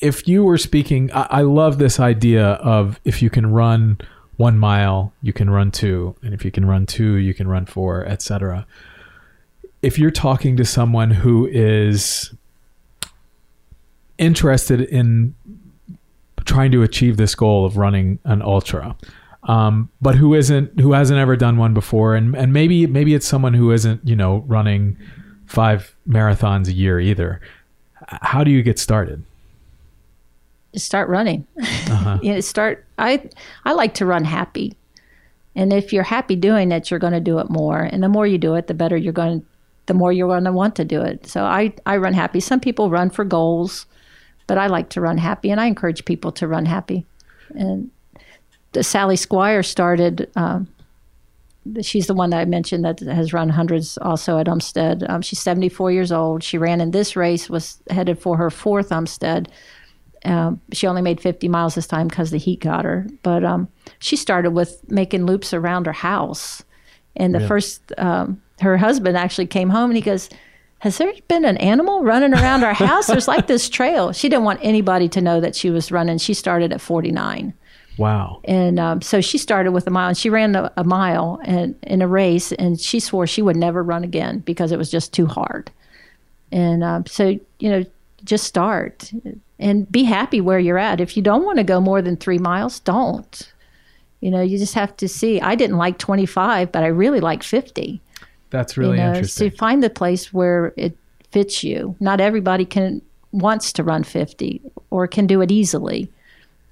if 0.00 0.28
you 0.28 0.44
were 0.44 0.58
speaking, 0.58 1.10
I, 1.12 1.26
I 1.30 1.42
love 1.42 1.78
this 1.78 1.98
idea 1.98 2.52
of 2.54 3.00
if 3.04 3.22
you 3.22 3.30
can 3.30 3.46
run 3.46 3.98
one 4.36 4.58
mile, 4.58 5.12
you 5.22 5.32
can 5.32 5.50
run 5.50 5.70
two, 5.70 6.14
and 6.22 6.34
if 6.34 6.44
you 6.44 6.50
can 6.50 6.64
run 6.64 6.86
two, 6.86 7.16
you 7.16 7.34
can 7.34 7.48
run 7.48 7.66
four, 7.66 8.04
etc. 8.06 8.66
If 9.82 9.98
you're 9.98 10.10
talking 10.10 10.56
to 10.56 10.64
someone 10.64 11.10
who 11.10 11.46
is 11.46 12.32
interested 14.18 14.80
in 14.80 15.34
trying 16.44 16.70
to 16.72 16.82
achieve 16.82 17.16
this 17.16 17.34
goal 17.34 17.64
of 17.64 17.76
running 17.76 18.18
an 18.24 18.42
ultra. 18.42 18.96
Um, 19.44 19.90
but 20.00 20.14
who 20.14 20.34
isn't 20.34 20.80
who 20.80 20.92
hasn't 20.92 21.18
ever 21.18 21.36
done 21.36 21.58
one 21.58 21.74
before? 21.74 22.14
And 22.14 22.34
and 22.34 22.52
maybe 22.52 22.86
maybe 22.86 23.14
it's 23.14 23.26
someone 23.26 23.54
who 23.54 23.72
isn't 23.72 24.06
you 24.06 24.16
know 24.16 24.44
running 24.46 24.96
five 25.46 25.94
marathons 26.08 26.68
a 26.68 26.72
year 26.72 26.98
either. 26.98 27.40
How 28.06 28.44
do 28.44 28.50
you 28.50 28.62
get 28.62 28.78
started? 28.78 29.22
Start 30.74 31.08
running. 31.08 31.46
Uh-huh. 31.58 32.18
you 32.22 32.34
know, 32.34 32.40
start 32.40 32.84
i 32.98 33.22
i 33.64 33.72
like 33.72 33.94
to 33.94 34.06
run 34.06 34.24
happy. 34.24 34.74
And 35.56 35.72
if 35.72 35.92
you're 35.92 36.02
happy 36.02 36.36
doing 36.36 36.72
it 36.72 36.90
you're 36.90 37.00
going 37.00 37.12
to 37.12 37.20
do 37.20 37.38
it 37.38 37.50
more. 37.50 37.82
And 37.82 38.02
the 38.02 38.08
more 38.08 38.26
you 38.26 38.38
do 38.38 38.54
it 38.54 38.66
the 38.66 38.74
better 38.74 38.96
you're 38.96 39.12
going 39.12 39.44
the 39.86 39.94
more 39.94 40.12
you're 40.12 40.28
going 40.28 40.44
to 40.44 40.52
want 40.52 40.74
to 40.76 40.84
do 40.84 41.02
it. 41.02 41.26
So 41.26 41.44
i 41.44 41.72
i 41.84 41.98
run 41.98 42.14
happy. 42.14 42.40
Some 42.40 42.60
people 42.60 42.90
run 42.90 43.10
for 43.10 43.24
goals 43.24 43.86
but 44.46 44.58
i 44.58 44.66
like 44.66 44.88
to 44.88 45.00
run 45.00 45.18
happy 45.18 45.50
and 45.50 45.60
i 45.60 45.66
encourage 45.66 46.04
people 46.04 46.32
to 46.32 46.46
run 46.46 46.66
happy 46.66 47.04
and 47.50 47.90
Sally 48.82 49.16
Squire 49.16 49.62
started. 49.62 50.30
Um, 50.36 50.68
she's 51.80 52.06
the 52.06 52.14
one 52.14 52.30
that 52.30 52.40
I 52.40 52.44
mentioned 52.44 52.84
that 52.84 53.00
has 53.00 53.32
run 53.32 53.48
hundreds 53.48 53.96
also 53.98 54.38
at 54.38 54.46
Umstead. 54.46 55.08
Um, 55.08 55.22
she's 55.22 55.40
74 55.40 55.92
years 55.92 56.12
old. 56.12 56.42
She 56.42 56.58
ran 56.58 56.80
in 56.80 56.90
this 56.90 57.16
race, 57.16 57.48
was 57.48 57.78
headed 57.90 58.18
for 58.18 58.36
her 58.36 58.50
fourth 58.50 58.90
Umstead. 58.90 59.46
Um, 60.24 60.60
she 60.72 60.86
only 60.86 61.02
made 61.02 61.20
50 61.20 61.48
miles 61.48 61.74
this 61.74 61.86
time 61.86 62.08
because 62.08 62.30
the 62.30 62.38
heat 62.38 62.60
got 62.60 62.84
her. 62.84 63.06
But 63.22 63.44
um, 63.44 63.68
she 63.98 64.16
started 64.16 64.50
with 64.50 64.80
making 64.90 65.26
loops 65.26 65.52
around 65.52 65.86
her 65.86 65.92
house. 65.92 66.62
And 67.16 67.34
the 67.34 67.40
yeah. 67.40 67.48
first, 67.48 67.92
um, 67.98 68.42
her 68.60 68.76
husband 68.76 69.16
actually 69.16 69.46
came 69.46 69.68
home 69.68 69.90
and 69.90 69.96
he 69.96 70.02
goes, 70.02 70.28
Has 70.84 70.98
there 70.98 71.14
been 71.28 71.46
an 71.46 71.56
animal 71.56 72.02
running 72.02 72.34
around 72.34 72.62
our 72.62 72.74
house? 72.74 73.06
There's 73.06 73.26
like 73.26 73.46
this 73.46 73.70
trail. 73.70 74.12
She 74.12 74.28
didn't 74.28 74.44
want 74.44 74.60
anybody 74.62 75.08
to 75.08 75.22
know 75.22 75.40
that 75.40 75.56
she 75.56 75.70
was 75.70 75.90
running. 75.90 76.18
She 76.18 76.34
started 76.34 76.74
at 76.74 76.80
49. 76.82 77.54
Wow. 77.96 78.42
And 78.44 78.78
um, 78.78 79.00
so 79.00 79.22
she 79.22 79.38
started 79.38 79.72
with 79.72 79.86
a 79.86 79.90
mile 79.90 80.08
and 80.08 80.18
she 80.18 80.28
ran 80.28 80.54
a, 80.54 80.70
a 80.76 80.84
mile 80.84 81.40
and, 81.42 81.74
in 81.84 82.02
a 82.02 82.06
race 82.06 82.52
and 82.52 82.78
she 82.78 83.00
swore 83.00 83.26
she 83.26 83.40
would 83.40 83.56
never 83.56 83.82
run 83.82 84.04
again 84.04 84.40
because 84.40 84.72
it 84.72 84.76
was 84.76 84.90
just 84.90 85.14
too 85.14 85.24
hard. 85.24 85.70
And 86.52 86.84
um, 86.84 87.06
so, 87.06 87.28
you 87.60 87.70
know, 87.70 87.86
just 88.22 88.44
start 88.44 89.10
and 89.58 89.90
be 89.90 90.04
happy 90.04 90.42
where 90.42 90.58
you're 90.58 90.76
at. 90.76 91.00
If 91.00 91.16
you 91.16 91.22
don't 91.22 91.46
want 91.46 91.56
to 91.56 91.64
go 91.64 91.80
more 91.80 92.02
than 92.02 92.18
three 92.18 92.36
miles, 92.36 92.80
don't. 92.80 93.50
You 94.20 94.30
know, 94.30 94.42
you 94.42 94.58
just 94.58 94.74
have 94.74 94.94
to 94.98 95.08
see. 95.08 95.40
I 95.40 95.54
didn't 95.54 95.78
like 95.78 95.96
25, 95.96 96.70
but 96.72 96.84
I 96.84 96.88
really 96.88 97.20
like 97.20 97.42
50. 97.42 98.02
That's 98.54 98.76
really 98.76 98.98
you 98.98 99.02
know, 99.02 99.14
interesting. 99.14 99.50
So 99.50 99.56
find 99.56 99.82
the 99.82 99.90
place 99.90 100.32
where 100.32 100.72
it 100.76 100.96
fits 101.30 101.64
you. 101.64 101.96
Not 102.00 102.20
everybody 102.20 102.64
can 102.64 103.02
wants 103.32 103.72
to 103.72 103.82
run 103.82 104.04
50 104.04 104.62
or 104.90 105.08
can 105.08 105.26
do 105.26 105.40
it 105.40 105.50
easily. 105.50 106.08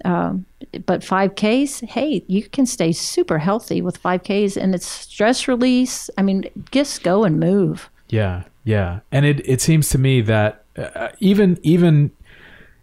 Um, 0.04 0.46
but 0.86 1.00
5Ks, 1.00 1.84
hey, 1.86 2.24
you 2.28 2.44
can 2.44 2.66
stay 2.66 2.92
super 2.92 3.38
healthy 3.38 3.82
with 3.82 4.00
5Ks 4.00 4.56
and 4.56 4.74
it's 4.74 4.86
stress 4.86 5.48
release. 5.48 6.08
I 6.16 6.22
mean, 6.22 6.44
just 6.70 7.02
go 7.02 7.24
and 7.24 7.40
move. 7.40 7.90
Yeah, 8.08 8.44
yeah. 8.64 9.00
And 9.10 9.26
it, 9.26 9.46
it 9.46 9.60
seems 9.60 9.90
to 9.90 9.98
me 9.98 10.20
that 10.22 10.64
uh, 10.76 11.08
even, 11.18 11.58
even, 11.62 12.12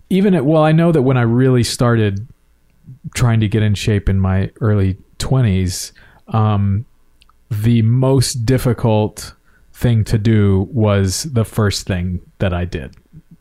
even 0.10 0.34
at, 0.34 0.45
well, 0.45 0.64
I 0.64 0.74
know 0.74 0.91
that 0.91 1.04
when 1.04 1.18
I 1.18 1.22
really 1.22 1.64
started 1.64 2.28
trying 3.16 3.39
to 3.39 3.47
get 3.47 3.64
in 3.64 3.76
shape 3.76 4.10
in 4.10 4.20
my 4.20 4.52
early 4.60 4.97
20s, 5.20 5.93
um, 6.28 6.86
the 7.50 7.82
most 7.82 8.45
difficult 8.45 9.34
thing 9.74 10.04
to 10.04 10.18
do 10.18 10.68
was 10.72 11.24
the 11.24 11.45
first 11.45 11.88
thing 11.88 12.22
that 12.39 12.54
I 12.54 12.66
did, 12.66 12.95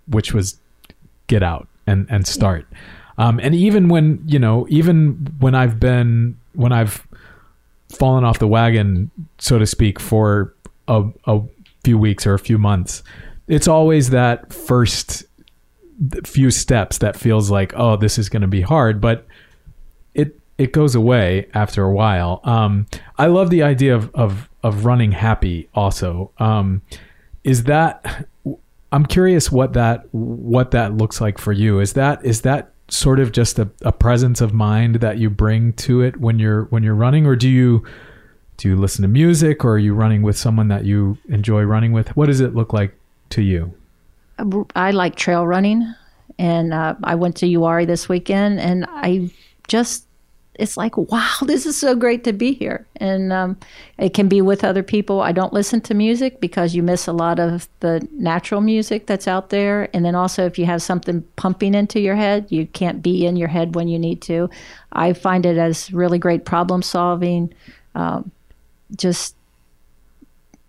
which 0.07 0.33
was 0.33 0.61
get 1.27 1.43
out 1.43 1.69
and, 1.87 2.07
and 2.09 2.27
start. 2.27 2.67
Um, 3.19 3.41
and 3.41 3.55
even 3.55 3.89
when 3.89 4.23
you 4.27 4.39
know, 4.39 4.67
even 4.71 5.35
when 5.41 5.55
I've 5.55 5.81
been 5.81 6.39
when 6.55 6.73
I've 6.73 7.07
fallen 7.91 8.25
off 8.25 8.39
the 8.39 8.47
wagon, 8.47 9.11
so 9.39 9.59
to 9.59 9.67
speak, 9.67 9.99
for 9.99 10.55
a, 10.87 11.05
a 11.27 11.41
few 11.83 11.99
weeks 11.99 12.27
or 12.27 12.35
a 12.35 12.39
few 12.39 12.59
months, 12.59 13.03
it's 13.49 13.67
always 13.67 14.11
that 14.11 14.53
first 14.53 15.25
few 16.25 16.51
steps 16.51 16.99
that 16.99 17.17
feels 17.17 17.51
like, 17.51 17.73
oh, 17.77 17.97
this 17.97 18.19
is 18.19 18.29
going 18.29 18.43
to 18.43 18.49
be 18.49 18.61
hard, 18.61 19.01
but 19.01 19.27
it 20.59 20.73
goes 20.73 20.95
away 20.95 21.49
after 21.55 21.85
a 21.85 21.93
while. 21.93 22.41
Um, 22.45 22.87
I 23.17 23.27
love 23.27 23.51
the 23.51 23.63
idea 23.63 23.95
of 23.95 24.15
of 24.15 24.49
of 24.63 24.85
running 24.85 25.13
happy. 25.13 25.69
Also, 25.75 26.33
um, 26.39 26.83
is 27.45 27.65
that 27.65 28.27
I'm 28.93 29.07
curious 29.07 29.51
what 29.51 29.73
that 29.75 30.07
what 30.13 30.73
that 30.73 30.95
looks 30.95 31.21
like 31.21 31.39
for 31.39 31.53
you. 31.53 31.81
Is 31.81 31.93
that 31.95 32.25
is 32.25 32.43
that 32.43 32.73
sort 32.89 33.21
of 33.21 33.33
just 33.33 33.59
a, 33.59 33.69
a 33.83 33.93
presence 33.93 34.41
of 34.41 34.53
mind 34.53 34.97
that 34.97 35.19
you 35.19 35.31
bring 35.31 35.73
to 35.75 36.01
it 36.01 36.19
when 36.19 36.39
you're 36.39 36.65
when 36.65 36.83
you're 36.83 36.95
running 36.95 37.27
or 37.27 37.37
do 37.37 37.49
you 37.49 37.85
do 38.57 38.69
you 38.69 38.77
listen 38.77 39.03
to 39.03 39.09
music 39.09 39.65
or 39.65 39.73
are 39.73 39.79
you 39.79 39.95
running 39.95 40.23
with 40.23 40.37
someone 40.37 40.69
that 40.69 40.85
you 40.87 41.19
enjoy 41.29 41.63
running 41.63 41.93
with 41.93 42.17
what 42.17 42.27
does 42.27 42.41
it 42.41 42.55
look 42.55 42.73
like 42.73 42.95
to 43.29 43.43
you 43.43 43.71
i 44.75 44.91
like 44.91 45.17
trail 45.17 45.47
running 45.47 45.95
and 46.39 46.73
uh, 46.73 46.95
i 47.05 47.15
went 47.15 47.37
to 47.37 47.47
uwharrie 47.47 47.87
this 47.87 48.09
weekend 48.09 48.59
and 48.59 48.87
i 48.89 49.31
just 49.69 50.08
it's 50.59 50.77
like, 50.77 50.97
wow, 50.97 51.35
this 51.43 51.65
is 51.65 51.79
so 51.79 51.95
great 51.95 52.25
to 52.25 52.33
be 52.33 52.53
here. 52.53 52.87
And 52.97 53.33
um, 53.33 53.57
it 53.97 54.13
can 54.13 54.29
be 54.29 54.43
with 54.43 54.65
other 54.65 54.83
people. 54.83 55.23
I 55.23 55.33
don't 55.33 55.53
listen 55.53 55.81
to 55.83 55.95
music 55.95 56.41
because 56.41 56.75
you 56.75 56.83
miss 56.83 57.07
a 57.07 57.13
lot 57.13 57.39
of 57.39 57.69
the 57.81 58.07
natural 58.13 58.61
music 58.61 59.07
that's 59.07 59.29
out 59.29 59.51
there. 59.51 59.89
And 59.95 60.05
then 60.05 60.15
also, 60.15 60.45
if 60.45 60.59
you 60.59 60.67
have 60.67 60.83
something 60.83 61.23
pumping 61.37 61.75
into 61.75 62.01
your 62.01 62.17
head, 62.17 62.47
you 62.51 62.67
can't 62.67 63.03
be 63.03 63.25
in 63.25 63.37
your 63.37 63.49
head 63.49 63.75
when 63.75 63.89
you 63.89 63.99
need 63.99 64.21
to. 64.23 64.51
I 64.93 65.13
find 65.13 65.47
it 65.47 65.57
as 65.57 65.93
really 65.93 66.19
great 66.19 66.45
problem 66.45 66.83
solving, 66.83 67.55
um, 67.95 68.31
just 68.97 69.37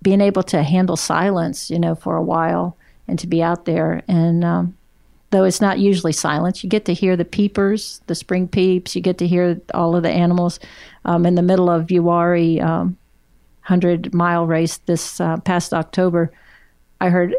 being 0.02 0.22
able 0.22 0.44
to 0.44 0.64
handle 0.64 0.96
silence, 0.96 1.70
you 1.70 1.80
know, 1.80 1.96
for 1.96 2.16
a 2.16 2.24
while 2.24 2.78
and 3.08 3.18
to 3.20 3.28
be 3.28 3.42
out 3.42 3.66
there. 3.66 4.02
And 4.08 4.46
um, 4.46 4.78
though 5.32 5.44
it's 5.44 5.62
not 5.62 5.80
usually 5.80 6.14
silence. 6.14 6.64
You 6.64 6.70
get 6.70 6.86
to 6.86 6.94
hear 6.94 7.16
the 7.16 7.26
peepers, 7.26 8.02
the 8.08 8.16
spring 8.16 8.48
peeps. 8.48 8.96
You 8.96 9.02
get 9.02 9.18
to 9.20 9.28
hear 9.28 9.60
all 9.74 9.96
of 9.96 10.04
the 10.04 10.10
animals. 10.10 10.60
Um, 11.06 11.26
in 11.26 11.36
the 11.36 11.42
middle 11.42 11.70
of 11.70 11.88
Uwharrie 11.88 12.62
um, 12.62 12.98
100 13.64 14.14
mile 14.14 14.46
race 14.46 14.78
this 14.86 15.22
uh, 15.22 15.38
past 15.38 15.74
October, 15.74 16.32
I 17.00 17.10
heard, 17.10 17.34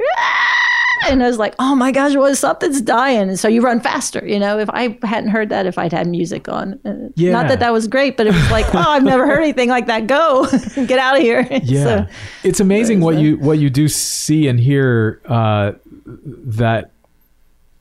and 1.09 1.23
I 1.23 1.27
was 1.27 1.39
like, 1.39 1.55
oh 1.59 1.75
my 1.75 1.93
gosh, 1.93 2.15
what, 2.15 2.37
something's 2.37 2.81
dying. 2.81 3.29
And 3.29 3.39
so 3.39 3.49
you 3.49 3.61
run 3.61 3.81
faster. 3.81 4.27
You 4.27 4.39
know, 4.39 4.59
if 4.59 4.71
I 4.71 4.99
hadn't 5.03 5.31
heard 5.31 5.49
that, 5.51 5.67
if 5.67 5.77
I'd 5.77 5.93
had 5.93 6.07
music 6.07 6.49
on, 6.49 6.79
uh, 6.85 6.95
yeah. 7.17 7.33
not 7.33 7.49
that 7.49 7.61
that 7.61 7.73
was 7.73 7.89
great, 7.89 8.17
but 8.17 8.27
it 8.27 8.33
was 8.33 8.51
like, 8.51 8.73
oh, 8.75 8.79
I've 8.79 9.03
never 9.03 9.27
heard 9.27 9.43
anything 9.43 9.69
like 9.69 9.87
that. 9.87 10.07
Go, 10.07 10.47
get 10.87 10.99
out 10.99 11.17
of 11.17 11.23
here. 11.23 11.47
Yeah. 11.63 11.85
So, 11.85 12.07
it's 12.43 12.61
amazing 12.61 13.01
what 13.01 13.17
you, 13.17 13.37
what 13.37 13.59
you 13.59 13.71
do 13.71 13.87
see 13.87 14.49
and 14.49 14.59
hear 14.59 15.21
uh, 15.27 15.73
that 16.07 16.91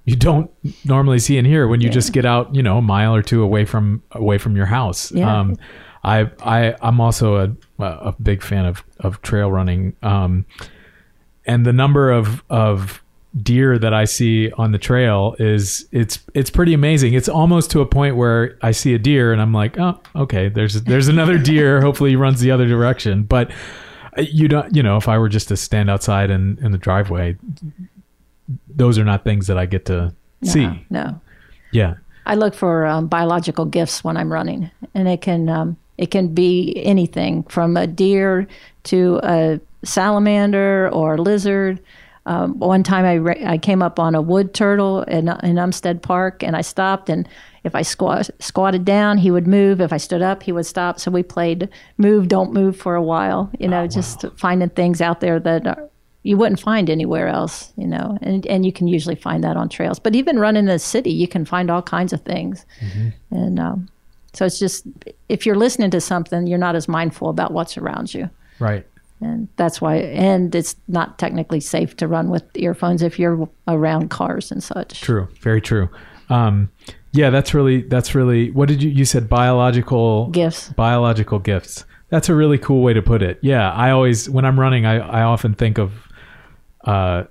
you 0.09 0.15
don't 0.15 0.51
normally 0.85 1.19
see 1.19 1.37
in 1.37 1.45
here 1.45 1.67
when 1.67 1.81
you 1.81 1.87
yeah. 1.87 1.93
just 1.93 2.13
get 2.13 2.25
out, 2.25 2.53
you 2.55 2.63
know, 2.63 2.79
a 2.79 2.81
mile 2.81 3.13
or 3.13 3.21
two 3.21 3.43
away 3.43 3.63
from 3.63 4.01
away 4.11 4.37
from 4.39 4.55
your 4.55 4.65
house. 4.65 5.11
Yeah. 5.11 5.39
Um, 5.39 5.55
I 6.03 6.31
I 6.41 6.75
I'm 6.81 6.99
also 6.99 7.35
a 7.37 7.83
a 7.83 8.15
big 8.21 8.41
fan 8.41 8.65
of 8.65 8.83
of 8.99 9.21
trail 9.21 9.51
running. 9.51 9.95
Um, 10.01 10.45
and 11.45 11.65
the 11.65 11.73
number 11.73 12.11
of 12.11 12.43
of 12.49 13.03
deer 13.43 13.77
that 13.77 13.93
I 13.93 14.05
see 14.05 14.51
on 14.53 14.71
the 14.71 14.79
trail 14.79 15.35
is 15.37 15.87
it's 15.91 16.19
it's 16.33 16.49
pretty 16.49 16.73
amazing. 16.73 17.13
It's 17.13 17.29
almost 17.29 17.69
to 17.71 17.81
a 17.81 17.85
point 17.85 18.15
where 18.15 18.57
I 18.63 18.71
see 18.71 18.95
a 18.95 18.99
deer 18.99 19.31
and 19.31 19.39
I'm 19.39 19.53
like, 19.53 19.77
oh, 19.77 19.99
okay, 20.15 20.49
there's 20.49 20.81
there's 20.83 21.07
another 21.07 21.37
deer. 21.51 21.81
Hopefully 21.81 22.11
he 22.11 22.15
runs 22.15 22.39
the 22.39 22.49
other 22.49 22.65
direction. 22.65 23.23
But 23.23 23.51
uh, 24.17 24.21
you 24.21 24.47
don't, 24.47 24.75
you 24.75 24.81
know, 24.81 24.97
if 24.97 25.07
I 25.07 25.19
were 25.19 25.29
just 25.29 25.49
to 25.49 25.57
stand 25.57 25.89
outside 25.89 26.31
in 26.31 26.57
in 26.63 26.71
the 26.71 26.79
driveway, 26.79 27.37
those 28.67 28.97
are 28.97 29.05
not 29.05 29.23
things 29.23 29.47
that 29.47 29.57
I 29.57 29.65
get 29.65 29.85
to 29.85 30.13
no, 30.41 30.51
see. 30.51 30.85
No. 30.89 31.19
Yeah. 31.71 31.95
I 32.25 32.35
look 32.35 32.53
for 32.53 32.85
um, 32.85 33.07
biological 33.07 33.65
gifts 33.65 34.03
when 34.03 34.17
I'm 34.17 34.31
running, 34.31 34.69
and 34.93 35.07
it 35.07 35.21
can 35.21 35.49
um, 35.49 35.77
it 35.97 36.11
can 36.11 36.33
be 36.33 36.73
anything 36.77 37.43
from 37.43 37.75
a 37.75 37.87
deer 37.87 38.47
to 38.83 39.19
a 39.23 39.59
salamander 39.83 40.89
or 40.93 41.15
a 41.15 41.21
lizard. 41.21 41.79
Um, 42.25 42.59
one 42.59 42.83
time 42.83 43.05
I, 43.05 43.13
re- 43.15 43.45
I 43.45 43.57
came 43.57 43.81
up 43.81 43.97
on 43.97 44.13
a 44.13 44.21
wood 44.21 44.53
turtle 44.53 45.01
in, 45.03 45.29
in 45.29 45.55
Umstead 45.55 46.01
Park, 46.01 46.43
and 46.43 46.55
I 46.55 46.61
stopped. 46.61 47.09
And 47.09 47.27
if 47.63 47.73
I 47.73 47.81
squat, 47.81 48.29
squatted 48.39 48.85
down, 48.85 49.17
he 49.17 49.31
would 49.31 49.47
move. 49.47 49.81
If 49.81 49.91
I 49.91 49.97
stood 49.97 50.21
up, 50.21 50.43
he 50.43 50.51
would 50.51 50.65
stop. 50.65 50.99
So 50.99 51.09
we 51.09 51.23
played 51.23 51.69
move, 51.97 52.27
don't 52.27 52.53
move 52.53 52.77
for 52.77 52.95
a 52.95 53.01
while. 53.01 53.49
You 53.59 53.67
know, 53.67 53.83
oh, 53.83 53.87
just 53.87 54.25
finding 54.37 54.69
things 54.69 55.01
out 55.01 55.21
there 55.21 55.39
that 55.39 55.65
are, 55.65 55.89
you 56.29 56.37
wouldn't 56.37 56.59
find 56.59 56.89
anywhere 56.89 57.27
else, 57.27 57.73
you 57.75 57.87
know, 57.87 58.17
and, 58.21 58.45
and 58.45 58.63
you 58.63 58.71
can 58.71 58.87
usually 58.87 59.15
find 59.15 59.43
that 59.43 59.57
on 59.57 59.67
trails. 59.67 59.99
But 59.99 60.13
even 60.15 60.37
running 60.39 60.59
in 60.59 60.65
the 60.67 60.77
city, 60.79 61.09
you 61.09 61.27
can 61.27 61.43
find 61.43 61.71
all 61.71 61.81
kinds 61.81 62.13
of 62.13 62.21
things. 62.21 62.65
Mm-hmm. 62.79 63.09
And 63.35 63.59
um, 63.59 63.89
so 64.35 64.45
it's 64.45 64.59
just, 64.59 64.85
if 65.27 65.45
you're 65.45 65.57
listening 65.65 65.89
to 65.91 65.99
something, 65.99 66.45
you're 66.45 66.65
not 66.67 66.75
as 66.75 66.87
mindful 66.87 67.29
about 67.29 67.51
what's 67.51 67.77
around 67.79 68.13
you. 68.13 68.29
Right. 68.59 68.85
and 69.21 69.47
that's 69.57 69.81
why. 69.81 69.97
And 69.97 70.53
it's 70.55 70.75
not 70.87 71.17
technically 71.17 71.59
safe 71.59 71.95
to 71.97 72.07
run 72.07 72.29
with 72.29 72.43
earphones 72.55 73.01
if 73.01 73.19
you're 73.19 73.49
around 73.67 74.09
cars 74.09 74.51
and 74.51 74.63
such. 74.63 75.01
True, 75.01 75.27
very 75.41 75.61
true. 75.61 75.89
Um, 76.29 76.69
yeah, 77.11 77.29
that's 77.29 77.53
really 77.53 77.81
that's 77.81 78.13
really. 78.13 78.51
What 78.51 78.67
did 78.67 78.83
you 78.83 78.89
you 78.89 79.05
said? 79.05 79.27
Biological 79.27 80.27
Gifts. 80.27 80.69
biological 80.69 81.39
gifts. 81.39 81.85
That's 82.09 82.29
a 82.29 82.35
really 82.35 82.57
cool 82.57 82.81
way 82.83 82.93
to 82.93 83.01
put 83.01 83.21
it. 83.21 83.39
Yeah, 83.41 83.71
I 83.71 83.91
always 83.91 84.29
when 84.29 84.45
I'm 84.45 84.59
running, 84.59 84.85
I 84.85 84.99
I 84.99 85.23
often 85.23 85.53
think 85.55 85.77
of, 85.79 85.91
uh, 86.83 87.23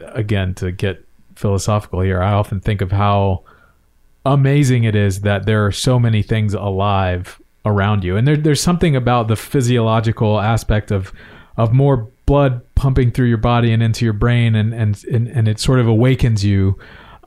again 0.00 0.54
to 0.54 0.72
get 0.72 1.04
philosophical 1.34 2.00
here. 2.00 2.22
I 2.22 2.32
often 2.32 2.60
think 2.60 2.80
of 2.80 2.92
how 2.92 3.44
amazing 4.26 4.84
it 4.84 4.94
is 4.94 5.22
that 5.22 5.46
there 5.46 5.64
are 5.64 5.72
so 5.72 5.98
many 5.98 6.22
things 6.22 6.54
alive 6.54 7.40
around 7.64 8.04
you, 8.04 8.16
and 8.16 8.26
there, 8.26 8.36
there's 8.36 8.60
something 8.60 8.96
about 8.96 9.28
the 9.28 9.36
physiological 9.36 10.40
aspect 10.40 10.90
of 10.90 11.12
of 11.56 11.72
more 11.72 12.08
blood 12.26 12.62
pumping 12.74 13.10
through 13.10 13.26
your 13.26 13.38
body 13.38 13.72
and 13.72 13.82
into 13.82 14.04
your 14.04 14.14
brain, 14.14 14.54
and 14.54 14.74
and 14.74 15.02
and, 15.04 15.28
and 15.28 15.48
it 15.48 15.58
sort 15.58 15.80
of 15.80 15.86
awakens 15.86 16.44
you. 16.44 16.78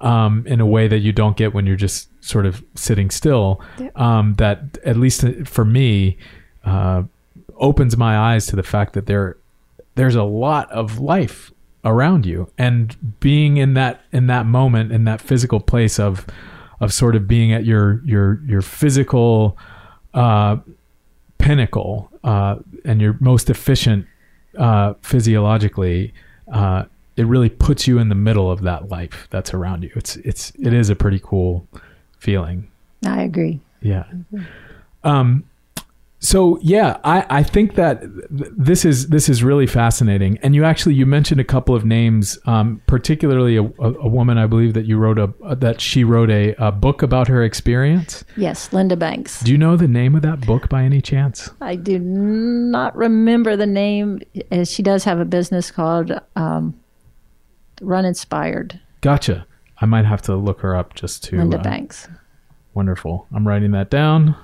Um, 0.02 0.46
in 0.48 0.60
a 0.60 0.66
way 0.66 0.90
that 0.90 1.00
you 1.00 1.14
don't 1.14 1.38
get 1.38 1.54
when 1.54 1.66
you're 1.66 1.78
just 1.78 2.10
sort 2.22 2.46
of 2.46 2.62
sitting 2.76 3.10
still. 3.10 3.62
Um, 3.96 4.34
that 4.34 4.78
at 4.84 4.98
least 4.98 5.24
for 5.46 5.64
me, 5.64 6.18
uh, 6.66 7.04
opens 7.56 7.96
my 7.96 8.18
eyes 8.18 8.46
to 8.48 8.58
the 8.58 8.64
fact 8.64 8.94
that 8.94 9.06
there 9.06 9.38
there's 9.96 10.16
a 10.16 10.24
lot 10.24 10.70
of 10.72 11.00
life 11.00 11.54
around 11.86 12.26
you 12.26 12.50
and 12.58 13.20
being 13.20 13.58
in 13.58 13.74
that 13.74 14.02
in 14.12 14.28
that 14.28 14.46
moment 14.46 14.92
in 14.92 15.04
that 15.04 15.20
physical 15.20 15.60
place 15.60 16.00
of 16.00 16.26
of 16.80 16.94
sort 16.94 17.16
of 17.16 17.28
being 17.28 17.52
at 17.52 17.66
your 17.66 18.02
your 18.06 18.42
your 18.46 18.62
physical 18.62 19.58
uh, 20.14 20.58
pinnacle 21.38 22.10
uh, 22.24 22.56
and 22.86 23.02
your 23.02 23.18
most 23.20 23.50
efficient 23.50 24.06
uh, 24.58 24.94
physiologically 25.02 26.14
uh, 26.52 26.86
it 27.16 27.26
really 27.26 27.50
puts 27.50 27.88
you 27.88 28.00
in 28.00 28.10
the 28.10 28.16
middle 28.16 28.50
of 28.50 28.62
that 28.62 28.90
life 28.90 29.28
that's 29.30 29.54
around 29.54 29.84
you 29.84 29.92
it's 29.96 30.16
it's 30.18 30.52
it 30.60 30.74
is 30.74 30.90
a 30.90 30.96
pretty 30.96 31.20
cool 31.20 31.68
feeling 32.18 32.70
I 33.06 33.24
agree. 33.24 33.60
yeah. 33.82 34.06
Um, 35.04 35.44
so 36.24 36.58
yeah, 36.62 37.00
I, 37.04 37.26
I 37.30 37.44
think 37.44 37.76
that 37.76 38.00
th- 38.02 38.52
this 38.56 38.86
is 38.86 39.10
this 39.10 39.28
is 39.28 39.44
really 39.44 39.68
fascinating. 39.68 40.38
And 40.42 40.56
you 40.56 40.64
actually 40.64 40.96
you 40.96 41.06
mentioned 41.06 41.42
a 41.42 41.44
couple 41.44 41.76
of 41.76 41.84
names, 41.84 42.40
um, 42.46 42.82
particularly 42.88 43.58
a, 43.58 43.64
a, 43.64 43.94
a 43.94 44.08
woman 44.08 44.38
I 44.38 44.48
believe 44.48 44.74
that 44.74 44.86
you 44.86 44.98
wrote 44.98 45.20
a 45.20 45.56
that 45.56 45.82
she 45.82 46.06
wrote 46.06 46.30
a, 46.30 46.56
a 46.58 46.72
book 46.72 47.02
about 47.02 47.28
her 47.28 47.44
experience. 47.44 48.24
Yes, 48.38 48.72
Linda 48.72 48.96
Banks. 48.96 49.42
Do 49.42 49.52
you 49.52 49.58
know 49.58 49.76
the 49.76 49.88
name 49.90 50.16
of 50.16 50.22
that 50.22 50.48
book 50.48 50.70
by 50.70 50.84
any 50.84 51.02
chance? 51.02 51.50
I 51.60 51.76
do 51.76 52.00
not 52.00 52.96
remember 52.96 53.58
the 53.58 53.68
name. 53.68 54.22
Uh, 54.50 54.64
She 54.64 54.82
does 54.82 55.04
have 55.04 55.20
a 55.20 55.26
business 55.26 55.72
called 55.72 56.18
um, 56.38 56.80
Run 57.82 58.06
Inspired. 58.06 58.80
Gotcha. 59.02 59.46
I 59.82 59.86
might 59.86 60.06
have 60.06 60.22
to 60.24 60.38
look 60.38 60.62
her 60.62 60.74
up 60.74 60.94
just 60.96 61.26
to 61.26 61.38
Linda 61.38 61.60
uh, 61.60 61.64
Banks. 61.64 62.08
Wonderful. 62.74 63.28
I'm 63.36 63.46
writing 63.46 63.72
that 63.72 63.90
down. 63.90 64.38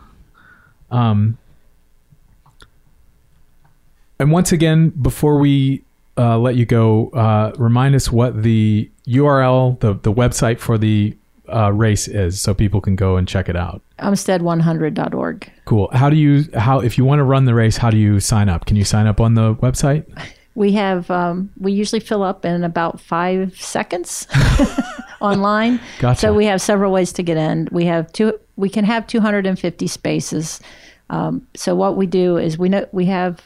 Um, 0.91 1.37
and 4.19 4.31
once 4.31 4.51
again, 4.51 4.89
before 4.89 5.39
we 5.39 5.83
uh, 6.17 6.37
let 6.37 6.55
you 6.55 6.65
go, 6.65 7.09
uh, 7.11 7.53
remind 7.57 7.95
us 7.95 8.11
what 8.11 8.43
the 8.43 8.89
URL, 9.07 9.79
the, 9.79 9.93
the 9.93 10.11
website 10.11 10.59
for 10.59 10.77
the 10.77 11.15
uh, 11.47 11.71
race 11.71 12.07
is 12.07 12.39
so 12.39 12.53
people 12.53 12.81
can 12.81 12.95
go 12.95 13.15
and 13.15 13.27
check 13.27 13.49
it 13.49 13.55
out. 13.55 13.81
Umstead100.org. 13.99 15.51
Cool. 15.65 15.89
How 15.93 16.09
do 16.09 16.17
you, 16.17 16.45
how, 16.53 16.79
if 16.79 16.97
you 16.97 17.05
want 17.05 17.19
to 17.19 17.23
run 17.23 17.45
the 17.45 17.53
race, 17.53 17.77
how 17.77 17.89
do 17.89 17.97
you 17.97 18.19
sign 18.19 18.49
up? 18.49 18.65
Can 18.65 18.75
you 18.75 18.83
sign 18.83 19.07
up 19.07 19.21
on 19.21 19.35
the 19.35 19.55
website? 19.55 20.05
We 20.55 20.73
have, 20.73 21.09
um, 21.09 21.49
we 21.57 21.71
usually 21.71 22.01
fill 22.01 22.21
up 22.21 22.43
in 22.43 22.63
about 22.63 22.99
five 22.99 23.59
seconds 23.59 24.27
online. 25.21 25.79
Gotcha. 25.99 26.19
So 26.19 26.33
we 26.33 26.45
have 26.45 26.61
several 26.61 26.91
ways 26.91 27.13
to 27.13 27.23
get 27.23 27.37
in. 27.37 27.69
We 27.71 27.85
have 27.85 28.11
two, 28.11 28.37
we 28.57 28.69
can 28.69 28.83
have 28.83 29.07
250 29.07 29.87
spaces. 29.87 30.59
Um, 31.09 31.47
so 31.55 31.73
what 31.75 31.95
we 31.95 32.05
do 32.05 32.37
is 32.37 32.57
we 32.57 32.69
know, 32.69 32.85
we 32.91 33.05
have 33.05 33.41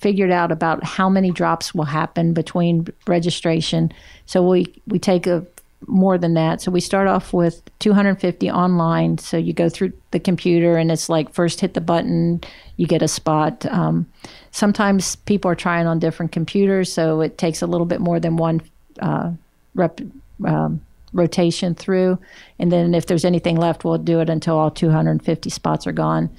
figured 0.00 0.30
out 0.30 0.50
about 0.50 0.82
how 0.82 1.08
many 1.08 1.30
drops 1.30 1.74
will 1.74 1.84
happen 1.84 2.32
between 2.32 2.86
registration. 3.06 3.92
So 4.26 4.46
we, 4.46 4.74
we 4.86 4.98
take 4.98 5.26
a, 5.26 5.46
more 5.86 6.18
than 6.18 6.34
that. 6.34 6.60
So 6.60 6.70
we 6.70 6.80
start 6.80 7.06
off 7.06 7.32
with 7.32 7.62
250 7.80 8.50
online. 8.50 9.18
So 9.18 9.36
you 9.36 9.52
go 9.52 9.68
through 9.68 9.92
the 10.10 10.20
computer 10.20 10.76
and 10.76 10.90
it's 10.90 11.08
like 11.08 11.32
first 11.32 11.60
hit 11.60 11.74
the 11.74 11.80
button, 11.80 12.40
you 12.76 12.86
get 12.86 13.02
a 13.02 13.08
spot. 13.08 13.66
Um, 13.66 14.06
sometimes 14.50 15.16
people 15.16 15.50
are 15.50 15.56
trying 15.56 15.86
on 15.86 15.98
different 15.98 16.32
computers, 16.32 16.92
so 16.92 17.20
it 17.20 17.38
takes 17.38 17.62
a 17.62 17.66
little 17.66 17.86
bit 17.86 18.00
more 18.00 18.20
than 18.20 18.36
one 18.36 18.62
uh, 19.00 19.32
rep, 19.74 20.00
um, 20.46 20.80
rotation 21.12 21.74
through. 21.74 22.18
And 22.58 22.70
then 22.70 22.94
if 22.94 23.06
there's 23.06 23.24
anything 23.24 23.56
left, 23.56 23.84
we'll 23.84 23.98
do 23.98 24.20
it 24.20 24.30
until 24.30 24.56
all 24.56 24.70
250 24.70 25.50
spots 25.50 25.86
are 25.86 25.92
gone. 25.92 26.30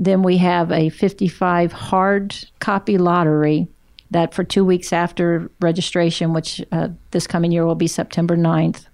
Then 0.00 0.22
we 0.22 0.38
have 0.38 0.72
a 0.72 0.88
55 0.88 1.72
hard 1.72 2.34
copy 2.58 2.96
lottery 2.96 3.68
that 4.10 4.32
for 4.32 4.42
two 4.42 4.64
weeks 4.64 4.94
after 4.94 5.50
registration, 5.60 6.32
which 6.32 6.62
uh, 6.72 6.88
this 7.10 7.26
coming 7.26 7.52
year 7.52 7.66
will 7.66 7.74
be 7.74 7.86
September 7.86 8.34
9th, 8.34 8.86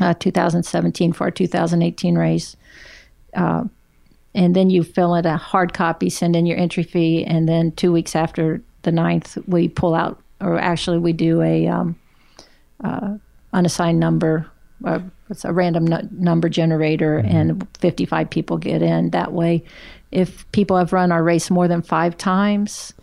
uh, 0.00 0.12
2017 0.12 1.14
for 1.14 1.24
our 1.24 1.30
2018 1.30 2.16
race. 2.16 2.54
Uh, 3.32 3.64
and 4.34 4.54
then 4.54 4.68
you 4.68 4.84
fill 4.84 5.14
in 5.14 5.24
a 5.24 5.38
hard 5.38 5.72
copy, 5.72 6.10
send 6.10 6.36
in 6.36 6.44
your 6.44 6.58
entry 6.58 6.82
fee, 6.82 7.24
and 7.24 7.48
then 7.48 7.72
two 7.72 7.90
weeks 7.90 8.14
after 8.14 8.60
the 8.82 8.90
9th, 8.90 9.42
we 9.48 9.68
pull 9.68 9.94
out, 9.94 10.20
or 10.38 10.58
actually 10.58 10.98
we 10.98 11.14
do 11.14 11.40
a 11.40 11.66
um, 11.66 11.96
uh, 12.84 13.16
unassigned 13.54 13.98
number. 13.98 14.46
Uh, 14.84 15.00
it's 15.30 15.44
a 15.44 15.52
random 15.52 15.86
nu- 15.86 16.08
number 16.12 16.48
generator, 16.48 17.18
and 17.18 17.66
55 17.78 18.28
people 18.28 18.58
get 18.58 18.82
in. 18.82 19.10
That 19.10 19.32
way, 19.32 19.64
if 20.14 20.50
people 20.52 20.76
have 20.76 20.92
run 20.92 21.12
our 21.12 21.22
race 21.22 21.50
more 21.50 21.68
than 21.68 21.82
five 21.82 22.16
times, 22.16 22.94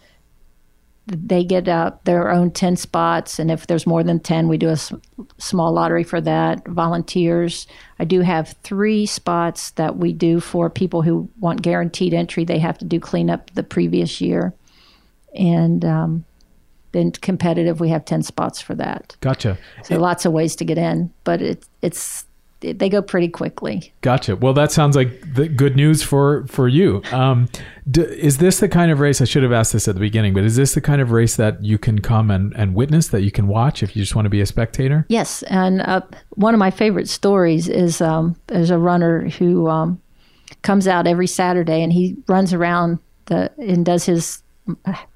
they 1.07 1.43
get 1.43 1.68
uh, 1.68 1.91
their 2.05 2.32
own 2.32 2.51
10 2.51 2.78
spots. 2.78 3.38
And 3.38 3.51
if 3.51 3.68
there's 3.68 3.86
more 3.86 4.03
than 4.03 4.20
10 4.20 4.47
we 4.47 4.57
do 4.57 4.70
a 4.70 4.74
s- 4.74 4.93
small 5.38 5.74
lottery 5.74 6.03
for 6.03 6.22
that 6.22 6.66
volunteers. 6.68 7.68
I 7.99 8.05
do 8.05 8.22
have 8.22 8.55
three 8.64 9.05
spots 9.05 9.72
that 9.72 9.97
we 9.97 10.14
do 10.14 10.39
for 10.39 10.70
people 10.70 11.01
who 11.01 11.30
want 11.39 11.62
guaranteed 11.62 12.14
entry. 12.14 12.45
They 12.45 12.59
have 12.59 12.78
to 12.78 12.86
do 12.86 12.99
cleanup 12.99 13.51
the 13.51 13.64
previous 13.64 14.22
year. 14.22 14.53
And 15.36 15.84
um, 15.84 16.26
then 16.93 17.12
competitive. 17.12 17.80
We 17.80 17.89
have 17.89 18.05
10 18.05 18.24
spots 18.24 18.62
for 18.62 18.76
that. 18.76 19.18
Gotcha. 19.20 19.57
so 19.84 19.97
lots 19.97 20.26
of 20.26 20.32
ways 20.32 20.55
to 20.57 20.66
get 20.66 20.78
in 20.78 21.12
but 21.24 21.41
it, 21.41 21.66
it's 21.82 22.24
it, 22.24 22.28
they 22.62 22.89
go 22.89 23.01
pretty 23.01 23.28
quickly 23.28 23.91
Gotcha. 24.01 24.36
Well, 24.36 24.53
that 24.53 24.72
sounds 24.72 24.95
like 24.95 25.34
the 25.34 25.47
good 25.47 25.76
news 25.76 26.01
for 26.01 26.45
for 26.47 26.68
you. 26.68 27.01
Um, 27.12 27.49
d- 27.89 28.01
is 28.01 28.39
this 28.39 28.59
the 28.59 28.70
kind 28.70 28.91
of 28.91 28.99
race? 28.99 29.22
I 29.22 29.26
should 29.26 29.43
have 29.43 29.51
asked 29.51 29.74
this 29.74 29.88
at 29.88 29.95
the 29.95 30.01
beginning, 30.01 30.34
but 30.34 30.43
is 30.43 30.55
this 30.55 30.74
the 30.74 30.82
kind 30.82 31.01
of 31.01 31.12
race 31.12 31.36
that 31.36 31.64
you 31.64 31.78
can 31.78 31.99
come 31.99 32.32
and, 32.32 32.53
and 32.55 32.74
witness, 32.74 33.09
that 33.09 33.22
you 33.22 33.32
can 33.32 33.47
watch 33.47 33.84
if 33.84 33.95
you 33.95 34.01
just 34.01 34.16
want 34.16 34.26
to 34.26 34.30
be 34.30 34.41
a 34.41 34.45
spectator? 34.45 35.05
Yes, 35.09 35.43
and 35.43 35.82
uh, 35.82 36.01
one 36.32 36.53
of 36.53 36.59
my 36.59 36.72
favorite 36.72 37.09
stories 37.09 37.70
is 37.70 38.01
um, 38.01 38.36
there's 38.47 38.72
a 38.72 38.78
runner 38.78 39.30
who 39.30 39.68
um, 39.68 40.01
comes 40.64 40.88
out 40.88 41.07
every 41.07 41.28
Saturday 41.28 41.84
and 41.84 41.93
he 41.93 42.16
runs 42.28 42.53
around 42.53 42.99
the 43.26 43.51
and 43.57 43.86
does 43.86 44.05
his 44.05 44.41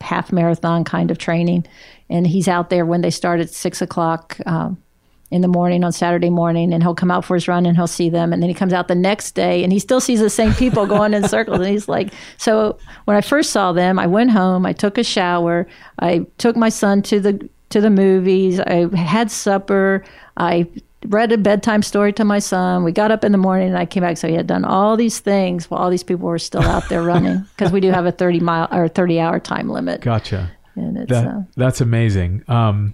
half 0.01 0.31
marathon 0.31 0.83
kind 0.83 1.09
of 1.11 1.17
training, 1.17 1.65
and 2.09 2.27
he's 2.27 2.47
out 2.47 2.69
there 2.69 2.85
when 2.85 3.01
they 3.01 3.11
start 3.11 3.39
at 3.39 3.49
six 3.49 3.81
o'clock. 3.81 4.37
Um, 4.45 4.81
in 5.35 5.41
the 5.41 5.47
morning 5.47 5.83
on 5.83 5.91
Saturday 5.91 6.29
morning, 6.29 6.73
and 6.73 6.81
he'll 6.81 6.95
come 6.95 7.11
out 7.11 7.25
for 7.25 7.35
his 7.35 7.47
run 7.47 7.65
and 7.65 7.75
he'll 7.75 7.87
see 7.87 8.09
them. 8.09 8.33
And 8.33 8.41
then 8.41 8.49
he 8.49 8.55
comes 8.55 8.73
out 8.73 8.87
the 8.87 8.95
next 8.95 9.33
day 9.33 9.63
and 9.63 9.71
he 9.71 9.79
still 9.79 9.99
sees 9.99 10.19
the 10.19 10.29
same 10.29 10.53
people 10.53 10.85
going 10.87 11.13
in 11.13 11.27
circles. 11.27 11.59
And 11.59 11.67
he's 11.67 11.87
like, 11.87 12.13
So 12.37 12.77
when 13.03 13.17
I 13.17 13.21
first 13.21 13.51
saw 13.51 13.73
them, 13.73 13.99
I 13.99 14.07
went 14.07 14.31
home, 14.31 14.65
I 14.65 14.73
took 14.73 14.97
a 14.97 15.03
shower, 15.03 15.67
I 15.99 16.25
took 16.37 16.55
my 16.55 16.69
son 16.69 17.01
to 17.03 17.19
the 17.19 17.49
to 17.69 17.81
the 17.81 17.89
movies, 17.89 18.59
I 18.59 18.95
had 18.95 19.29
supper, 19.29 20.05
I 20.37 20.67
read 21.07 21.31
a 21.31 21.37
bedtime 21.37 21.83
story 21.83 22.13
to 22.13 22.23
my 22.23 22.39
son. 22.39 22.83
We 22.83 22.91
got 22.91 23.11
up 23.11 23.23
in 23.23 23.31
the 23.31 23.37
morning 23.37 23.69
and 23.69 23.77
I 23.77 23.85
came 23.85 24.01
back. 24.01 24.17
So 24.17 24.27
he 24.27 24.35
had 24.35 24.47
done 24.47 24.65
all 24.65 24.95
these 24.97 25.19
things 25.19 25.69
while 25.69 25.81
all 25.81 25.89
these 25.89 26.03
people 26.03 26.27
were 26.27 26.39
still 26.39 26.63
out 26.63 26.87
there 26.89 27.03
running 27.03 27.39
because 27.55 27.71
we 27.71 27.79
do 27.79 27.91
have 27.91 28.05
a 28.05 28.11
30 28.11 28.39
mile 28.39 28.67
or 28.71 28.87
30 28.87 29.19
hour 29.19 29.39
time 29.39 29.69
limit. 29.69 30.01
Gotcha. 30.01 30.51
And 30.75 30.97
it's, 30.97 31.09
That 31.09 31.27
uh, 31.27 31.41
that's 31.55 31.81
amazing. 31.81 32.43
Um, 32.47 32.93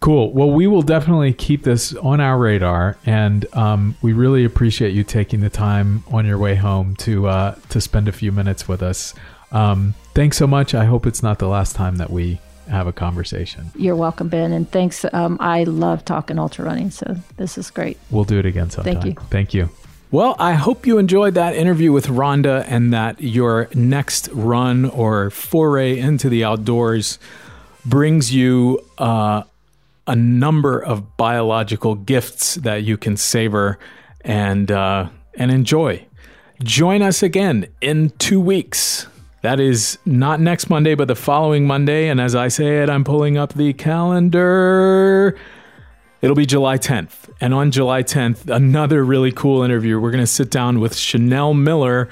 cool. 0.00 0.32
Well, 0.32 0.50
we 0.50 0.66
will 0.66 0.82
definitely 0.82 1.32
keep 1.32 1.62
this 1.62 1.94
on 1.96 2.20
our 2.20 2.38
radar, 2.38 2.96
and 3.06 3.46
um, 3.54 3.96
we 4.02 4.12
really 4.12 4.44
appreciate 4.44 4.92
you 4.92 5.04
taking 5.04 5.40
the 5.40 5.50
time 5.50 6.04
on 6.08 6.26
your 6.26 6.38
way 6.38 6.54
home 6.54 6.96
to 6.96 7.28
uh, 7.28 7.54
to 7.70 7.80
spend 7.80 8.08
a 8.08 8.12
few 8.12 8.32
minutes 8.32 8.68
with 8.68 8.82
us. 8.82 9.14
Um, 9.52 9.94
thanks 10.14 10.36
so 10.36 10.46
much. 10.46 10.74
I 10.74 10.84
hope 10.84 11.06
it's 11.06 11.22
not 11.22 11.38
the 11.38 11.48
last 11.48 11.76
time 11.76 11.96
that 11.96 12.10
we 12.10 12.40
have 12.68 12.86
a 12.86 12.92
conversation. 12.92 13.70
you're 13.76 13.94
welcome, 13.96 14.28
Ben. 14.28 14.52
And 14.52 14.70
thanks. 14.70 15.04
Um, 15.12 15.36
I 15.40 15.64
love 15.64 16.04
talking 16.04 16.38
ultra 16.38 16.64
running. 16.64 16.90
So 16.90 17.16
this 17.36 17.56
is 17.58 17.70
great. 17.70 17.96
We'll 18.10 18.24
do 18.24 18.38
it 18.38 18.46
again 18.46 18.70
sometime. 18.70 19.06
you. 19.06 19.14
Thank 19.30 19.54
you. 19.54 19.70
Well, 20.10 20.36
I 20.38 20.54
hope 20.54 20.86
you 20.86 20.98
enjoyed 20.98 21.34
that 21.34 21.56
interview 21.56 21.92
with 21.92 22.06
Rhonda 22.06 22.64
and 22.68 22.92
that 22.92 23.20
your 23.20 23.68
next 23.74 24.28
run 24.32 24.84
or 24.84 25.30
foray 25.30 25.98
into 25.98 26.28
the 26.28 26.44
outdoors 26.44 27.18
brings 27.84 28.32
you 28.32 28.80
uh, 28.98 29.42
a 30.06 30.16
number 30.16 30.78
of 30.82 31.16
biological 31.16 31.94
gifts 31.94 32.54
that 32.56 32.84
you 32.84 32.96
can 32.96 33.16
savor 33.16 33.78
and 34.20 34.70
uh, 34.70 35.08
and 35.34 35.50
enjoy. 35.50 36.06
Join 36.62 37.02
us 37.02 37.22
again 37.22 37.68
in 37.80 38.10
two 38.18 38.40
weeks. 38.40 39.06
That 39.42 39.60
is 39.60 39.98
not 40.04 40.40
next 40.40 40.70
Monday, 40.70 40.94
but 40.94 41.06
the 41.06 41.14
following 41.14 41.66
Monday. 41.66 42.08
And 42.08 42.20
as 42.20 42.34
I 42.34 42.48
say 42.48 42.82
it, 42.82 42.90
I'm 42.90 43.04
pulling 43.04 43.36
up 43.36 43.52
the 43.52 43.72
calendar. 43.74 45.38
It'll 46.22 46.34
be 46.34 46.46
July 46.46 46.78
10th. 46.78 47.30
And 47.40 47.52
on 47.52 47.70
July 47.70 48.02
10th, 48.02 48.48
another 48.48 49.04
really 49.04 49.30
cool 49.30 49.62
interview. 49.62 50.00
We're 50.00 50.10
going 50.10 50.22
to 50.24 50.26
sit 50.26 50.50
down 50.50 50.80
with 50.80 50.96
Chanel 50.96 51.52
Miller, 51.52 52.08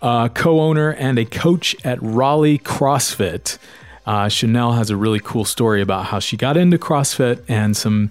uh, 0.00 0.28
co 0.30 0.60
owner 0.60 0.90
and 0.94 1.18
a 1.18 1.24
coach 1.24 1.76
at 1.84 1.98
Raleigh 2.00 2.58
CrossFit. 2.58 3.58
Uh, 4.06 4.28
Chanel 4.28 4.72
has 4.72 4.90
a 4.90 4.96
really 4.96 5.20
cool 5.20 5.44
story 5.44 5.80
about 5.80 6.06
how 6.06 6.18
she 6.18 6.36
got 6.36 6.56
into 6.56 6.78
CrossFit 6.78 7.42
and 7.48 7.76
some 7.76 8.10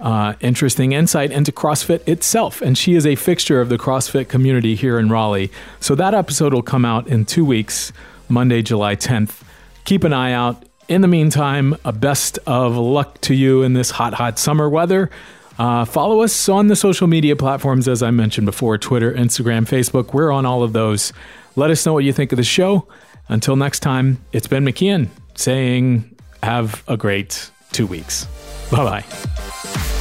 uh, 0.00 0.34
interesting 0.40 0.92
insight 0.92 1.30
into 1.30 1.52
CrossFit 1.52 2.06
itself. 2.08 2.60
And 2.60 2.76
she 2.76 2.94
is 2.94 3.06
a 3.06 3.14
fixture 3.14 3.60
of 3.60 3.68
the 3.68 3.78
CrossFit 3.78 4.28
community 4.28 4.74
here 4.74 4.98
in 4.98 5.10
Raleigh. 5.10 5.50
So 5.80 5.94
that 5.94 6.14
episode 6.14 6.52
will 6.52 6.62
come 6.62 6.84
out 6.84 7.08
in 7.08 7.24
two 7.24 7.44
weeks, 7.44 7.92
Monday, 8.28 8.62
July 8.62 8.96
10th. 8.96 9.42
Keep 9.84 10.04
an 10.04 10.12
eye 10.12 10.32
out. 10.32 10.64
In 10.88 11.02
the 11.02 11.08
meantime, 11.08 11.76
a 11.84 11.92
best 11.92 12.38
of 12.46 12.76
luck 12.76 13.20
to 13.22 13.34
you 13.34 13.62
in 13.62 13.74
this 13.74 13.90
hot, 13.90 14.14
hot 14.14 14.38
summer 14.38 14.68
weather. 14.68 15.10
Uh, 15.58 15.84
follow 15.84 16.22
us 16.22 16.48
on 16.48 16.68
the 16.68 16.76
social 16.76 17.06
media 17.06 17.36
platforms, 17.36 17.88
as 17.88 18.02
I 18.02 18.10
mentioned 18.10 18.46
before 18.46 18.78
Twitter, 18.78 19.12
Instagram, 19.12 19.68
Facebook. 19.68 20.14
We're 20.14 20.30
on 20.30 20.46
all 20.46 20.62
of 20.62 20.72
those. 20.72 21.12
Let 21.56 21.70
us 21.70 21.84
know 21.84 21.92
what 21.92 22.04
you 22.04 22.12
think 22.12 22.32
of 22.32 22.36
the 22.36 22.44
show. 22.44 22.86
Until 23.28 23.56
next 23.56 23.80
time, 23.80 24.24
it's 24.32 24.46
Ben 24.46 24.64
McKeon 24.64 25.08
saying, 25.38 26.16
have 26.42 26.82
a 26.88 26.96
great 26.96 27.50
two 27.72 27.86
weeks. 27.86 28.26
Bye 28.70 29.02
bye. 29.02 29.94